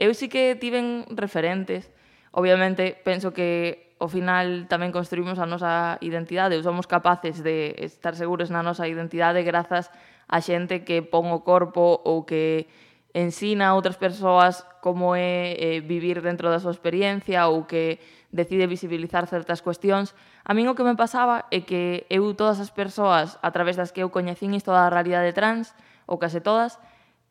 Eu 0.01 0.17
sí 0.17 0.33
que 0.33 0.57
tiven 0.57 1.05
referentes, 1.13 1.93
obviamente 2.33 2.97
penso 3.05 3.37
que 3.37 3.93
ao 4.01 4.09
final 4.09 4.65
tamén 4.65 4.89
construímos 4.89 5.37
a 5.37 5.45
nosa 5.45 6.01
identidade, 6.01 6.57
ou 6.57 6.65
somos 6.65 6.89
capaces 6.89 7.45
de 7.45 7.77
estar 7.85 8.17
seguros 8.17 8.49
na 8.49 8.65
nosa 8.65 8.89
identidade 8.89 9.45
grazas 9.45 9.93
a 10.25 10.41
xente 10.41 10.81
que 10.81 11.05
pon 11.05 11.29
o 11.29 11.45
corpo 11.45 12.01
ou 12.01 12.25
que 12.25 12.65
ensina 13.13 13.73
a 13.73 13.75
outras 13.75 13.97
persoas 13.97 14.61
como 14.85 15.17
é 15.17 15.57
eh, 15.57 15.79
vivir 15.81 16.21
dentro 16.21 16.49
da 16.53 16.61
súa 16.61 16.73
experiencia 16.75 17.49
ou 17.49 17.65
que 17.65 17.97
decide 18.29 18.69
visibilizar 18.69 19.25
certas 19.25 19.65
cuestións. 19.65 20.13
A 20.45 20.53
min 20.53 20.69
o 20.69 20.77
que 20.77 20.85
me 20.85 20.93
pasaba 20.93 21.49
é 21.49 21.65
que 21.65 22.05
eu 22.13 22.29
todas 22.37 22.61
as 22.61 22.69
persoas 22.69 23.41
a 23.41 23.49
través 23.49 23.73
das 23.73 23.89
que 23.89 24.05
eu 24.05 24.13
coñecín 24.13 24.53
isto 24.53 24.69
da 24.69 24.93
realidade 24.93 25.33
trans, 25.33 25.73
ou 26.05 26.21
case 26.21 26.41
todas, 26.41 26.77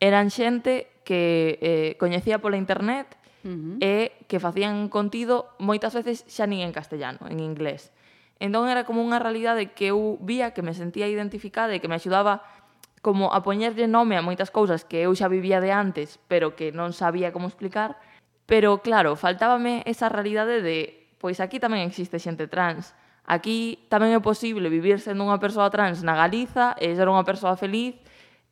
eran 0.03 0.27
xente 0.27 0.91
que 1.07 1.59
eh, 1.63 1.91
coñecía 1.95 2.43
pola 2.43 2.59
internet 2.59 3.15
uh 3.43 3.47
-huh. 3.47 3.75
e 3.79 3.95
que 4.27 4.43
facían 4.43 4.91
contido 4.91 5.47
moitas 5.63 5.95
veces 5.95 6.27
xa 6.27 6.43
nin 6.43 6.59
en 6.59 6.75
castellano, 6.75 7.23
en 7.31 7.39
inglés. 7.39 7.95
Entón 8.39 8.71
era 8.71 8.87
como 8.87 9.03
unha 9.03 9.19
realidade 9.19 9.75
que 9.75 9.91
eu 9.91 10.15
vía, 10.23 10.55
que 10.55 10.63
me 10.63 10.71
sentía 10.71 11.11
identificada 11.11 11.75
e 11.75 11.83
que 11.83 11.91
me 11.91 11.99
axudaba 11.99 12.43
como 13.01 13.31
a 13.31 13.43
poñerlle 13.43 13.87
nome 13.87 14.19
a 14.19 14.25
moitas 14.25 14.51
cousas 14.51 14.83
que 14.83 15.07
eu 15.07 15.11
xa 15.15 15.31
vivía 15.31 15.63
de 15.63 15.71
antes, 15.71 16.19
pero 16.27 16.55
que 16.55 16.71
non 16.75 16.91
sabía 16.91 17.31
como 17.31 17.47
explicar, 17.47 17.95
pero 18.49 18.81
claro, 18.83 19.15
faltábame 19.15 19.85
esa 19.87 20.09
realidade 20.09 20.59
de 20.59 21.07
pois 21.19 21.43
aquí 21.43 21.59
tamén 21.59 21.83
existe 21.83 22.19
xente 22.19 22.47
trans, 22.47 22.95
aquí 23.27 23.85
tamén 23.91 24.15
é 24.15 24.21
posible 24.23 24.71
vivir 24.71 25.03
sendo 25.03 25.27
unha 25.27 25.37
persoa 25.37 25.69
trans 25.69 26.01
na 26.01 26.15
Galiza 26.15 26.73
e 26.79 26.91
ser 26.95 27.07
unha 27.11 27.27
persoa 27.27 27.59
feliz, 27.59 27.99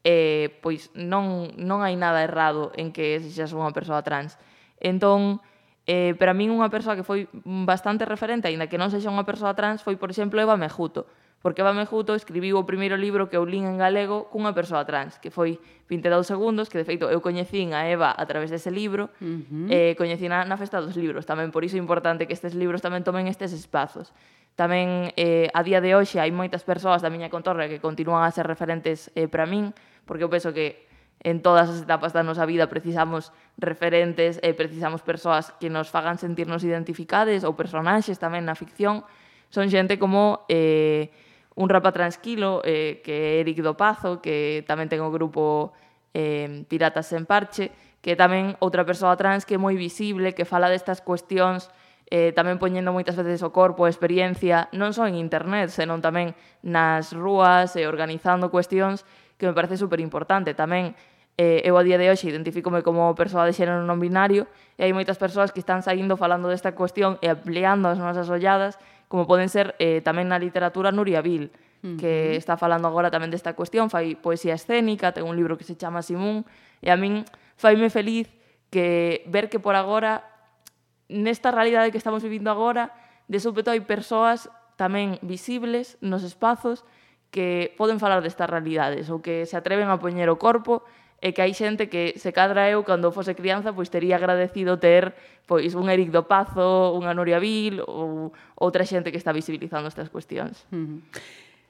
eh, 0.03 0.59
pois 0.63 0.91
non, 0.93 1.51
non 1.57 1.83
hai 1.83 1.95
nada 1.99 2.23
errado 2.23 2.71
en 2.75 2.93
que 2.93 3.19
sexas 3.19 3.51
unha 3.51 3.73
persoa 3.75 4.05
trans. 4.05 4.39
Entón, 4.79 5.41
eh, 5.87 6.13
para 6.19 6.35
min 6.35 6.51
unha 6.51 6.69
persoa 6.69 6.99
que 6.99 7.07
foi 7.07 7.25
bastante 7.43 8.03
referente, 8.05 8.51
aínda 8.51 8.67
que 8.67 8.77
non 8.77 8.91
sexa 8.91 9.11
unha 9.11 9.25
persoa 9.25 9.55
trans, 9.55 9.81
foi, 9.81 9.95
por 9.95 10.11
exemplo, 10.11 10.37
Eva 10.37 10.59
Mejuto, 10.59 11.07
porque 11.41 11.61
Bame 11.61 11.85
Juto 11.85 12.17
escribiu 12.17 12.57
o 12.57 12.65
primeiro 12.65 12.97
libro 12.97 13.29
que 13.29 13.37
eu 13.37 13.45
lín 13.45 13.69
en 13.69 13.77
galego 13.77 14.27
cunha 14.33 14.51
persoa 14.57 14.83
trans, 14.83 15.21
que 15.21 15.29
foi 15.29 15.61
22 15.87 16.25
segundos, 16.25 16.67
que 16.67 16.81
de 16.81 16.85
feito 16.85 17.07
eu 17.07 17.21
coñecín 17.21 17.77
a 17.77 17.85
Eva 17.87 18.09
a 18.11 18.23
través 18.25 18.49
dese 18.49 18.73
libro, 18.73 19.13
uh 19.21 19.25
-huh. 19.25 19.67
eh, 19.69 19.93
coñecín 19.95 20.33
na 20.33 20.57
festa 20.57 20.81
dos 20.81 20.97
libros, 20.97 21.29
tamén 21.29 21.53
por 21.53 21.61
iso 21.61 21.77
é 21.77 21.81
importante 21.81 22.25
que 22.25 22.33
estes 22.33 22.57
libros 22.57 22.81
tamén 22.81 23.05
tomen 23.05 23.29
estes 23.29 23.53
espazos. 23.53 24.11
Tamén 24.57 25.13
eh, 25.13 25.53
a 25.53 25.61
día 25.61 25.85
de 25.85 25.93
hoxe 25.93 26.17
hai 26.17 26.33
moitas 26.33 26.65
persoas 26.65 27.05
da 27.05 27.13
miña 27.13 27.29
contorna 27.29 27.69
que 27.69 27.77
continúan 27.77 28.25
a 28.25 28.33
ser 28.33 28.49
referentes 28.49 29.13
eh, 29.13 29.29
para 29.29 29.45
min, 29.45 29.69
porque 30.09 30.25
eu 30.25 30.33
penso 30.33 30.49
que 30.49 30.87
en 31.21 31.41
todas 31.41 31.69
as 31.69 31.85
etapas 31.85 32.13
da 32.13 32.25
nosa 32.25 32.45
vida 32.49 32.65
precisamos 32.65 33.33
referentes 33.57 34.41
e 34.41 34.49
eh, 34.49 34.53
precisamos 34.57 35.05
persoas 35.05 35.53
que 35.61 35.69
nos 35.69 35.93
fagan 35.93 36.17
sentirnos 36.17 36.65
identificades 36.65 37.45
ou 37.45 37.53
personaxes 37.53 38.17
tamén 38.17 38.49
na 38.49 38.57
ficción. 38.57 39.05
Son 39.53 39.69
xente 39.69 40.01
como 40.01 40.45
eh, 40.49 41.13
un 41.57 41.67
rapa 41.67 41.91
tranquilo 41.91 42.61
eh, 42.61 43.01
que 43.01 43.41
é 43.41 43.41
Eric 43.41 43.65
Dopazo, 43.65 44.21
que 44.21 44.61
tamén 44.69 44.87
ten 44.93 45.01
o 45.01 45.09
grupo 45.09 45.73
eh, 46.13 46.63
Piratas 46.69 47.09
en 47.17 47.25
Parche, 47.25 47.73
que 48.05 48.13
tamén 48.13 48.53
outra 48.61 48.85
persoa 48.85 49.17
trans 49.17 49.41
que 49.41 49.57
é 49.57 49.59
moi 49.59 49.73
visible, 49.73 50.37
que 50.37 50.45
fala 50.45 50.69
destas 50.69 51.01
cuestións 51.01 51.73
eh, 52.07 52.31
tamén 52.31 52.55
poñendo 52.61 52.95
moitas 52.95 53.17
veces 53.19 53.43
o 53.43 53.51
corpo, 53.51 53.83
a 53.83 53.91
experiencia, 53.91 54.71
non 54.71 54.95
só 54.95 55.09
en 55.09 55.19
internet, 55.19 55.73
senón 55.73 55.99
tamén 55.99 56.37
nas 56.63 57.11
rúas 57.11 57.75
e 57.75 57.83
eh, 57.83 57.89
organizando 57.89 58.47
cuestións 58.53 59.03
que 59.35 59.49
me 59.49 59.57
parece 59.57 59.75
super 59.75 59.99
importante. 59.99 60.55
Tamén 60.55 60.95
eh, 61.35 61.65
eu 61.67 61.75
a 61.75 61.83
día 61.83 61.99
de 61.99 62.07
hoxe 62.07 62.31
identifícome 62.31 62.79
como 62.81 63.11
persoa 63.13 63.43
de 63.43 63.53
xénero 63.53 63.83
non 63.83 63.99
binario 63.99 64.47
e 64.79 64.87
hai 64.87 64.93
moitas 64.95 65.19
persoas 65.19 65.51
que 65.51 65.59
están 65.59 65.83
saindo 65.83 66.15
falando 66.15 66.47
desta 66.47 66.73
cuestión 66.73 67.19
e 67.19 67.27
ampliando 67.27 67.91
as 67.91 67.99
nosas 67.99 68.31
olladas 68.31 68.79
como 69.07 69.25
poden 69.25 69.47
ser 69.47 69.75
eh, 69.79 70.03
tamén 70.03 70.27
na 70.27 70.39
literatura 70.39 70.91
Nuria 70.91 71.23
Vil, 71.23 71.47
uh 71.47 71.95
-huh. 71.95 71.97
que 71.97 72.35
está 72.35 72.59
falando 72.59 72.87
agora 72.87 73.11
tamén 73.11 73.31
desta 73.31 73.55
cuestión, 73.55 73.87
fai 73.87 74.19
poesía 74.19 74.55
escénica, 74.55 75.15
ten 75.15 75.23
un 75.23 75.35
libro 75.35 75.55
que 75.55 75.63
se 75.63 75.79
chama 75.79 76.03
Simún, 76.03 76.43
e 76.83 76.91
a 76.91 76.97
min 76.99 77.23
faime 77.55 77.87
feliz 77.89 78.27
que 78.69 79.23
ver 79.31 79.47
que 79.47 79.59
por 79.63 79.75
agora 79.79 80.27
nesta 81.07 81.55
realidade 81.55 81.91
que 81.91 81.97
estamos 81.97 82.21
vivindo 82.21 82.51
agora, 82.51 82.91
de 83.31 83.39
súpeto 83.39 83.71
hai 83.71 83.79
persoas 83.83 84.51
tamén 84.75 85.17
visibles 85.23 85.95
nos 86.03 86.23
espazos 86.23 86.83
que 87.31 87.75
poden 87.75 87.99
falar 87.99 88.23
destas 88.23 88.47
realidades 88.47 89.11
ou 89.11 89.19
que 89.19 89.43
se 89.47 89.55
atreven 89.59 89.91
a 89.91 89.99
poñer 89.99 90.31
o 90.31 90.39
corpo 90.39 90.83
e 91.17 91.33
que 91.33 91.41
hai 91.41 91.53
xente 91.53 91.89
que 91.89 92.13
se 92.21 92.29
cadra 92.29 92.69
eu 92.69 92.85
cando 92.85 93.09
fose 93.09 93.33
crianza 93.33 93.73
pois 93.73 93.89
tería 93.89 94.21
agradecido 94.21 94.77
ter 94.77 95.17
pois 95.49 95.73
un 95.73 95.89
Eric 95.89 96.13
do 96.13 96.29
Pazo, 96.29 96.93
unha 96.93 97.15
Nuria 97.17 97.41
Vil 97.41 97.81
ou 97.81 98.29
outra 98.53 98.85
xente 98.85 99.09
que 99.09 99.17
está 99.17 99.33
visibilizando 99.33 99.89
estas 99.89 100.13
cuestións. 100.13 100.67
Uh 100.69 100.77
-huh. 100.77 100.99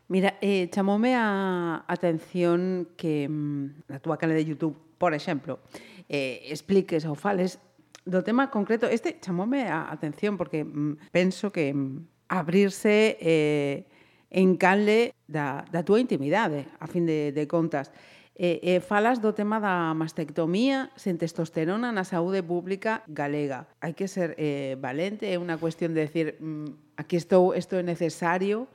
Mira, 0.09 0.39
eh, 0.39 0.71
chamoume 0.71 1.15
a 1.15 1.83
atención 1.87 2.87
que 2.95 3.27
mm, 3.27 3.91
na 3.91 3.99
túa 3.99 4.15
canal 4.15 4.39
de 4.39 4.47
YouTube, 4.47 4.75
por 4.95 5.11
exemplo, 5.11 5.59
eh, 6.07 6.47
expliques 6.47 7.03
ou 7.03 7.15
fales 7.15 7.59
do 8.07 8.23
tema 8.23 8.47
concreto. 8.47 8.87
Este 8.87 9.19
chamoume 9.19 9.67
a 9.67 9.91
atención 9.91 10.39
porque 10.39 10.63
mm, 10.63 11.11
penso 11.11 11.51
que 11.51 11.75
mm, 11.75 12.31
abrirse 12.31 13.19
eh, 13.19 13.83
en 14.31 14.55
canle 14.55 15.11
da, 15.27 15.67
da 15.71 15.83
túa 15.83 15.99
intimidade, 15.99 16.71
a 16.79 16.87
fin 16.87 17.03
de, 17.03 17.35
de 17.35 17.43
contas. 17.43 17.91
E, 18.37 18.61
e 18.61 18.77
falas 18.85 19.17
do 19.17 19.33
tema 19.33 19.57
da 19.57 19.97
mastectomía 19.97 20.93
sen 20.93 21.17
testosterona 21.17 21.89
na 21.89 22.05
saúde 22.05 22.45
pública 22.45 23.01
galega. 23.09 23.65
Hai 23.81 23.97
que 23.97 24.05
ser 24.05 24.37
eh, 24.37 24.77
valente, 24.77 25.25
é 25.25 25.41
unha 25.41 25.57
cuestión 25.57 25.97
de 25.97 26.05
decir 26.05 26.37
mm, 26.37 27.01
aquí 27.01 27.17
estou, 27.17 27.57
isto 27.57 27.73
é 27.73 27.81
necesario, 27.81 28.69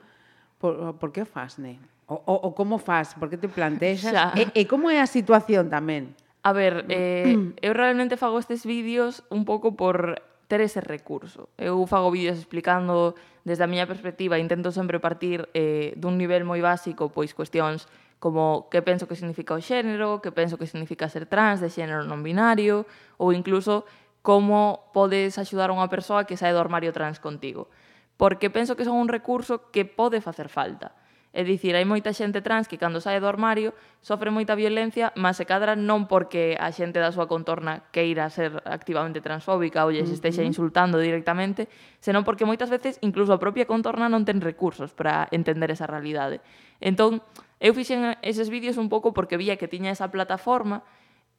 por, 0.59 0.99
por 0.99 1.15
que 1.15 1.23
faz, 1.23 1.55
ne? 1.63 1.79
O, 2.11 2.19
o, 2.27 2.35
o 2.47 2.49
como 2.51 2.75
faz, 2.75 3.15
por 3.15 3.31
que 3.31 3.39
te 3.39 3.47
plantexas? 3.47 4.35
E, 4.35 4.51
e 4.51 4.61
como 4.67 4.91
é 4.91 4.99
a 4.99 5.07
situación 5.07 5.71
tamén? 5.71 6.11
A 6.43 6.51
ver, 6.51 6.83
eh, 6.91 7.31
eu 7.63 7.71
realmente 7.71 8.19
fago 8.19 8.35
estes 8.35 8.67
vídeos 8.67 9.23
un 9.31 9.47
pouco 9.47 9.79
por 9.79 10.19
ter 10.51 10.59
ese 10.59 10.83
recurso. 10.83 11.47
Eu 11.55 11.87
fago 11.87 12.11
vídeos 12.11 12.35
explicando 12.35 13.15
desde 13.47 13.63
a 13.63 13.71
miña 13.71 13.87
perspectiva, 13.87 14.35
intento 14.35 14.75
sempre 14.75 14.99
partir 14.99 15.47
eh, 15.55 15.95
dun 15.95 16.19
nivel 16.19 16.43
moi 16.43 16.59
básico, 16.59 17.07
pois 17.15 17.31
cuestións 17.31 17.87
como 18.23 18.69
que 18.71 18.79
penso 18.79 19.03
que 19.03 19.19
significa 19.19 19.51
o 19.51 19.59
xénero, 19.59 20.23
que 20.23 20.31
penso 20.31 20.55
que 20.55 20.63
significa 20.63 21.11
ser 21.11 21.27
trans, 21.27 21.59
de 21.59 21.67
xénero 21.67 22.07
non 22.07 22.23
binario, 22.23 22.87
ou 23.19 23.35
incluso 23.35 23.83
como 24.23 24.87
podes 24.95 25.35
axudar 25.35 25.67
a 25.67 25.75
unha 25.75 25.91
persoa 25.91 26.23
que 26.23 26.39
sae 26.39 26.55
do 26.55 26.63
armario 26.63 26.95
trans 26.95 27.19
contigo. 27.19 27.67
Porque 28.15 28.47
penso 28.47 28.79
que 28.79 28.87
son 28.87 28.95
un 28.95 29.11
recurso 29.11 29.67
que 29.75 29.83
pode 29.83 30.23
facer 30.23 30.47
falta. 30.47 30.95
É 31.33 31.41
dicir, 31.41 31.73
hai 31.73 31.81
moita 31.81 32.13
xente 32.13 32.45
trans 32.45 32.69
que 32.69 32.77
cando 32.77 33.01
sae 33.01 33.17
do 33.17 33.25
armario 33.25 33.73
sofre 34.05 34.29
moita 34.29 34.53
violencia, 34.53 35.09
mas 35.17 35.41
se 35.41 35.49
cadra 35.49 35.73
non 35.73 36.05
porque 36.05 36.53
a 36.61 36.69
xente 36.69 37.01
da 37.01 37.09
súa 37.09 37.25
contorna 37.25 37.89
queira 37.89 38.29
ser 38.29 38.61
activamente 38.69 39.17
transfóbica 39.17 39.81
ou 39.81 39.89
lles 39.89 40.13
estexa 40.13 40.45
insultando 40.45 41.01
directamente, 41.01 41.65
senón 41.97 42.21
porque 42.21 42.45
moitas 42.45 42.69
veces 42.69 43.01
incluso 43.01 43.33
a 43.33 43.41
propia 43.41 43.65
contorna 43.65 44.13
non 44.13 44.29
ten 44.29 44.45
recursos 44.45 44.93
para 44.93 45.25
entender 45.33 45.73
esa 45.73 45.89
realidade. 45.89 46.37
Entón, 46.77 47.25
eu 47.57 47.73
fixen 47.73 48.13
eses 48.21 48.53
vídeos 48.53 48.77
un 48.77 48.93
pouco 48.93 49.09
porque 49.09 49.33
vía 49.33 49.57
que 49.57 49.65
tiña 49.65 49.89
esa 49.89 50.13
plataforma 50.13 50.85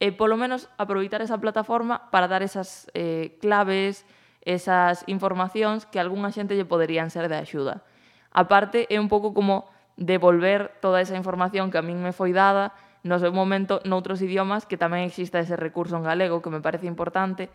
e 0.03 0.11
polo 0.11 0.35
menos 0.35 0.67
aproveitar 0.75 1.23
esa 1.23 1.39
plataforma 1.39 2.11
para 2.11 2.27
dar 2.27 2.43
esas 2.43 2.91
eh, 2.91 3.39
claves, 3.39 4.03
esas 4.43 5.07
informacións 5.07 5.87
que 5.87 6.03
algunha 6.03 6.35
xente 6.35 6.59
lle 6.59 6.67
poderían 6.67 7.07
ser 7.07 7.31
de 7.31 7.39
axuda. 7.39 7.87
A 8.35 8.51
parte, 8.51 8.91
é 8.91 8.99
un 8.99 9.07
pouco 9.07 9.31
como 9.31 9.71
devolver 9.95 10.75
toda 10.83 10.99
esa 10.99 11.15
información 11.15 11.71
que 11.71 11.79
a 11.79 11.85
min 11.85 12.03
me 12.03 12.11
foi 12.11 12.35
dada 12.35 12.75
no 13.05 13.21
seu 13.21 13.31
momento 13.31 13.79
noutros 13.85 14.19
idiomas 14.19 14.67
que 14.67 14.75
tamén 14.79 15.07
exista 15.07 15.39
ese 15.39 15.55
recurso 15.55 15.95
en 15.95 16.03
galego 16.03 16.41
que 16.41 16.51
me 16.51 16.59
parece 16.59 16.89
importante. 16.89 17.53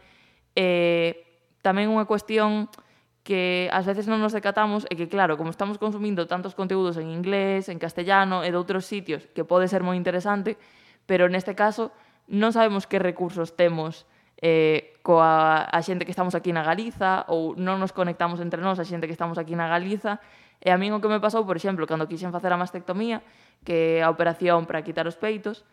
Eh, 0.55 1.27
tamén 1.61 1.93
unha 1.93 2.09
cuestión 2.09 2.73
que 3.21 3.69
ás 3.69 3.85
veces 3.85 4.09
non 4.09 4.25
nos 4.25 4.33
decatamos 4.33 4.89
é 4.89 4.97
que 4.97 5.11
claro, 5.11 5.37
como 5.37 5.53
estamos 5.53 5.77
consumindo 5.77 6.25
tantos 6.25 6.57
conteúdos 6.57 6.97
en 6.97 7.13
inglés, 7.13 7.69
en 7.69 7.77
castellano 7.77 8.41
e 8.41 8.49
de 8.49 8.57
outros 8.57 8.89
sitios 8.89 9.29
que 9.37 9.45
pode 9.45 9.69
ser 9.69 9.85
moi 9.85 9.99
interesante 9.99 10.57
pero 11.05 11.29
neste 11.29 11.53
caso 11.59 11.93
non 12.31 12.55
sabemos 12.55 12.87
que 12.87 13.03
recursos 13.03 13.59
temos 13.59 14.07
eh, 14.41 14.97
coa 15.05 15.69
a 15.69 15.81
xente 15.85 16.05
que 16.05 16.13
estamos 16.13 16.35
aquí 16.35 16.53
na 16.53 16.65
Galiza 16.65 17.29
ou 17.29 17.57
non 17.57 17.81
nos 17.81 17.93
conectamos 17.93 18.41
entre 18.41 18.61
nós 18.65 18.81
a 18.81 18.85
xente 18.89 19.09
que 19.09 19.17
estamos 19.17 19.37
aquí 19.37 19.53
na 19.57 19.69
Galiza. 19.69 20.21
E 20.61 20.69
a 20.69 20.77
min 20.77 20.93
o 20.93 21.01
que 21.01 21.09
me 21.09 21.21
pasou, 21.21 21.45
por 21.49 21.57
exemplo, 21.57 21.89
cando 21.89 22.05
quixen 22.05 22.33
facer 22.33 22.53
a 22.53 22.61
mastectomía 22.61 23.25
que 23.65 24.01
é 24.01 24.05
a 24.05 24.13
operación 24.13 24.65
para 24.65 24.85
quitar 24.85 25.09
os 25.09 25.17
peitos 25.17 25.65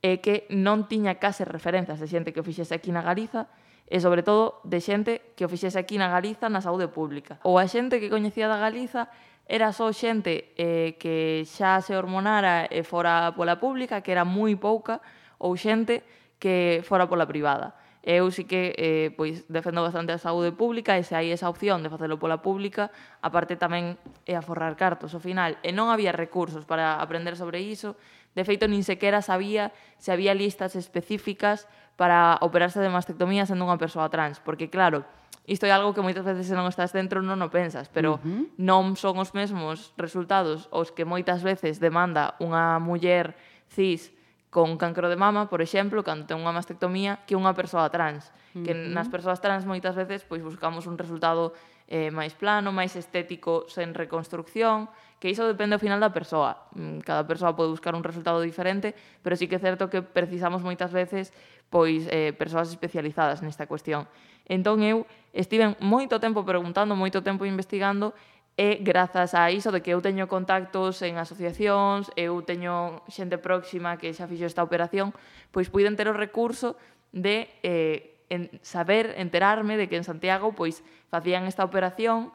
é 0.00 0.20
que 0.24 0.48
non 0.48 0.88
tiña 0.88 1.20
case 1.20 1.44
referencias 1.44 2.00
de 2.00 2.08
xente 2.08 2.32
que 2.32 2.40
o 2.40 2.46
fixese 2.46 2.72
aquí 2.72 2.88
na 2.88 3.04
Galiza 3.04 3.52
e 3.84 4.00
sobre 4.00 4.24
todo 4.24 4.64
de 4.64 4.80
xente 4.80 5.20
que 5.36 5.44
o 5.44 5.50
fixese 5.52 5.76
aquí 5.76 6.00
na 6.00 6.08
Galiza 6.08 6.48
na 6.48 6.64
saúde 6.64 6.88
pública. 6.88 7.36
Ou 7.44 7.60
a 7.60 7.68
xente 7.68 8.00
que 8.00 8.08
coñecía 8.08 8.48
da 8.48 8.56
Galiza 8.56 9.12
era 9.44 9.76
só 9.76 9.92
xente 9.92 10.56
eh, 10.56 10.96
que 10.96 11.44
xa 11.44 11.84
se 11.84 11.92
hormonara 11.92 12.64
e 12.70 12.80
fora 12.80 13.36
pola 13.36 13.60
pública 13.60 14.00
que 14.00 14.14
era 14.14 14.24
moi 14.24 14.56
pouca 14.56 15.04
ou 15.36 15.52
xente 15.58 16.00
que 16.40 16.80
fora 16.86 17.04
pola 17.04 17.28
privada. 17.28 17.76
Eu 18.00 18.32
sí 18.32 18.48
que 18.48 18.72
eh, 18.80 19.12
pois, 19.12 19.44
defendo 19.52 19.84
bastante 19.84 20.16
a 20.16 20.20
saúde 20.20 20.56
pública 20.56 20.96
e 20.96 21.04
se 21.04 21.12
hai 21.12 21.28
esa 21.28 21.52
opción 21.52 21.84
de 21.84 21.92
facelo 21.92 22.16
pola 22.16 22.40
pública, 22.40 22.88
aparte 23.20 23.60
tamén 23.60 24.00
é 24.24 24.32
aforrar 24.40 24.72
cartos 24.80 25.12
ao 25.12 25.20
final. 25.20 25.60
E 25.60 25.68
non 25.76 25.92
había 25.92 26.16
recursos 26.16 26.64
para 26.64 26.96
aprender 26.96 27.36
sobre 27.36 27.60
iso. 27.60 28.00
De 28.32 28.40
feito, 28.48 28.64
nin 28.64 28.88
sequera 28.88 29.20
sabía 29.20 29.76
se 30.00 30.16
había 30.16 30.32
listas 30.32 30.80
específicas 30.80 31.68
para 32.00 32.40
operarse 32.40 32.80
de 32.80 32.88
mastectomía 32.88 33.44
sendo 33.44 33.68
unha 33.68 33.76
persoa 33.76 34.08
trans. 34.08 34.40
Porque, 34.40 34.72
claro, 34.72 35.04
isto 35.44 35.68
é 35.68 35.72
algo 35.74 35.92
que 35.92 36.00
moitas 36.00 36.24
veces 36.24 36.48
se 36.48 36.56
non 36.56 36.64
estás 36.72 36.96
dentro 36.96 37.20
non 37.20 37.44
o 37.44 37.52
pensas, 37.52 37.92
pero 37.92 38.16
uh 38.16 38.24
-huh. 38.24 38.48
non 38.56 38.96
son 38.96 39.20
os 39.20 39.36
mesmos 39.36 39.92
resultados 40.00 40.72
os 40.72 40.88
que 40.88 41.04
moitas 41.04 41.44
veces 41.44 41.84
demanda 41.84 42.32
unha 42.40 42.80
muller 42.80 43.36
cis 43.68 44.08
con 44.50 44.76
cancro 44.76 45.08
de 45.08 45.16
mama, 45.16 45.48
por 45.48 45.62
exemplo, 45.62 46.02
cando 46.02 46.26
ten 46.26 46.42
unha 46.42 46.50
mastectomía, 46.50 47.22
que 47.22 47.38
unha 47.38 47.54
persoa 47.54 47.86
trans. 47.88 48.34
Uh 48.52 48.60
-huh. 48.60 48.64
Que 48.66 48.72
nas 48.74 49.06
persoas 49.06 49.38
trans 49.38 49.62
moitas 49.62 49.94
veces 49.94 50.26
pois 50.26 50.42
buscamos 50.42 50.90
un 50.90 50.98
resultado 50.98 51.54
eh, 51.86 52.10
máis 52.10 52.34
plano, 52.34 52.74
máis 52.74 52.94
estético, 52.98 53.66
sen 53.70 53.94
reconstrucción, 53.94 54.90
que 55.22 55.30
iso 55.30 55.46
depende 55.46 55.78
ao 55.78 55.82
final 55.82 56.02
da 56.02 56.10
persoa. 56.10 56.66
Mm, 56.74 57.02
cada 57.06 57.26
persoa 57.26 57.54
pode 57.54 57.70
buscar 57.70 57.94
un 57.94 58.02
resultado 58.02 58.42
diferente, 58.42 58.94
pero 59.22 59.38
sí 59.38 59.46
que 59.46 59.58
é 59.58 59.62
certo 59.62 59.86
que 59.86 60.02
precisamos 60.02 60.62
moitas 60.66 60.90
veces 60.90 61.30
pois 61.70 62.10
eh, 62.10 62.34
persoas 62.34 62.70
especializadas 62.74 63.42
nesta 63.46 63.70
cuestión. 63.70 64.10
Entón 64.50 64.82
eu 64.82 65.06
estive 65.30 65.78
moito 65.78 66.18
tempo 66.18 66.42
preguntando, 66.42 66.98
moito 66.98 67.22
tempo 67.22 67.46
investigando 67.46 68.14
e 68.56 68.82
grazas 68.82 69.32
a 69.34 69.50
iso 69.50 69.70
de 69.72 69.80
que 69.80 69.94
eu 69.94 70.00
teño 70.02 70.26
contactos 70.26 71.00
en 71.06 71.16
asociacións, 71.16 72.10
eu 72.18 72.42
teño 72.44 73.04
xente 73.08 73.38
próxima 73.38 73.96
que 73.96 74.12
xa 74.12 74.28
fixo 74.28 74.48
esta 74.48 74.64
operación, 74.64 75.14
pois 75.54 75.70
puiden 75.72 75.96
ter 75.96 76.08
o 76.10 76.14
recurso 76.14 76.76
de 77.10 77.48
eh, 77.62 78.20
en 78.30 78.46
saber, 78.62 79.14
enterarme 79.18 79.76
de 79.76 79.90
que 79.90 79.98
en 79.98 80.06
Santiago 80.06 80.54
pois 80.54 80.86
facían 81.10 81.50
esta 81.50 81.66
operación 81.66 82.30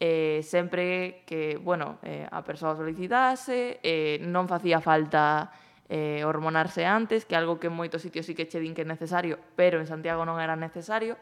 eh, 0.00 0.40
sempre 0.42 1.22
que, 1.26 1.60
bueno, 1.60 1.98
eh, 2.02 2.24
a 2.30 2.40
persoa 2.40 2.72
solicitase, 2.72 3.84
eh, 3.84 4.16
non 4.24 4.48
facía 4.48 4.80
falta 4.80 5.52
eh, 5.92 6.24
hormonarse 6.24 6.88
antes, 6.88 7.28
que 7.28 7.36
algo 7.36 7.60
que 7.60 7.68
en 7.68 7.76
moitos 7.76 8.00
sitios 8.00 8.24
sí 8.24 8.32
que 8.32 8.48
che 8.48 8.62
din 8.62 8.72
que 8.72 8.86
é 8.86 8.88
necesario, 8.88 9.36
pero 9.58 9.76
en 9.76 9.84
Santiago 9.84 10.24
non 10.24 10.40
era 10.40 10.56
necesario, 10.56 11.20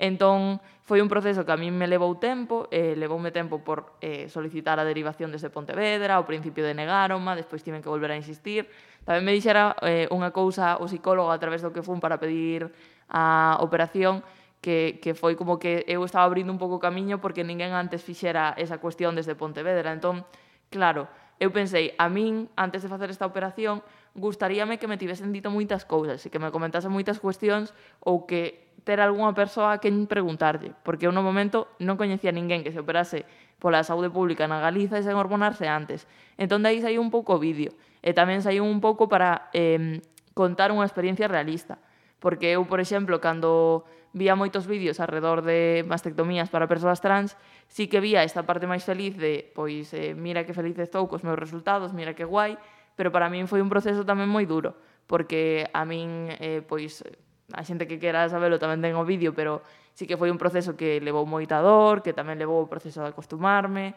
Entón, 0.00 0.64
foi 0.80 1.04
un 1.04 1.12
proceso 1.12 1.44
que 1.44 1.52
a 1.52 1.60
min 1.60 1.76
me 1.76 1.84
levou 1.84 2.16
tempo, 2.16 2.72
eh, 2.72 2.96
levoume 2.96 3.28
tempo 3.36 3.60
por 3.60 4.00
eh, 4.00 4.32
solicitar 4.32 4.80
a 4.80 4.84
derivación 4.88 5.28
desde 5.28 5.52
Pontevedra, 5.52 6.16
ao 6.16 6.24
principio 6.24 6.64
denegaronma, 6.64 7.36
despois 7.36 7.60
tiven 7.60 7.84
que 7.84 7.92
volver 7.92 8.08
a 8.08 8.16
insistir. 8.16 8.64
Tamén 9.04 9.28
me 9.28 9.36
dixera 9.36 9.76
eh, 9.84 10.08
unha 10.08 10.32
cousa 10.32 10.80
o 10.80 10.88
psicólogo 10.88 11.28
a 11.28 11.36
través 11.36 11.60
do 11.60 11.68
que 11.68 11.84
fun 11.84 12.00
para 12.00 12.16
pedir 12.16 12.72
a 13.12 13.60
operación, 13.60 14.24
que, 14.64 14.96
que 15.04 15.12
foi 15.12 15.36
como 15.36 15.60
que 15.60 15.84
eu 15.84 16.00
estaba 16.00 16.24
abrindo 16.24 16.48
un 16.48 16.56
pouco 16.56 16.80
o 16.80 16.82
camiño 16.82 17.20
porque 17.20 17.44
ninguén 17.44 17.76
antes 17.76 18.00
fixera 18.00 18.56
esa 18.56 18.80
cuestión 18.80 19.12
desde 19.12 19.36
Pontevedra. 19.36 19.92
Entón, 19.92 20.24
claro, 20.72 21.12
eu 21.36 21.52
pensei, 21.52 21.92
a 22.00 22.08
min, 22.08 22.48
antes 22.56 22.80
de 22.80 22.88
facer 22.88 23.12
esta 23.12 23.28
operación, 23.28 23.84
gustaríame 24.14 24.78
que 24.78 24.90
me 24.90 24.98
tivesen 24.98 25.30
dito 25.30 25.50
moitas 25.50 25.86
cousas 25.86 26.24
e 26.26 26.28
que 26.28 26.42
me 26.42 26.50
comentasen 26.50 26.90
moitas 26.90 27.22
cuestións 27.22 27.70
ou 28.02 28.26
que 28.26 28.70
ter 28.82 28.98
algunha 28.98 29.36
persoa 29.36 29.76
a 29.76 29.80
quen 29.80 30.08
preguntarlle, 30.08 30.74
porque 30.82 31.06
eu 31.06 31.12
no 31.12 31.22
momento 31.22 31.68
non 31.78 32.00
coñecía 32.00 32.34
ninguén 32.34 32.64
que 32.64 32.72
se 32.74 32.80
operase 32.80 33.28
pola 33.60 33.84
saúde 33.84 34.08
pública 34.08 34.48
na 34.48 34.58
Galiza 34.58 34.96
e 34.98 35.04
sen 35.04 35.14
hormonarse 35.14 35.68
antes. 35.68 36.08
Entón, 36.40 36.64
dai 36.64 36.80
saiu 36.80 36.98
un 37.04 37.12
pouco 37.12 37.36
o 37.36 37.42
vídeo, 37.42 37.76
e 38.00 38.16
tamén 38.16 38.40
saiu 38.40 38.64
un 38.64 38.80
pouco 38.80 39.06
para 39.06 39.52
eh, 39.52 40.00
contar 40.32 40.72
unha 40.72 40.88
experiencia 40.88 41.28
realista. 41.28 41.76
Porque 42.20 42.52
eu, 42.52 42.64
por 42.68 42.80
exemplo, 42.80 43.20
cando 43.20 43.84
vía 44.12 44.34
moitos 44.34 44.66
vídeos 44.66 44.98
alrededor 44.98 45.44
de 45.46 45.84
mastectomías 45.86 46.50
para 46.50 46.66
persoas 46.66 47.00
trans, 47.00 47.36
sí 47.68 47.86
que 47.86 48.00
vía 48.00 48.26
esta 48.26 48.42
parte 48.42 48.66
máis 48.66 48.82
feliz 48.82 49.14
de, 49.14 49.46
pois, 49.54 49.92
eh, 49.94 50.16
mira 50.16 50.42
que 50.42 50.56
feliz 50.56 50.74
estou 50.80 51.06
cos 51.06 51.22
meus 51.22 51.38
resultados, 51.38 51.94
mira 51.94 52.16
que 52.16 52.26
guai, 52.26 52.58
pero 52.96 53.10
para 53.10 53.30
min 53.30 53.46
foi 53.46 53.60
un 53.62 53.68
proceso 53.68 54.06
tamén 54.06 54.30
moi 54.30 54.44
duro, 54.44 54.76
porque 55.06 55.66
a 55.74 55.82
min, 55.84 56.30
eh, 56.38 56.62
pois, 56.62 57.02
a 57.54 57.62
xente 57.66 57.90
que 57.90 57.98
quera 57.98 58.30
sabelo 58.30 58.58
tamén 58.62 58.82
ten 58.82 58.94
o 58.94 59.04
vídeo, 59.04 59.34
pero 59.34 59.62
sí 59.94 60.06
que 60.06 60.16
foi 60.16 60.30
un 60.30 60.38
proceso 60.38 60.78
que 60.78 61.02
levou 61.02 61.26
moita 61.26 61.58
dor, 61.60 62.00
que 62.00 62.14
tamén 62.14 62.38
levou 62.38 62.62
o 62.62 62.70
proceso 62.70 63.02
de 63.02 63.10
acostumarme, 63.10 63.94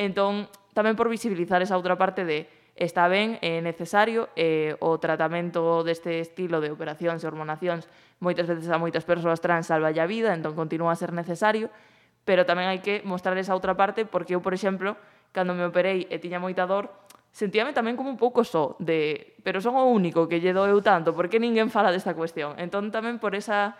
entón, 0.00 0.48
tamén 0.72 0.96
por 0.98 1.06
visibilizar 1.12 1.60
esa 1.60 1.78
outra 1.78 1.94
parte 1.94 2.24
de 2.26 2.48
está 2.74 3.06
ben, 3.06 3.38
é 3.38 3.62
necesario, 3.62 4.26
eh, 4.34 4.74
o 4.82 4.98
tratamento 4.98 5.86
deste 5.86 6.18
estilo 6.18 6.58
de 6.58 6.74
operacións 6.74 7.22
e 7.22 7.28
hormonacións 7.30 7.86
moitas 8.18 8.50
veces 8.50 8.66
a 8.66 8.82
moitas 8.82 9.06
persoas 9.06 9.38
trans 9.38 9.70
salva 9.70 9.94
a 9.94 10.06
vida, 10.10 10.34
entón 10.34 10.58
continúa 10.58 10.90
a 10.90 10.98
ser 10.98 11.14
necesario, 11.14 11.70
pero 12.26 12.42
tamén 12.42 12.66
hai 12.66 12.82
que 12.82 13.04
mostrar 13.06 13.38
esa 13.38 13.54
outra 13.54 13.78
parte 13.78 14.02
porque 14.02 14.34
eu, 14.34 14.42
por 14.42 14.56
exemplo, 14.56 14.98
cando 15.30 15.54
me 15.54 15.62
operei 15.62 16.10
e 16.10 16.18
tiña 16.18 16.42
moita 16.42 16.66
dor, 16.66 16.90
sentíame 17.34 17.74
tamén 17.74 17.98
como 17.98 18.14
un 18.14 18.16
pouco 18.16 18.46
só 18.46 18.78
de, 18.78 19.34
pero 19.42 19.58
son 19.58 19.74
o 19.74 19.90
único 19.90 20.30
que 20.30 20.38
lle 20.38 20.54
doeu 20.54 20.78
eu 20.78 20.80
tanto, 20.86 21.18
porque 21.18 21.42
ninguén 21.42 21.66
fala 21.66 21.90
desta 21.90 22.14
cuestión. 22.14 22.54
Entón 22.62 22.94
tamén 22.94 23.18
por 23.18 23.34
esa 23.34 23.74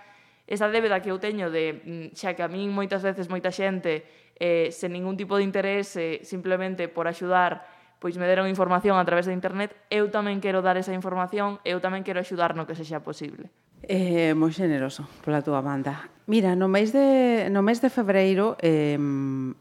esa 0.45 0.69
débeda 0.69 1.01
que 1.01 1.09
eu 1.09 1.23
teño 1.23 1.49
de 1.49 2.11
mm, 2.13 2.19
xa 2.19 2.35
que 2.35 2.43
a 2.43 2.51
min 2.51 2.69
moitas 2.75 3.01
veces 3.01 3.31
moita 3.31 3.55
xente 3.55 4.05
eh, 4.37 4.75
sen 4.75 4.91
ningún 4.91 5.15
tipo 5.15 5.39
de 5.39 5.47
interese, 5.47 6.21
simplemente 6.27 6.91
por 6.91 7.07
axudar, 7.07 7.63
pois 8.03 8.19
me 8.19 8.27
deron 8.27 8.51
información 8.51 8.99
a 8.99 9.07
través 9.07 9.31
de 9.31 9.33
internet, 9.33 9.71
eu 9.89 10.11
tamén 10.11 10.43
quero 10.43 10.59
dar 10.59 10.75
esa 10.75 10.91
información, 10.91 11.63
eu 11.63 11.79
tamén 11.79 12.03
quero 12.03 12.19
axudar 12.19 12.59
no 12.59 12.67
que 12.67 12.75
sexa 12.75 13.07
posible. 13.07 13.49
Eh, 13.87 14.35
moi 14.35 14.51
xeneroso 14.51 15.07
pola 15.23 15.47
túa 15.47 15.63
banda. 15.63 16.11
Mira, 16.27 16.59
no 16.59 16.67
mes 16.67 16.91
de, 16.91 17.47
no 17.55 17.63
mes 17.63 17.79
de 17.79 17.89
febreiro 17.89 18.59
eh, 18.59 18.99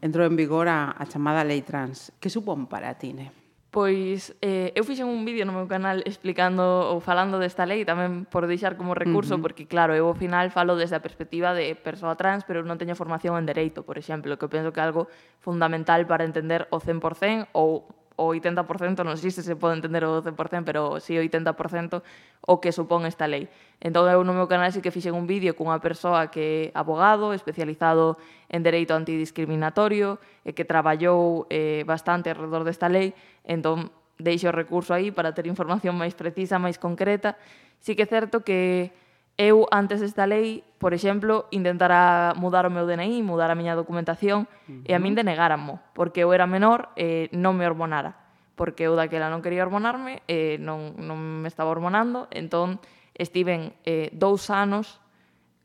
entrou 0.02 0.26
en 0.26 0.34
vigor 0.34 0.66
a, 0.66 0.98
a 0.98 1.04
chamada 1.06 1.46
Lei 1.46 1.62
Trans. 1.62 2.10
Que 2.18 2.26
supón 2.26 2.66
para 2.66 2.98
ti, 2.98 3.14
ne? 3.14 3.43
Pois 3.74 4.30
eh, 4.40 4.70
eu 4.78 4.86
fixen 4.86 5.10
un 5.10 5.26
vídeo 5.26 5.42
no 5.42 5.50
meu 5.50 5.66
canal 5.66 5.98
explicando 6.06 6.62
ou 6.94 7.02
falando 7.02 7.42
desta 7.42 7.66
lei 7.66 7.82
tamén 7.82 8.22
por 8.30 8.46
deixar 8.46 8.78
como 8.78 8.94
recurso, 8.94 9.34
uh 9.34 9.42
-huh. 9.42 9.42
porque 9.42 9.66
claro, 9.66 9.98
eu 9.98 10.06
ao 10.06 10.14
final 10.14 10.46
falo 10.54 10.78
desde 10.78 10.94
a 10.94 11.02
perspectiva 11.02 11.50
de 11.58 11.74
persoa 11.74 12.14
trans, 12.14 12.46
pero 12.46 12.62
non 12.62 12.78
teño 12.78 12.94
formación 12.94 13.34
en 13.34 13.50
dereito, 13.50 13.82
por 13.82 13.98
exemplo, 13.98 14.38
que 14.38 14.46
eu 14.46 14.52
penso 14.54 14.70
que 14.70 14.78
é 14.78 14.86
algo 14.86 15.10
fundamental 15.42 16.06
para 16.06 16.22
entender 16.22 16.70
o 16.70 16.78
100% 16.78 17.50
ou 17.50 17.90
o 18.16 18.30
80%, 18.30 19.02
non 19.02 19.18
sei 19.18 19.34
se 19.34 19.42
se 19.42 19.58
pode 19.58 19.78
entender 19.78 20.06
o 20.06 20.22
12%, 20.22 20.62
pero 20.62 21.02
si 21.02 21.14
sí, 21.14 21.20
80% 21.20 22.02
o 22.46 22.60
que 22.62 22.70
supón 22.70 23.06
esta 23.06 23.26
lei. 23.26 23.50
Entón 23.82 24.06
eu 24.06 24.22
no 24.22 24.32
meu 24.36 24.46
canal 24.46 24.70
sí 24.70 24.78
que 24.78 24.94
fixen 24.94 25.18
un 25.18 25.26
vídeo 25.26 25.58
cunha 25.58 25.82
persoa 25.82 26.30
que 26.30 26.70
é 26.70 26.78
abogado, 26.78 27.34
especializado 27.34 28.16
en 28.46 28.62
dereito 28.62 28.94
antidiscriminatorio, 28.94 30.22
e 30.46 30.54
que 30.54 30.62
traballou 30.62 31.50
eh, 31.50 31.82
bastante 31.88 32.30
alrededor 32.30 32.62
desta 32.62 32.86
lei, 32.86 33.18
entón 33.42 33.90
deixo 34.18 34.46
o 34.48 34.54
recurso 34.54 34.94
aí 34.94 35.10
para 35.10 35.34
ter 35.34 35.50
información 35.50 35.98
máis 35.98 36.14
precisa, 36.14 36.62
máis 36.62 36.78
concreta. 36.78 37.34
Sí 37.82 37.98
que 37.98 38.06
é 38.06 38.08
certo 38.08 38.46
que 38.46 38.94
Eu, 39.36 39.66
antes 39.74 39.98
desta 39.98 40.30
lei, 40.30 40.62
por 40.78 40.94
exemplo, 40.94 41.50
intentara 41.50 42.34
mudar 42.38 42.66
o 42.66 42.70
meu 42.70 42.86
DNI, 42.86 43.18
mudar 43.26 43.50
a 43.50 43.58
miña 43.58 43.74
documentación, 43.74 44.46
uh 44.46 44.46
-huh. 44.46 44.86
e 44.86 44.94
a 44.94 45.02
min 45.02 45.18
denegáramo, 45.18 45.82
porque 45.90 46.22
eu 46.22 46.30
era 46.30 46.46
menor 46.46 46.94
e 46.94 47.26
non 47.34 47.58
me 47.58 47.66
hormonara. 47.66 48.14
Porque 48.54 48.86
eu 48.86 48.94
daquela 48.94 49.26
non 49.26 49.42
quería 49.42 49.66
hormonarme, 49.66 50.22
e 50.30 50.54
non, 50.62 50.94
non 51.02 51.18
me 51.18 51.50
estaba 51.50 51.74
hormonando, 51.74 52.30
entón 52.30 52.78
estiven 53.18 53.74
eh, 53.82 54.14
dous 54.14 54.50
anos 54.54 55.02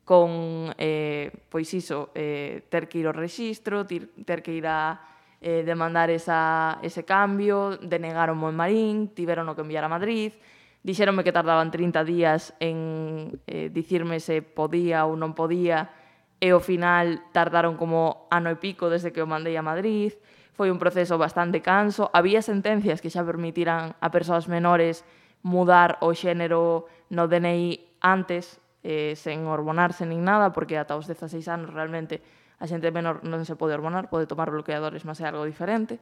con, 0.02 0.74
eh, 0.74 1.30
pois 1.54 1.70
iso, 1.70 2.10
eh, 2.18 2.66
ter 2.66 2.90
que 2.90 2.98
ir 2.98 3.06
ao 3.06 3.14
registro, 3.14 3.86
ter, 3.86 4.10
ter 4.26 4.42
que 4.42 4.50
ir 4.50 4.66
a 4.66 4.98
eh, 5.38 5.62
demandar 5.62 6.10
esa, 6.10 6.82
ese 6.82 7.06
cambio, 7.06 7.78
denegaron 7.78 8.42
o 8.42 8.50
en 8.50 8.56
Marín, 8.58 9.14
tiveron 9.14 9.46
o 9.46 9.54
que 9.54 9.62
enviar 9.62 9.86
a 9.86 9.94
Madrid, 9.94 10.34
Dixéronme 10.82 11.24
que 11.24 11.32
tardaban 11.32 11.68
30 11.68 12.04
días 12.08 12.56
en 12.56 13.40
eh, 13.46 13.68
dicirme 13.68 14.16
se 14.20 14.40
podía 14.40 15.04
ou 15.04 15.12
non 15.12 15.36
podía, 15.36 15.92
e 16.40 16.56
ao 16.56 16.64
final 16.64 17.20
tardaron 17.36 17.76
como 17.76 18.24
ano 18.32 18.48
e 18.48 18.56
pico 18.56 18.88
desde 18.88 19.12
que 19.12 19.20
o 19.20 19.28
mandei 19.28 19.60
a 19.60 19.62
Madrid. 19.62 20.16
Foi 20.56 20.72
un 20.72 20.80
proceso 20.80 21.20
bastante 21.20 21.60
canso. 21.60 22.08
Había 22.16 22.40
sentencias 22.40 23.04
que 23.04 23.12
xa 23.12 23.20
permitiran 23.20 23.92
a 24.00 24.08
persoas 24.08 24.48
menores 24.48 25.04
mudar 25.44 26.00
o 26.00 26.16
xénero 26.16 26.88
no 27.12 27.28
DNI 27.28 28.00
antes, 28.00 28.56
eh, 28.80 29.12
sen 29.20 29.44
hormonarse 29.44 30.08
nin 30.08 30.24
nada, 30.24 30.56
porque 30.56 30.80
ata 30.80 30.96
os 30.96 31.04
16 31.04 31.44
anos 31.52 31.68
realmente 31.76 32.24
a 32.56 32.64
xente 32.64 32.88
menor 32.88 33.20
non 33.20 33.44
se 33.44 33.52
pode 33.52 33.76
hormonar, 33.76 34.08
pode 34.08 34.24
tomar 34.24 34.48
bloqueadores, 34.48 35.04
mas 35.04 35.20
é 35.20 35.28
algo 35.28 35.44
diferente. 35.44 36.00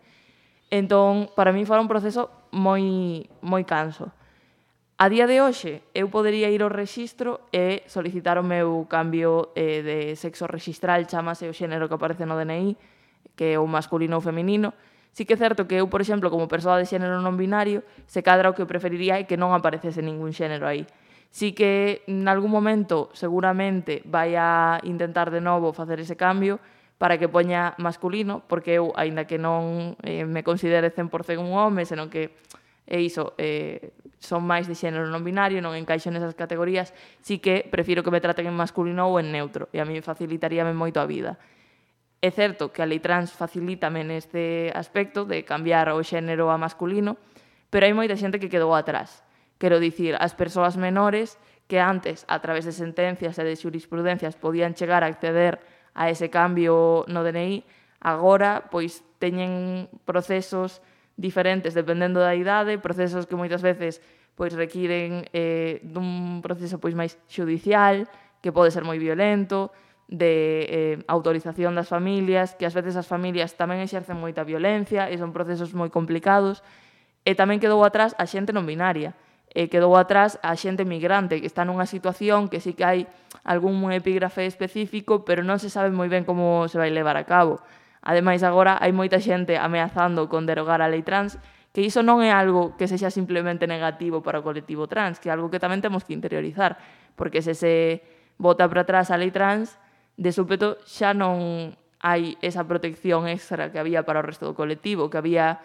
Entón, 0.70 1.34
para 1.34 1.50
mí 1.50 1.66
foi 1.66 1.82
un 1.82 1.90
proceso 1.90 2.30
moi 2.54 3.26
moi 3.42 3.66
canso. 3.66 4.14
A 5.00 5.06
día 5.08 5.30
de 5.30 5.38
hoxe, 5.38 5.86
eu 5.94 6.10
podería 6.10 6.50
ir 6.50 6.58
ao 6.58 6.74
rexistro 6.74 7.46
e 7.54 7.86
solicitar 7.86 8.34
o 8.34 8.42
meu 8.42 8.82
cambio 8.90 9.54
eh, 9.54 9.78
de 9.86 9.98
sexo 10.18 10.50
registral, 10.50 11.06
chamase 11.06 11.46
o 11.46 11.54
xénero 11.54 11.86
que 11.86 11.94
aparece 11.94 12.26
no 12.26 12.34
DNI, 12.34 12.74
que 13.38 13.54
é 13.54 13.62
o 13.62 13.70
masculino 13.70 14.18
ou 14.18 14.26
feminino. 14.26 14.74
Sí 15.14 15.22
que 15.22 15.38
é 15.38 15.38
certo 15.38 15.70
que 15.70 15.78
eu, 15.78 15.86
por 15.86 16.02
exemplo, 16.02 16.34
como 16.34 16.50
persoa 16.50 16.82
de 16.82 16.90
xénero 16.90 17.22
non 17.22 17.38
binario, 17.38 17.86
se 18.10 18.26
cadra 18.26 18.50
o 18.50 18.58
que 18.58 18.66
preferiría 18.66 19.22
é 19.22 19.24
que 19.30 19.38
non 19.38 19.54
aparecese 19.54 20.02
ningún 20.02 20.34
xénero 20.34 20.66
aí. 20.66 20.82
Sí 21.30 21.54
que 21.54 22.02
en 22.10 22.26
algún 22.26 22.50
momento 22.50 23.14
seguramente 23.14 24.02
vai 24.02 24.34
a 24.34 24.82
intentar 24.82 25.30
de 25.30 25.38
novo 25.38 25.70
facer 25.70 26.02
ese 26.02 26.18
cambio 26.18 26.58
para 26.98 27.22
que 27.22 27.30
poña 27.30 27.78
masculino, 27.78 28.42
porque 28.50 28.82
eu, 28.82 28.90
aínda 28.98 29.30
que 29.30 29.38
non 29.38 29.94
eh, 30.02 30.26
me 30.26 30.42
considere 30.42 30.90
100% 30.90 31.38
un 31.38 31.54
home, 31.54 31.86
senón 31.86 32.10
que 32.10 32.34
e 32.88 33.04
iso 33.04 33.36
eh, 33.36 33.92
son 34.18 34.48
máis 34.48 34.66
de 34.66 34.74
xénero 34.74 35.06
non 35.12 35.22
binario, 35.22 35.60
non 35.60 35.76
encaixo 35.76 36.08
nesas 36.08 36.34
categorías, 36.34 36.96
sí 37.20 37.38
que 37.38 37.68
prefiro 37.68 38.00
que 38.00 38.10
me 38.10 38.24
traten 38.24 38.48
en 38.48 38.56
masculino 38.56 39.12
ou 39.12 39.20
en 39.20 39.30
neutro, 39.30 39.68
e 39.70 39.78
a 39.78 39.86
mí 39.86 40.00
facilitaríame 40.00 40.72
moito 40.72 40.98
a 40.98 41.06
vida. 41.06 41.36
É 42.18 42.34
certo 42.34 42.74
que 42.74 42.82
a 42.82 42.88
lei 42.88 42.98
trans 42.98 43.30
facilítame 43.30 44.02
neste 44.02 44.74
aspecto 44.74 45.22
de 45.22 45.46
cambiar 45.46 45.92
o 45.94 46.02
xénero 46.02 46.50
a 46.50 46.58
masculino, 46.58 47.14
pero 47.70 47.86
hai 47.86 47.94
moita 47.94 48.18
xente 48.18 48.42
que 48.42 48.50
quedou 48.50 48.74
atrás. 48.74 49.22
Quero 49.60 49.78
dicir, 49.78 50.18
as 50.18 50.34
persoas 50.34 50.74
menores 50.74 51.38
que 51.70 51.78
antes, 51.78 52.24
a 52.26 52.40
través 52.40 52.64
de 52.64 52.74
sentencias 52.74 53.38
e 53.38 53.44
de 53.44 53.54
jurisprudencias, 53.54 54.34
podían 54.34 54.74
chegar 54.74 55.04
a 55.04 55.12
acceder 55.12 55.60
a 55.94 56.10
ese 56.10 56.26
cambio 56.32 57.04
no 57.06 57.22
DNI, 57.22 57.62
agora 58.02 58.66
pois 58.72 59.06
teñen 59.22 59.86
procesos 60.02 60.82
diferentes 61.18 61.74
dependendo 61.74 62.22
da 62.22 62.38
idade, 62.38 62.78
procesos 62.78 63.26
que 63.26 63.34
moitas 63.34 63.60
veces 63.60 63.98
pois 64.38 64.54
requiren 64.54 65.26
eh, 65.34 65.82
dun 65.82 66.38
proceso 66.38 66.78
pois 66.78 66.94
máis 66.94 67.18
judicial, 67.26 68.06
que 68.38 68.54
pode 68.54 68.70
ser 68.70 68.86
moi 68.86 68.96
violento, 69.02 69.74
de 70.06 70.64
eh, 70.70 70.96
autorización 71.10 71.74
das 71.74 71.90
familias, 71.90 72.54
que 72.54 72.64
ás 72.64 72.72
veces 72.72 72.94
as 72.94 73.10
familias 73.10 73.58
tamén 73.58 73.82
exercen 73.82 74.16
moita 74.16 74.46
violencia 74.46 75.10
e 75.10 75.18
son 75.18 75.34
procesos 75.34 75.74
moi 75.74 75.90
complicados. 75.90 76.62
E 77.26 77.34
tamén 77.34 77.58
quedou 77.58 77.82
atrás 77.82 78.14
a 78.16 78.24
xente 78.24 78.54
non 78.54 78.64
binaria, 78.64 79.18
e 79.52 79.68
quedou 79.68 79.98
atrás 79.98 80.38
a 80.40 80.54
xente 80.54 80.86
migrante, 80.86 81.42
que 81.42 81.50
está 81.50 81.66
nunha 81.66 81.84
situación 81.84 82.46
que 82.46 82.62
sí 82.62 82.72
que 82.72 82.86
hai 82.86 83.00
algún 83.42 83.74
epígrafe 83.90 84.46
específico, 84.46 85.26
pero 85.26 85.42
non 85.42 85.58
se 85.58 85.68
sabe 85.68 85.90
moi 85.90 86.06
ben 86.06 86.22
como 86.22 86.70
se 86.70 86.78
vai 86.78 86.94
levar 86.94 87.18
a 87.18 87.26
cabo. 87.26 87.58
Ademais, 88.02 88.42
agora 88.42 88.78
hai 88.78 88.94
moita 88.94 89.18
xente 89.18 89.58
ameazando 89.58 90.30
con 90.30 90.46
derogar 90.46 90.80
a 90.82 90.88
lei 90.88 91.02
trans, 91.02 91.38
que 91.72 91.84
iso 91.84 92.02
non 92.02 92.24
é 92.24 92.32
algo 92.32 92.74
que 92.78 92.88
sexa 92.90 93.12
simplemente 93.12 93.68
negativo 93.68 94.22
para 94.24 94.40
o 94.40 94.46
colectivo 94.46 94.86
trans, 94.86 95.20
que 95.22 95.28
é 95.28 95.32
algo 95.34 95.50
que 95.50 95.62
tamén 95.62 95.82
temos 95.82 96.02
que 96.06 96.14
interiorizar, 96.14 96.78
porque 97.18 97.42
se 97.42 97.54
se 97.54 98.02
bota 98.38 98.66
para 98.70 98.86
atrás 98.86 99.10
a 99.10 99.18
lei 99.18 99.34
trans, 99.34 99.76
de 100.18 100.30
súpeto 100.34 100.78
xa 100.86 101.14
non 101.14 101.74
hai 102.02 102.38
esa 102.42 102.62
protección 102.66 103.26
extra 103.26 103.70
que 103.70 103.78
había 103.78 104.06
para 104.06 104.22
o 104.22 104.26
resto 104.26 104.46
do 104.46 104.54
colectivo, 104.54 105.10
que 105.10 105.18
había 105.18 105.58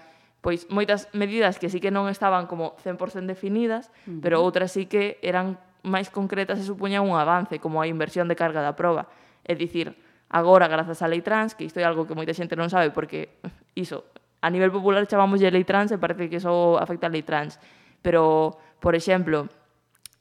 pois 0.44 0.68
moitas 0.68 1.08
medidas 1.16 1.56
que 1.56 1.72
sí 1.72 1.80
que 1.80 1.94
non 1.94 2.12
estaban 2.12 2.52
como 2.52 2.76
100% 2.84 3.30
definidas, 3.30 3.88
uh 4.04 4.12
-huh. 4.12 4.22
pero 4.22 4.44
outras 4.44 4.76
sí 4.76 4.92
que 4.92 5.22
eran 5.24 5.56
máis 5.88 6.12
concretas 6.12 6.60
e 6.60 6.68
supuñan 6.68 7.08
un 7.08 7.16
avance, 7.16 7.64
como 7.64 7.80
a 7.80 7.88
inversión 7.88 8.28
de 8.28 8.36
carga 8.36 8.60
da 8.60 8.76
proba. 8.76 9.08
É 9.48 9.56
dicir, 9.56 9.96
Agora, 10.34 10.66
grazas 10.66 10.98
á 10.98 11.06
lei 11.06 11.22
trans, 11.22 11.54
que 11.54 11.62
isto 11.62 11.78
é 11.78 11.86
algo 11.86 12.10
que 12.10 12.18
moita 12.18 12.34
xente 12.34 12.58
non 12.58 12.66
sabe, 12.66 12.90
porque 12.90 13.38
iso, 13.78 14.10
a 14.42 14.50
nivel 14.50 14.74
popular 14.74 15.06
chamamos 15.06 15.38
de 15.38 15.54
lei 15.54 15.62
trans 15.62 15.94
e 15.94 16.02
parece 16.02 16.26
que 16.26 16.42
só 16.42 16.82
afecta 16.82 17.06
a 17.06 17.14
lei 17.14 17.22
trans. 17.22 17.62
Pero, 18.02 18.58
por 18.82 18.98
exemplo, 18.98 19.46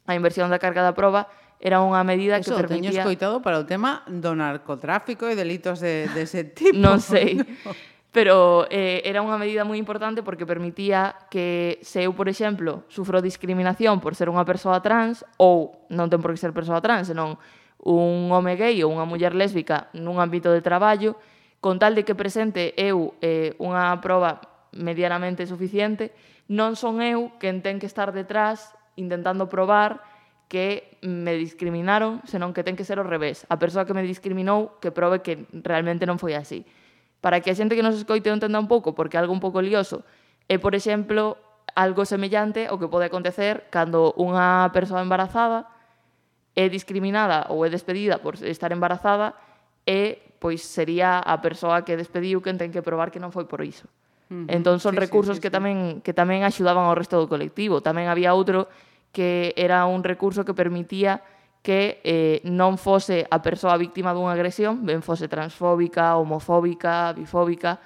a 0.04 0.12
inversión 0.12 0.52
da 0.52 0.60
carga 0.60 0.84
da 0.84 0.92
proba 0.92 1.32
era 1.56 1.80
unha 1.80 2.04
medida 2.04 2.36
Eso, 2.36 2.52
que 2.52 2.60
permitía... 2.60 2.92
Eso, 2.92 3.00
teño 3.00 3.08
escoitado 3.08 3.40
para 3.40 3.56
o 3.56 3.64
tema 3.64 4.04
do 4.04 4.36
narcotráfico 4.36 5.32
e 5.32 5.34
delitos 5.34 5.80
de, 5.80 6.12
de 6.12 6.28
ese 6.28 6.44
tipo. 6.60 6.76
non 6.76 7.00
sei. 7.00 7.40
No. 7.40 7.72
Pero 8.12 8.68
eh, 8.68 9.00
era 9.08 9.24
unha 9.24 9.40
medida 9.40 9.64
moi 9.64 9.80
importante 9.80 10.20
porque 10.20 10.44
permitía 10.44 11.16
que 11.32 11.80
se 11.80 12.04
eu, 12.04 12.12
por 12.12 12.28
exemplo, 12.28 12.84
sufro 12.92 13.24
discriminación 13.24 14.04
por 14.04 14.12
ser 14.12 14.28
unha 14.28 14.44
persoa 14.44 14.84
trans 14.84 15.24
ou 15.40 15.88
non 15.88 16.12
ten 16.12 16.20
por 16.20 16.36
que 16.36 16.42
ser 16.42 16.52
persoa 16.52 16.84
trans, 16.84 17.08
senón 17.08 17.40
un 17.82 18.30
home 18.30 18.54
gay 18.54 18.78
ou 18.86 18.94
unha 18.94 19.04
muller 19.04 19.34
lésbica 19.34 19.90
nun 19.92 20.22
ámbito 20.22 20.54
de 20.54 20.62
traballo, 20.62 21.18
con 21.58 21.82
tal 21.82 21.98
de 21.98 22.06
que 22.06 22.14
presente 22.14 22.74
eu 22.78 23.18
eh, 23.18 23.58
unha 23.58 23.90
proba 23.98 24.42
medianamente 24.70 25.44
suficiente, 25.44 26.14
non 26.46 26.78
son 26.78 27.02
eu 27.02 27.34
quen 27.42 27.60
ten 27.60 27.82
que 27.82 27.90
estar 27.90 28.14
detrás 28.14 28.74
intentando 28.94 29.50
probar 29.50 30.02
que 30.46 30.98
me 31.00 31.34
discriminaron, 31.34 32.20
senón 32.28 32.52
que 32.52 32.62
ten 32.62 32.76
que 32.76 32.84
ser 32.84 33.00
ao 33.00 33.08
revés. 33.08 33.48
A 33.48 33.56
persoa 33.56 33.88
que 33.88 33.96
me 33.96 34.04
discriminou 34.04 34.78
que 34.78 34.92
prove 34.92 35.24
que 35.24 35.48
realmente 35.64 36.06
non 36.06 36.20
foi 36.20 36.36
así. 36.36 36.68
Para 37.24 37.40
que 37.40 37.50
a 37.50 37.56
xente 37.56 37.74
que 37.74 37.82
nos 37.82 37.96
escoite 37.96 38.28
o 38.28 38.36
entenda 38.36 38.60
un 38.60 38.68
pouco, 38.68 38.92
porque 38.92 39.16
algo 39.16 39.32
un 39.32 39.40
pouco 39.40 39.64
lioso, 39.64 40.04
é, 40.52 40.60
por 40.60 40.76
exemplo, 40.76 41.40
algo 41.74 42.04
semellante 42.04 42.68
ao 42.68 42.76
que 42.76 42.90
pode 42.90 43.08
acontecer 43.08 43.64
cando 43.72 44.12
unha 44.20 44.68
persoa 44.76 45.00
embarazada 45.00 45.72
é 46.54 46.68
discriminada 46.68 47.48
ou 47.48 47.64
é 47.64 47.68
despedida 47.72 48.20
por 48.20 48.36
estar 48.40 48.72
embarazada 48.72 49.32
e 49.88 50.20
pois 50.42 50.62
sería 50.62 51.22
a 51.22 51.38
persoa 51.38 51.86
que 51.86 51.96
despediu 51.96 52.42
quen 52.42 52.58
ten 52.58 52.74
que 52.74 52.84
probar 52.84 53.14
que 53.14 53.22
non 53.22 53.30
foi 53.30 53.46
por 53.48 53.62
iso. 53.62 53.86
Uh 54.28 54.44
-huh. 54.44 54.56
Entón 54.56 54.82
son 54.82 54.94
sí, 54.94 55.00
recursos 55.00 55.36
sí, 55.36 55.40
sí, 55.40 55.44
que 55.44 55.52
tamén 55.54 56.02
que 56.04 56.12
tamén 56.12 56.42
axudaban 56.42 56.84
ao 56.84 56.98
resto 56.98 57.16
do 57.16 57.30
colectivo. 57.30 57.80
Tamén 57.80 58.10
había 58.10 58.34
outro 58.34 58.68
que 59.14 59.52
era 59.56 59.84
un 59.86 60.02
recurso 60.02 60.44
que 60.44 60.56
permitía 60.56 61.22
que 61.62 62.02
eh, 62.02 62.42
non 62.42 62.74
fose 62.74 63.22
a 63.30 63.38
persoa 63.38 63.78
víctima 63.78 64.10
dunha 64.10 64.34
agresión, 64.34 64.82
ben 64.82 64.98
fose 64.98 65.30
transfóbica, 65.30 66.18
homofóbica, 66.18 67.14
bifóbica, 67.14 67.78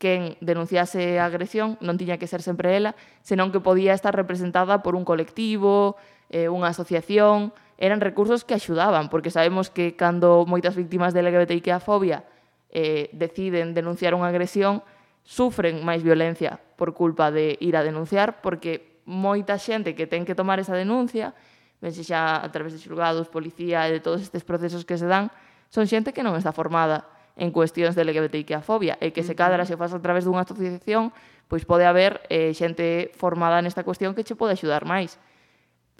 quen 0.00 0.40
denunciase 0.40 1.20
a 1.20 1.28
agresión 1.28 1.76
non 1.84 2.00
tiña 2.00 2.16
que 2.16 2.24
ser 2.24 2.40
sempre 2.40 2.72
ela, 2.72 2.96
senón 3.20 3.52
que 3.52 3.60
podía 3.60 3.92
estar 3.92 4.16
representada 4.16 4.80
por 4.80 4.96
un 4.96 5.04
colectivo, 5.04 6.00
eh, 6.32 6.48
unha 6.48 6.72
asociación, 6.72 7.52
eran 7.80 8.04
recursos 8.04 8.44
que 8.44 8.52
axudaban, 8.54 9.08
porque 9.08 9.32
sabemos 9.32 9.72
que 9.72 9.96
cando 9.96 10.44
moitas 10.44 10.76
víctimas 10.76 11.16
de 11.16 11.24
LGBTIQ-fobia 11.24 12.28
eh, 12.68 13.08
deciden 13.16 13.72
denunciar 13.72 14.12
unha 14.12 14.28
agresión, 14.28 14.84
sufren 15.24 15.80
máis 15.80 16.04
violencia 16.04 16.60
por 16.76 16.92
culpa 16.92 17.32
de 17.32 17.56
ir 17.58 17.74
a 17.74 17.82
denunciar, 17.82 18.44
porque 18.44 19.00
moita 19.08 19.56
xente 19.56 19.96
que 19.96 20.04
ten 20.04 20.28
que 20.28 20.36
tomar 20.36 20.60
esa 20.60 20.76
denuncia, 20.76 21.32
ben 21.80 21.96
se 21.96 22.04
xa 22.04 22.44
a 22.44 22.48
través 22.52 22.76
de 22.76 22.84
xulgados, 22.84 23.32
policía 23.32 23.88
e 23.88 23.96
de 23.96 24.04
todos 24.04 24.20
estes 24.20 24.44
procesos 24.44 24.84
que 24.84 25.00
se 25.00 25.08
dan, 25.08 25.32
son 25.72 25.88
xente 25.88 26.12
que 26.12 26.20
non 26.20 26.36
está 26.36 26.52
formada 26.52 27.08
en 27.40 27.48
cuestións 27.48 27.96
de 27.96 28.04
LGBTIQ 28.04 28.60
a 28.60 28.62
fobia, 28.62 29.00
e 29.00 29.16
que 29.16 29.24
se 29.24 29.32
cadra 29.32 29.64
se 29.64 29.80
faz 29.80 29.96
a 29.96 30.04
través 30.04 30.28
dunha 30.28 30.44
asociación, 30.44 31.16
pois 31.48 31.64
pode 31.64 31.88
haber 31.88 32.20
eh, 32.28 32.52
xente 32.52 33.08
formada 33.16 33.64
nesta 33.64 33.88
cuestión 33.88 34.12
que 34.12 34.20
che 34.20 34.36
pode 34.36 34.52
axudar 34.52 34.84
máis. 34.84 35.16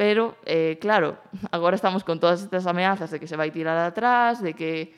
Pero, 0.01 0.35
eh, 0.47 0.79
claro, 0.81 1.19
agora 1.53 1.77
estamos 1.77 2.05
con 2.05 2.21
todas 2.21 2.41
estas 2.41 2.67
ameazas 2.67 3.11
de 3.11 3.21
que 3.21 3.29
se 3.29 3.37
vai 3.37 3.53
tirar 3.53 3.77
atrás, 3.77 4.41
de 4.41 4.57
que, 4.57 4.97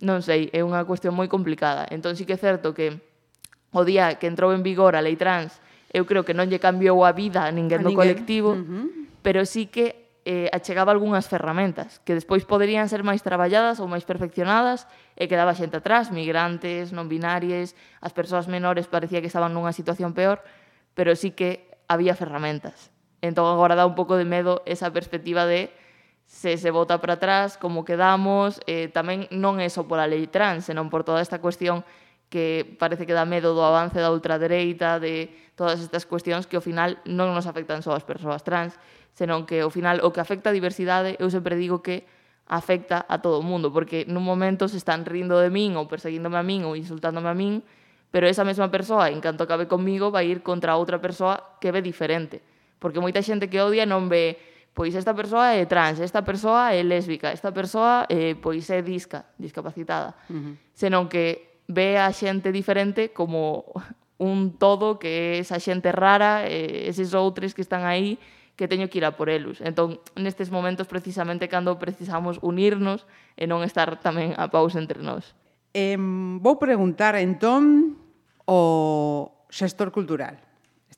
non 0.00 0.24
sei, 0.24 0.48
é 0.56 0.64
unha 0.64 0.80
cuestión 0.88 1.12
moi 1.12 1.28
complicada. 1.28 1.84
Entón 1.92 2.16
sí 2.16 2.24
que 2.24 2.32
é 2.32 2.40
certo 2.40 2.72
que 2.72 3.04
o 3.76 3.84
día 3.84 4.16
que 4.16 4.24
entrou 4.24 4.56
en 4.56 4.64
vigor 4.64 4.96
a 4.96 5.04
lei 5.04 5.20
trans, 5.20 5.60
eu 5.92 6.08
creo 6.08 6.24
que 6.24 6.32
non 6.32 6.48
lle 6.48 6.56
cambiou 6.56 7.04
a 7.04 7.12
vida 7.12 7.44
a 7.44 7.52
ninguén 7.52 7.84
a 7.84 7.92
ninguén. 7.92 8.00
colectivo, 8.00 8.56
uh 8.56 8.64
-huh. 8.64 8.86
pero 9.20 9.44
sí 9.44 9.68
que 9.68 10.08
eh, 10.24 10.48
achegaba 10.56 10.88
algunhas 10.88 11.28
ferramentas 11.28 12.00
que 12.08 12.16
despois 12.16 12.48
poderían 12.48 12.88
ser 12.88 13.04
máis 13.04 13.20
traballadas 13.20 13.76
ou 13.76 13.92
máis 13.92 14.08
perfeccionadas 14.08 14.88
e 15.20 15.28
quedaba 15.28 15.52
xente 15.52 15.84
atrás, 15.84 16.08
migrantes, 16.08 16.96
non 16.96 17.12
binarias, 17.12 17.76
as 18.00 18.16
persoas 18.16 18.48
menores 18.48 18.88
parecía 18.88 19.20
que 19.20 19.28
estaban 19.28 19.52
nunha 19.52 19.76
situación 19.76 20.16
peor, 20.16 20.40
pero 20.96 21.12
sí 21.12 21.36
que 21.36 21.76
había 21.92 22.16
ferramentas. 22.16 22.88
Entón 23.20 23.46
agora 23.48 23.76
dá 23.76 23.84
un 23.84 23.94
pouco 23.94 24.16
de 24.16 24.24
medo 24.24 24.64
esa 24.64 24.88
perspectiva 24.90 25.44
de 25.44 25.68
se 26.30 26.56
se 26.56 26.70
vota 26.70 27.00
para 27.00 27.14
atrás, 27.14 27.58
como 27.58 27.84
quedamos, 27.84 28.62
eh, 28.70 28.86
tamén 28.94 29.26
non 29.34 29.58
é 29.58 29.66
só 29.66 29.82
pola 29.84 30.06
lei 30.06 30.30
trans, 30.30 30.70
senón 30.70 30.86
por 30.86 31.02
toda 31.02 31.18
esta 31.18 31.42
cuestión 31.42 31.82
que 32.30 32.62
parece 32.78 33.04
que 33.04 33.12
dá 33.12 33.26
medo 33.26 33.52
do 33.52 33.66
avance 33.66 33.98
da 33.98 34.14
ultradereita, 34.14 35.02
de 35.02 35.34
todas 35.58 35.82
estas 35.82 36.06
cuestións 36.06 36.46
que 36.46 36.54
ao 36.54 36.62
final 36.62 37.02
non 37.02 37.34
nos 37.34 37.50
afectan 37.50 37.82
só 37.82 37.98
as 37.98 38.06
persoas 38.06 38.46
trans, 38.46 38.78
senón 39.12 39.42
que 39.42 39.66
ao 39.66 39.74
final 39.74 40.00
o 40.06 40.14
que 40.14 40.22
afecta 40.22 40.54
a 40.54 40.56
diversidade, 40.56 41.18
eu 41.18 41.26
sempre 41.34 41.58
digo 41.58 41.82
que 41.82 42.06
afecta 42.46 43.02
a 43.10 43.18
todo 43.18 43.42
o 43.42 43.44
mundo, 43.44 43.74
porque 43.74 44.06
nun 44.06 44.22
momento 44.22 44.70
se 44.70 44.78
están 44.78 45.02
rindo 45.04 45.34
de 45.42 45.50
min 45.50 45.74
ou 45.74 45.90
perseguíndome 45.90 46.38
a 46.38 46.46
min 46.46 46.62
ou 46.62 46.78
insultándome 46.78 47.26
a 47.26 47.34
min, 47.34 47.66
pero 48.14 48.30
esa 48.30 48.46
mesma 48.46 48.70
persoa, 48.70 49.10
en 49.10 49.18
canto 49.18 49.42
acabe 49.42 49.66
comigo, 49.66 50.14
vai 50.14 50.30
ir 50.30 50.46
contra 50.46 50.78
outra 50.78 51.02
persoa 51.02 51.58
que 51.58 51.74
ve 51.74 51.82
diferente. 51.82 52.42
Porque 52.80 52.98
moita 52.98 53.20
xente 53.20 53.52
que 53.52 53.60
odia 53.60 53.84
non 53.84 54.08
ve 54.08 54.40
pois 54.72 54.96
esta 54.96 55.12
persoa 55.12 55.52
é 55.54 55.68
trans, 55.68 56.00
esta 56.00 56.24
persoa 56.24 56.72
é 56.72 56.80
lésbica, 56.80 57.30
esta 57.30 57.52
persoa 57.52 58.08
eh, 58.08 58.32
pois 58.34 58.64
é 58.72 58.80
disca, 58.80 59.28
discapacitada. 59.36 60.16
Uh 60.26 60.34
-huh. 60.34 60.54
Senón 60.72 61.12
que 61.12 61.60
ve 61.68 62.00
a 62.00 62.08
xente 62.10 62.50
diferente 62.50 63.12
como 63.12 63.68
un 64.16 64.56
todo 64.56 64.98
que 64.98 65.36
é 65.36 65.44
esa 65.44 65.60
xente 65.60 65.92
rara, 65.92 66.48
eh, 66.48 66.88
eses 66.88 67.12
outros 67.12 67.52
que 67.52 67.62
están 67.62 67.84
aí 67.84 68.18
que 68.56 68.68
teño 68.68 68.92
que 68.92 69.00
ir 69.00 69.08
a 69.08 69.16
por 69.16 69.32
elos. 69.32 69.64
Entón, 69.64 70.04
nestes 70.20 70.52
momentos 70.52 70.84
precisamente 70.84 71.48
cando 71.48 71.80
precisamos 71.80 72.36
unirnos 72.44 73.08
e 73.36 73.48
non 73.48 73.64
estar 73.64 74.00
tamén 74.04 74.36
a 74.36 74.52
paus 74.52 74.76
entre 74.76 75.00
nós. 75.00 75.32
Eh, 75.72 75.96
vou 76.40 76.60
preguntar 76.60 77.16
entón 77.16 77.96
o 78.44 78.60
xestor 79.48 79.88
cultural 79.88 80.49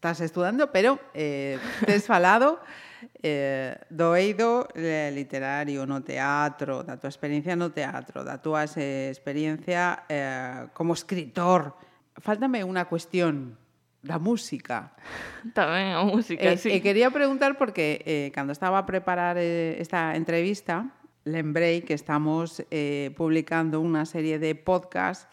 estás 0.02 0.20
estudando, 0.20 0.72
pero 0.72 0.98
eh, 1.14 1.60
tes 1.86 2.10
falado 2.10 2.58
eh, 3.22 3.78
do 3.86 4.18
eido 4.18 4.66
eh, 4.74 5.14
literario 5.14 5.86
no 5.86 6.02
teatro, 6.02 6.82
da 6.82 6.98
túa 6.98 7.06
experiencia 7.06 7.54
no 7.54 7.70
teatro, 7.70 8.26
da 8.26 8.42
túa 8.42 8.66
experiencia 8.66 10.02
eh, 10.10 10.66
como 10.74 10.98
escritor. 10.98 11.78
Fáltame 12.18 12.66
unha 12.66 12.90
cuestión 12.90 13.54
da 14.02 14.18
música. 14.18 14.90
Tamén 15.54 15.94
a 15.94 16.02
música, 16.02 16.50
eh, 16.50 16.58
sí. 16.58 16.74
E 16.74 16.78
eh, 16.78 16.82
quería 16.82 17.14
preguntar 17.14 17.54
porque 17.54 18.02
eh, 18.02 18.34
cando 18.34 18.50
estaba 18.50 18.82
a 18.82 18.86
preparar 18.90 19.38
eh, 19.38 19.78
esta 19.78 20.18
entrevista, 20.18 20.90
lembrei 21.22 21.86
que 21.86 21.94
estamos 21.94 22.58
eh, 22.74 23.14
publicando 23.14 23.78
unha 23.78 24.02
serie 24.02 24.42
de 24.42 24.58
podcast 24.58 25.30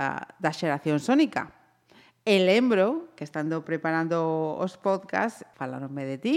uh, 0.00 0.24
da 0.40 0.56
xeración 0.56 1.04
sónica 1.04 1.52
E 2.26 2.42
lembro 2.42 3.14
que 3.14 3.22
estando 3.22 3.62
preparando 3.62 4.58
os 4.58 4.74
podcast, 4.74 5.46
falaronme 5.54 6.02
de 6.02 6.18
ti, 6.18 6.36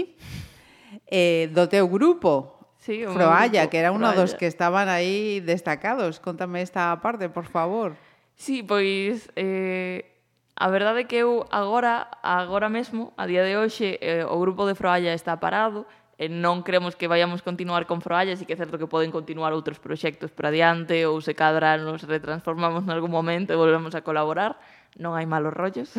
eh, 1.10 1.50
do 1.50 1.66
teu 1.66 1.90
grupo, 1.90 2.62
Sí, 2.78 3.04
Froalla, 3.04 3.68
que 3.68 3.76
era 3.76 3.92
uno 3.92 4.08
dos 4.14 4.32
que 4.32 4.46
estaban 4.46 4.88
aí 4.88 5.42
destacados. 5.44 6.22
Contame 6.22 6.62
esta 6.62 6.96
parte, 7.02 7.28
por 7.28 7.44
favor. 7.44 7.92
Sí, 8.38 8.62
pois 8.62 9.28
eh, 9.34 10.16
a 10.56 10.70
verdade 10.70 11.02
é 11.02 11.04
que 11.10 11.20
eu 11.20 11.44
agora, 11.50 12.06
agora 12.22 12.70
mesmo, 12.70 13.12
a 13.18 13.26
día 13.26 13.42
de 13.42 13.58
hoxe, 13.58 13.98
eh, 14.00 14.24
o 14.24 14.38
grupo 14.38 14.64
de 14.70 14.78
Froalla 14.78 15.12
está 15.12 15.42
parado, 15.42 15.84
e 16.20 16.28
non 16.28 16.60
creemos 16.60 16.96
que 16.96 17.08
vayamos 17.08 17.40
continuar 17.40 17.88
con 17.88 18.04
Froalla, 18.04 18.32
así 18.36 18.44
que 18.44 18.52
é 18.52 18.60
certo 18.60 18.76
que 18.76 18.88
poden 18.88 19.12
continuar 19.12 19.52
outros 19.56 19.76
proxectos 19.76 20.32
para 20.32 20.52
adiante, 20.52 21.04
ou 21.04 21.20
se 21.20 21.36
cadra 21.36 21.76
nos 21.76 22.04
retransformamos 22.04 22.84
en 22.84 22.92
algún 22.92 23.12
momento 23.12 23.52
e 23.52 23.60
volvemos 23.60 23.92
a 23.92 24.04
colaborar, 24.04 24.56
non 24.96 25.14
hai 25.14 25.28
malos 25.28 25.54
rollos, 25.54 25.92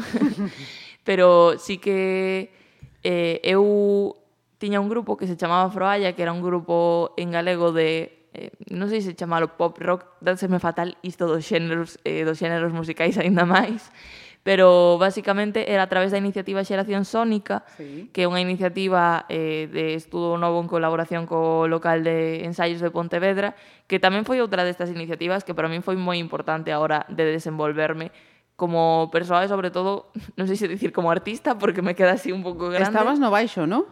pero 1.07 1.55
sí 1.61 1.77
que 1.77 2.51
eh, 3.03 3.39
eu 3.43 4.17
tiña 4.61 4.79
un 4.79 4.89
grupo 4.89 5.17
que 5.17 5.25
se 5.25 5.37
chamaba 5.37 5.71
Froalla, 5.73 6.13
que 6.13 6.21
era 6.21 6.31
un 6.31 6.41
grupo 6.41 7.13
en 7.17 7.31
galego 7.31 7.71
de 7.71 8.21
eh, 8.33 8.51
non 8.71 8.87
sei 8.87 9.03
se 9.03 9.17
chamalo 9.17 9.59
pop 9.59 9.75
rock, 9.81 10.07
dánseme 10.23 10.61
fatal 10.61 10.95
isto 11.03 11.27
dos 11.27 11.43
xéneros, 11.43 11.99
eh, 12.07 12.23
dos 12.23 12.39
xéneros 12.39 12.71
musicais 12.71 13.19
aínda 13.19 13.43
máis, 13.43 13.91
pero 14.43 14.97
basicamente 14.97 15.73
era 15.73 15.83
a 15.83 15.91
través 15.91 16.15
da 16.15 16.17
iniciativa 16.17 16.63
Xeración 16.63 17.03
Sónica, 17.03 17.65
sí. 17.75 18.09
que 18.15 18.23
é 18.23 18.29
unha 18.29 18.39
iniciativa 18.39 19.27
eh, 19.27 19.67
de 19.67 19.99
estudo 19.99 20.39
novo 20.39 20.63
en 20.63 20.71
colaboración 20.71 21.27
co 21.27 21.67
local 21.67 22.07
de 22.07 22.47
ensaios 22.47 22.79
de 22.79 22.93
Pontevedra, 22.93 23.53
que 23.85 23.99
tamén 23.99 24.23
foi 24.23 24.39
outra 24.39 24.63
destas 24.63 24.89
iniciativas 24.89 25.43
que 25.43 25.51
para 25.51 25.67
min 25.67 25.83
foi 25.83 25.99
moi 25.99 26.15
importante 26.15 26.71
a 26.71 26.79
hora 26.79 27.03
de 27.11 27.27
desenvolverme 27.27 28.15
como 28.61 29.09
persoa 29.09 29.41
e 29.41 29.49
sobre 29.49 29.73
todo, 29.73 30.13
non 30.37 30.45
sei 30.45 30.53
se 30.53 30.69
dicir 30.69 30.93
como 30.93 31.09
artista 31.09 31.57
porque 31.57 31.81
me 31.81 31.97
queda 31.97 32.13
así 32.13 32.29
un 32.29 32.45
pouco 32.45 32.69
grande. 32.69 32.93
Estabas 32.93 33.17
no 33.17 33.33
baixo, 33.33 33.65
¿no? 33.65 33.89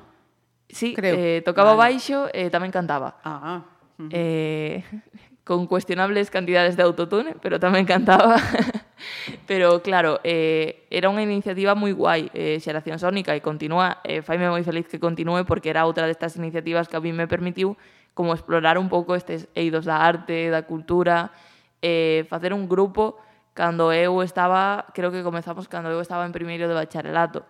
Sí, 0.70 0.94
Creo. 0.94 1.18
Eh, 1.18 1.42
tocaba 1.42 1.74
vale. 1.74 1.98
baixo 1.98 2.30
e 2.30 2.46
eh, 2.46 2.50
tamén 2.54 2.70
cantaba. 2.70 3.18
Ah, 3.26 3.42
ah. 3.42 3.60
Uh 3.98 4.06
-huh. 4.06 4.10
eh, 4.14 4.86
con 5.50 5.66
cuestionables 5.66 6.30
cantidades 6.30 6.78
de 6.78 6.86
autotune, 6.86 7.34
pero 7.42 7.58
tamén 7.58 7.90
cantaba. 7.90 8.38
pero 9.50 9.82
claro, 9.82 10.22
eh, 10.22 10.86
era 10.94 11.10
unha 11.10 11.26
iniciativa 11.26 11.74
moi 11.74 11.90
guai, 11.90 12.30
eh, 12.38 12.62
Xeración 12.62 13.02
Sónica, 13.02 13.34
e 13.34 13.42
continúa, 13.42 14.06
eh, 14.06 14.22
faime 14.22 14.54
moi 14.54 14.62
feliz 14.62 14.86
que 14.86 15.02
continúe 15.02 15.50
porque 15.50 15.74
era 15.74 15.90
outra 15.90 16.06
destas 16.06 16.38
iniciativas 16.38 16.86
que 16.86 16.94
a 16.94 17.02
mí 17.02 17.10
me 17.10 17.26
permitiu 17.26 17.74
como 18.14 18.38
explorar 18.38 18.78
un 18.78 18.86
pouco 18.86 19.18
estes 19.18 19.50
eidos 19.58 19.90
da 19.90 20.06
arte, 20.06 20.54
da 20.54 20.62
cultura, 20.70 21.34
eh, 21.82 22.30
facer 22.30 22.54
un 22.54 22.70
grupo 22.70 23.18
cando 23.54 23.92
eu 23.92 24.22
estaba, 24.24 24.86
creo 24.94 25.12
que 25.12 25.24
comezamos 25.24 25.68
cando 25.68 25.90
eu 25.90 26.02
estaba 26.02 26.26
en 26.26 26.32
primeiro 26.32 26.68
de 26.68 26.76
bacharelato. 26.76 27.46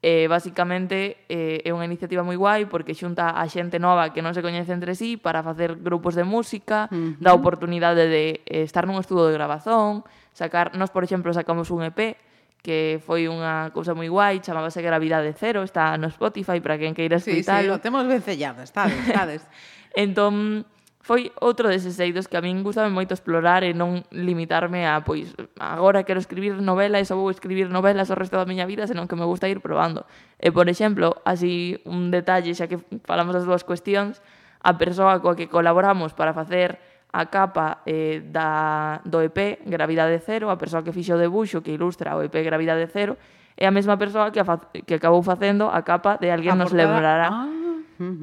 Eh, 0.00 0.28
basicamente 0.32 1.28
eh, 1.28 1.60
é 1.60 1.70
unha 1.76 1.84
iniciativa 1.84 2.24
moi 2.24 2.32
guai 2.32 2.64
porque 2.64 2.96
xunta 2.96 3.36
a 3.36 3.44
xente 3.52 3.76
nova 3.76 4.16
que 4.16 4.24
non 4.24 4.32
se 4.32 4.40
coñece 4.40 4.72
entre 4.72 4.96
sí 4.96 5.20
para 5.20 5.44
facer 5.44 5.76
grupos 5.76 6.16
de 6.16 6.24
música, 6.24 6.88
uh 6.88 6.96
-huh. 6.96 7.12
dá 7.20 7.36
oportunidade 7.36 8.08
de 8.08 8.40
eh, 8.48 8.64
estar 8.64 8.88
nun 8.88 8.96
estudo 8.96 9.28
de 9.28 9.36
grabazón, 9.36 10.00
sacar, 10.32 10.72
nós 10.72 10.88
por 10.88 11.04
exemplo 11.04 11.28
sacamos 11.36 11.68
un 11.68 11.84
EP 11.84 12.16
que 12.64 13.00
foi 13.04 13.28
unha 13.28 13.72
cousa 13.72 13.96
moi 13.96 14.08
guai, 14.08 14.40
chamábase 14.44 14.84
Gravidade 14.84 15.32
Cero, 15.32 15.64
está 15.64 15.96
no 15.96 16.08
Spotify 16.12 16.60
para 16.60 16.76
quen 16.76 16.92
queira 16.92 17.16
escutar. 17.16 17.60
Sí, 17.60 17.64
sí, 17.64 17.68
lo 17.68 17.80
temos 17.80 18.04
vencellado, 18.04 18.60
estades, 18.64 18.96
estades. 19.04 19.44
entón, 19.96 20.64
Foi 21.00 21.32
outro 21.40 21.72
deses 21.72 21.96
eidos 21.96 22.28
que 22.28 22.36
a 22.36 22.44
min 22.44 22.60
gustame 22.60 22.92
moito 22.92 23.16
explorar 23.16 23.64
e 23.64 23.72
non 23.72 24.04
limitarme 24.12 24.84
a, 24.84 25.00
pois, 25.00 25.32
agora 25.56 26.04
quero 26.04 26.20
escribir 26.20 26.60
novelas, 26.60 27.08
só 27.08 27.16
vou 27.16 27.32
escribir 27.32 27.72
novelas 27.72 28.12
o 28.12 28.16
resto 28.20 28.36
da 28.36 28.44
miña 28.44 28.68
vida, 28.68 28.84
senón 28.84 29.08
que 29.08 29.16
me 29.16 29.24
gusta 29.24 29.48
ir 29.48 29.64
probando. 29.64 30.04
E, 30.36 30.52
por 30.52 30.68
exemplo, 30.68 31.16
así 31.24 31.80
un 31.88 32.12
detalle, 32.12 32.52
xa 32.52 32.68
que 32.68 32.76
falamos 33.08 33.32
das 33.32 33.48
dúas 33.48 33.64
cuestións, 33.64 34.20
a 34.60 34.76
persoa 34.76 35.24
coa 35.24 35.32
que 35.32 35.48
colaboramos 35.48 36.12
para 36.12 36.36
facer 36.36 36.76
a 37.16 37.26
capa 37.32 37.80
eh, 37.88 38.20
da, 38.20 39.00
do 39.08 39.24
EP 39.24 39.64
Gravidade 39.64 40.20
Cero, 40.20 40.52
a 40.52 40.60
persoa 40.60 40.84
que 40.84 40.92
fixo 40.92 41.16
o 41.16 41.20
debuxo 41.20 41.64
que 41.64 41.72
ilustra 41.72 42.12
o 42.12 42.20
EP 42.20 42.44
Gravidade 42.44 42.84
Cero, 42.92 43.16
é 43.56 43.64
a 43.64 43.72
mesma 43.72 43.96
persoa 43.96 44.30
que, 44.30 44.40
a 44.40 44.44
que 44.84 44.94
acabou 45.00 45.24
facendo 45.24 45.72
a 45.72 45.80
capa 45.80 46.20
de 46.20 46.28
Alguén 46.28 46.60
a 46.60 46.68
nos 46.68 46.70
portada. 46.70 46.92
lembrará. 46.92 47.28
Ah. 47.32 47.48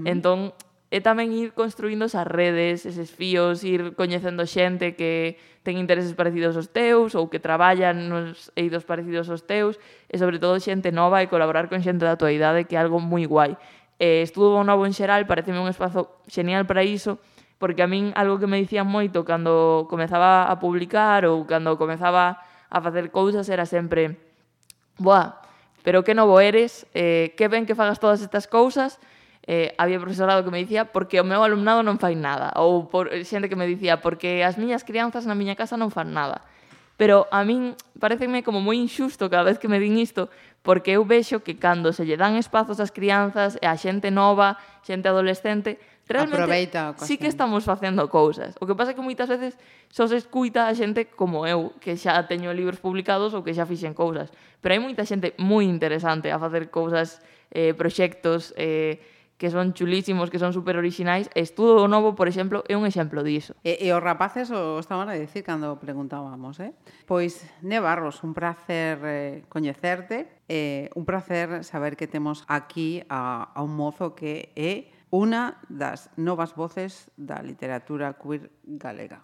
Entón, 0.06 0.54
e 0.88 1.04
tamén 1.04 1.36
ir 1.36 1.52
construindo 1.52 2.08
esas 2.08 2.24
redes, 2.24 2.88
eses 2.88 3.12
fíos, 3.12 3.68
ir 3.68 3.92
coñecendo 4.00 4.48
xente 4.48 4.96
que 4.96 5.36
ten 5.68 5.76
intereses 5.76 6.16
parecidos 6.16 6.56
aos 6.56 6.72
teus 6.72 7.12
ou 7.12 7.28
que 7.28 7.44
traballan 7.44 8.08
nos 8.08 8.56
eidos 8.56 8.88
parecidos 8.88 9.28
aos 9.28 9.44
teus 9.44 9.76
e 10.08 10.16
sobre 10.16 10.40
todo 10.40 10.64
xente 10.64 10.96
nova 10.96 11.20
e 11.20 11.28
colaborar 11.28 11.68
con 11.68 11.84
xente 11.84 12.08
da 12.08 12.16
tua 12.16 12.32
idade 12.32 12.64
que 12.64 12.76
é 12.76 12.80
algo 12.80 13.04
moi 13.04 13.28
guai. 13.28 13.60
Eh, 14.00 14.24
estudo 14.24 14.64
novo 14.64 14.88
en 14.88 14.96
xeral, 14.96 15.28
pareceme 15.28 15.60
un 15.60 15.68
espazo 15.68 16.24
xenial 16.32 16.64
para 16.64 16.88
iso, 16.88 17.20
porque 17.60 17.84
a 17.84 17.90
min 17.92 18.16
algo 18.16 18.40
que 18.40 18.48
me 18.48 18.56
dicían 18.56 18.88
moito 18.88 19.28
cando 19.28 19.92
comezaba 19.92 20.48
a 20.48 20.56
publicar 20.56 21.28
ou 21.28 21.44
cando 21.44 21.76
comezaba 21.76 22.40
a 22.72 22.78
facer 22.80 23.12
cousas 23.12 23.50
era 23.52 23.68
sempre, 23.68 24.16
boa, 24.96 25.44
pero 25.84 26.08
que 26.08 26.16
novo 26.16 26.40
eres, 26.40 26.88
eh, 26.96 27.36
que 27.36 27.52
ben 27.52 27.68
que 27.68 27.76
fagas 27.76 28.00
todas 28.00 28.24
estas 28.24 28.48
cousas, 28.48 29.04
eh, 29.48 29.74
había 29.80 30.00
profesorado 30.00 30.44
que 30.44 30.52
me 30.52 30.60
dicía 30.60 30.92
porque 30.92 31.20
o 31.20 31.26
meu 31.26 31.42
alumnado 31.42 31.82
non 31.82 31.98
fai 31.98 32.20
nada 32.20 32.52
ou 32.60 32.92
por, 32.92 33.10
xente 33.24 33.48
que 33.48 33.56
me 33.56 33.66
dicía 33.66 34.04
porque 34.04 34.44
as 34.44 34.60
miñas 34.60 34.84
crianzas 34.84 35.24
na 35.24 35.34
miña 35.34 35.56
casa 35.56 35.80
non 35.80 35.90
fan 35.90 36.12
nada 36.12 36.44
pero 37.00 37.30
a 37.32 37.46
min 37.48 37.78
pareceme 38.02 38.44
como 38.44 38.60
moi 38.60 38.76
inxusto 38.76 39.32
cada 39.32 39.48
vez 39.48 39.58
que 39.62 39.72
me 39.72 39.80
din 39.80 39.96
isto 40.02 40.28
porque 40.68 41.00
eu 41.00 41.06
vexo 41.06 41.46
que 41.46 41.56
cando 41.56 41.94
se 41.94 42.04
lle 42.04 42.20
dan 42.20 42.36
espazos 42.36 42.84
ás 42.84 42.92
crianzas 42.92 43.56
e 43.62 43.66
a 43.70 43.80
xente 43.80 44.12
nova, 44.12 44.60
xente 44.84 45.08
adolescente, 45.08 45.80
realmente 46.10 46.44
Aproveita 46.44 46.98
sí 47.00 47.16
que 47.16 47.32
estamos 47.32 47.64
facendo 47.64 48.10
cousas. 48.12 48.58
O 48.60 48.68
que 48.68 48.76
pasa 48.76 48.92
é 48.92 48.96
que 48.98 49.06
moitas 49.06 49.32
veces 49.32 49.56
só 49.88 50.10
se 50.12 50.20
escuita 50.20 50.68
a 50.68 50.76
xente 50.76 51.08
como 51.08 51.48
eu, 51.48 51.72
que 51.80 51.96
xa 51.96 52.20
teño 52.28 52.52
libros 52.52 52.84
publicados 52.84 53.32
ou 53.32 53.46
que 53.48 53.56
xa 53.56 53.64
fixen 53.64 53.96
cousas. 53.96 54.28
Pero 54.60 54.76
hai 54.76 54.82
moita 54.84 55.08
xente 55.08 55.38
moi 55.40 55.64
interesante 55.64 56.34
a 56.34 56.42
facer 56.42 56.68
cousas, 56.68 57.24
eh, 57.54 57.72
proxectos, 57.72 58.52
eh, 58.60 59.00
que 59.38 59.50
son 59.54 59.74
chulísimos, 59.74 60.30
que 60.30 60.42
son 60.42 60.52
super 60.52 60.78
orixinais. 60.78 61.30
Estudo 61.38 61.88
Novo, 61.88 62.18
por 62.18 62.28
exemplo, 62.28 62.66
é 62.66 62.74
un 62.74 62.90
exemplo 62.90 63.22
diso. 63.22 63.54
E, 63.62 63.78
e 63.78 63.94
os 63.94 64.02
rapaces 64.02 64.50
o 64.50 64.82
estaban 64.82 65.08
a 65.08 65.16
dicir 65.16 65.46
cando 65.46 65.78
preguntábamos, 65.78 66.58
eh? 66.60 66.74
Pois, 67.06 67.46
Nevarros, 67.62 68.26
un 68.26 68.34
placer 68.34 68.98
eh, 69.06 69.46
coñecerte, 69.48 70.42
eh, 70.50 70.90
un 70.98 71.06
placer 71.06 71.64
saber 71.64 71.96
que 71.96 72.10
temos 72.10 72.44
aquí 72.50 73.06
a, 73.08 73.54
a 73.54 73.62
un 73.62 73.78
mozo 73.78 74.18
que 74.18 74.50
é 74.58 74.90
unha 75.08 75.56
das 75.72 76.12
novas 76.20 76.52
voces 76.52 77.08
da 77.16 77.40
literatura 77.40 78.20
queer 78.20 78.52
galega. 78.68 79.24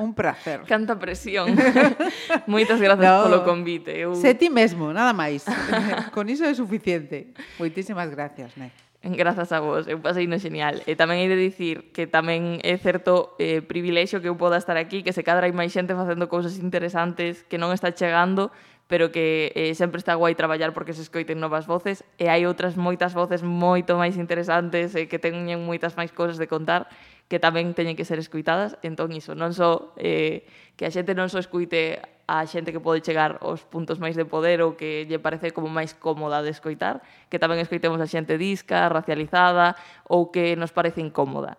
Un 0.00 0.16
placer. 0.16 0.64
Canta 0.70 0.96
presión. 0.96 1.52
Moitas 2.48 2.80
grazas 2.80 3.04
no, 3.04 3.28
polo 3.28 3.40
convite. 3.44 3.92
Eu... 3.92 4.16
Se 4.16 4.32
ti 4.32 4.48
mesmo, 4.48 4.94
nada 4.96 5.12
máis. 5.12 5.44
Con 6.16 6.32
iso 6.32 6.48
é 6.48 6.54
suficiente. 6.56 7.36
Moitísimas 7.60 8.08
gracias, 8.08 8.56
Nek. 8.56 8.87
Grazas 9.00 9.52
a 9.52 9.60
vos, 9.60 9.86
eu 9.86 10.00
pasei 10.02 10.26
no 10.26 10.42
genial. 10.42 10.82
E 10.82 10.98
tamén 10.98 11.22
hai 11.22 11.30
de 11.30 11.38
dicir 11.38 11.94
que 11.94 12.10
tamén 12.10 12.58
é 12.66 12.74
certo 12.82 13.38
eh, 13.38 13.62
privilexio 13.62 14.18
que 14.18 14.26
eu 14.26 14.34
poda 14.34 14.58
estar 14.58 14.74
aquí, 14.74 15.06
que 15.06 15.14
se 15.14 15.22
cadra 15.22 15.46
hai 15.46 15.54
máis 15.54 15.70
xente 15.70 15.94
facendo 15.94 16.26
cousas 16.26 16.58
interesantes 16.58 17.46
que 17.46 17.62
non 17.62 17.70
está 17.70 17.94
chegando, 17.94 18.50
pero 18.90 19.14
que 19.14 19.54
eh, 19.54 19.70
sempre 19.78 20.02
está 20.02 20.18
guai 20.18 20.34
traballar 20.34 20.74
porque 20.74 20.98
se 20.98 21.06
escoiten 21.06 21.38
novas 21.38 21.70
voces 21.70 22.02
e 22.18 22.26
hai 22.26 22.42
outras 22.42 22.74
moitas 22.74 23.14
voces 23.14 23.46
moito 23.46 23.94
máis 23.94 24.18
interesantes 24.18 24.98
e 24.98 25.04
eh, 25.04 25.06
que 25.06 25.22
teñen 25.22 25.62
moitas 25.62 25.94
máis 25.94 26.10
cousas 26.10 26.34
de 26.34 26.50
contar 26.50 26.90
que 27.30 27.38
tamén 27.38 27.78
teñen 27.78 27.94
que 27.94 28.02
ser 28.02 28.18
escuitadas. 28.18 28.82
Entón, 28.82 29.14
iso, 29.14 29.38
non 29.38 29.54
só 29.54 29.94
so, 29.94 30.02
eh, 30.02 30.42
que 30.74 30.88
a 30.88 30.90
xente 30.90 31.14
non 31.14 31.30
só 31.30 31.38
so 31.38 31.46
escuite 31.46 32.02
a 32.28 32.44
xente 32.44 32.76
que 32.76 32.84
pode 32.84 33.00
chegar 33.00 33.40
aos 33.40 33.64
puntos 33.64 33.96
máis 33.96 34.12
de 34.12 34.28
poder 34.28 34.60
ou 34.60 34.76
que 34.76 35.08
lle 35.08 35.16
parece 35.16 35.56
como 35.56 35.72
máis 35.72 35.96
cómoda 35.96 36.44
de 36.44 36.52
escoitar, 36.52 37.00
que 37.32 37.40
tamén 37.40 37.56
escoitemos 37.56 37.96
a 38.04 38.06
xente 38.06 38.36
disca, 38.36 38.92
racializada 38.92 39.80
ou 40.04 40.28
que 40.28 40.52
nos 40.52 40.68
parece 40.68 41.00
incómoda. 41.00 41.56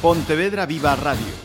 Pontevedra 0.00 0.64
Viva 0.64 0.96
Radio. 0.96 1.36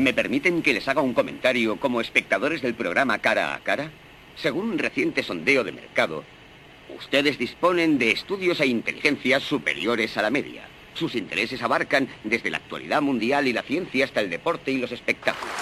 ¿Me 0.00 0.16
permiten 0.16 0.64
que 0.64 0.72
les 0.72 0.88
haga 0.88 1.04
un 1.04 1.12
comentario 1.12 1.76
como 1.76 2.00
espectadores 2.00 2.62
del 2.64 2.72
programa 2.72 3.20
Cara 3.20 3.52
a 3.52 3.60
Cara? 3.60 3.92
Según 4.34 4.70
un 4.70 4.78
reciente 4.78 5.22
sondeo 5.22 5.64
de 5.64 5.72
mercado, 5.72 6.24
ustedes 6.96 7.36
disponen 7.36 7.98
de 7.98 8.12
estudios 8.12 8.60
e 8.60 8.66
inteligencias 8.66 9.42
superiores 9.42 10.16
a 10.16 10.22
la 10.22 10.30
media. 10.30 10.64
Sus 10.94 11.14
intereses 11.14 11.62
abarcan 11.62 12.08
desde 12.24 12.48
la 12.48 12.56
actualidad 12.56 13.02
mundial 13.02 13.46
y 13.48 13.52
la 13.52 13.62
ciencia 13.62 14.04
hasta 14.04 14.20
el 14.20 14.30
deporte 14.30 14.70
y 14.70 14.78
los 14.78 14.92
espectáculos. 14.92 15.52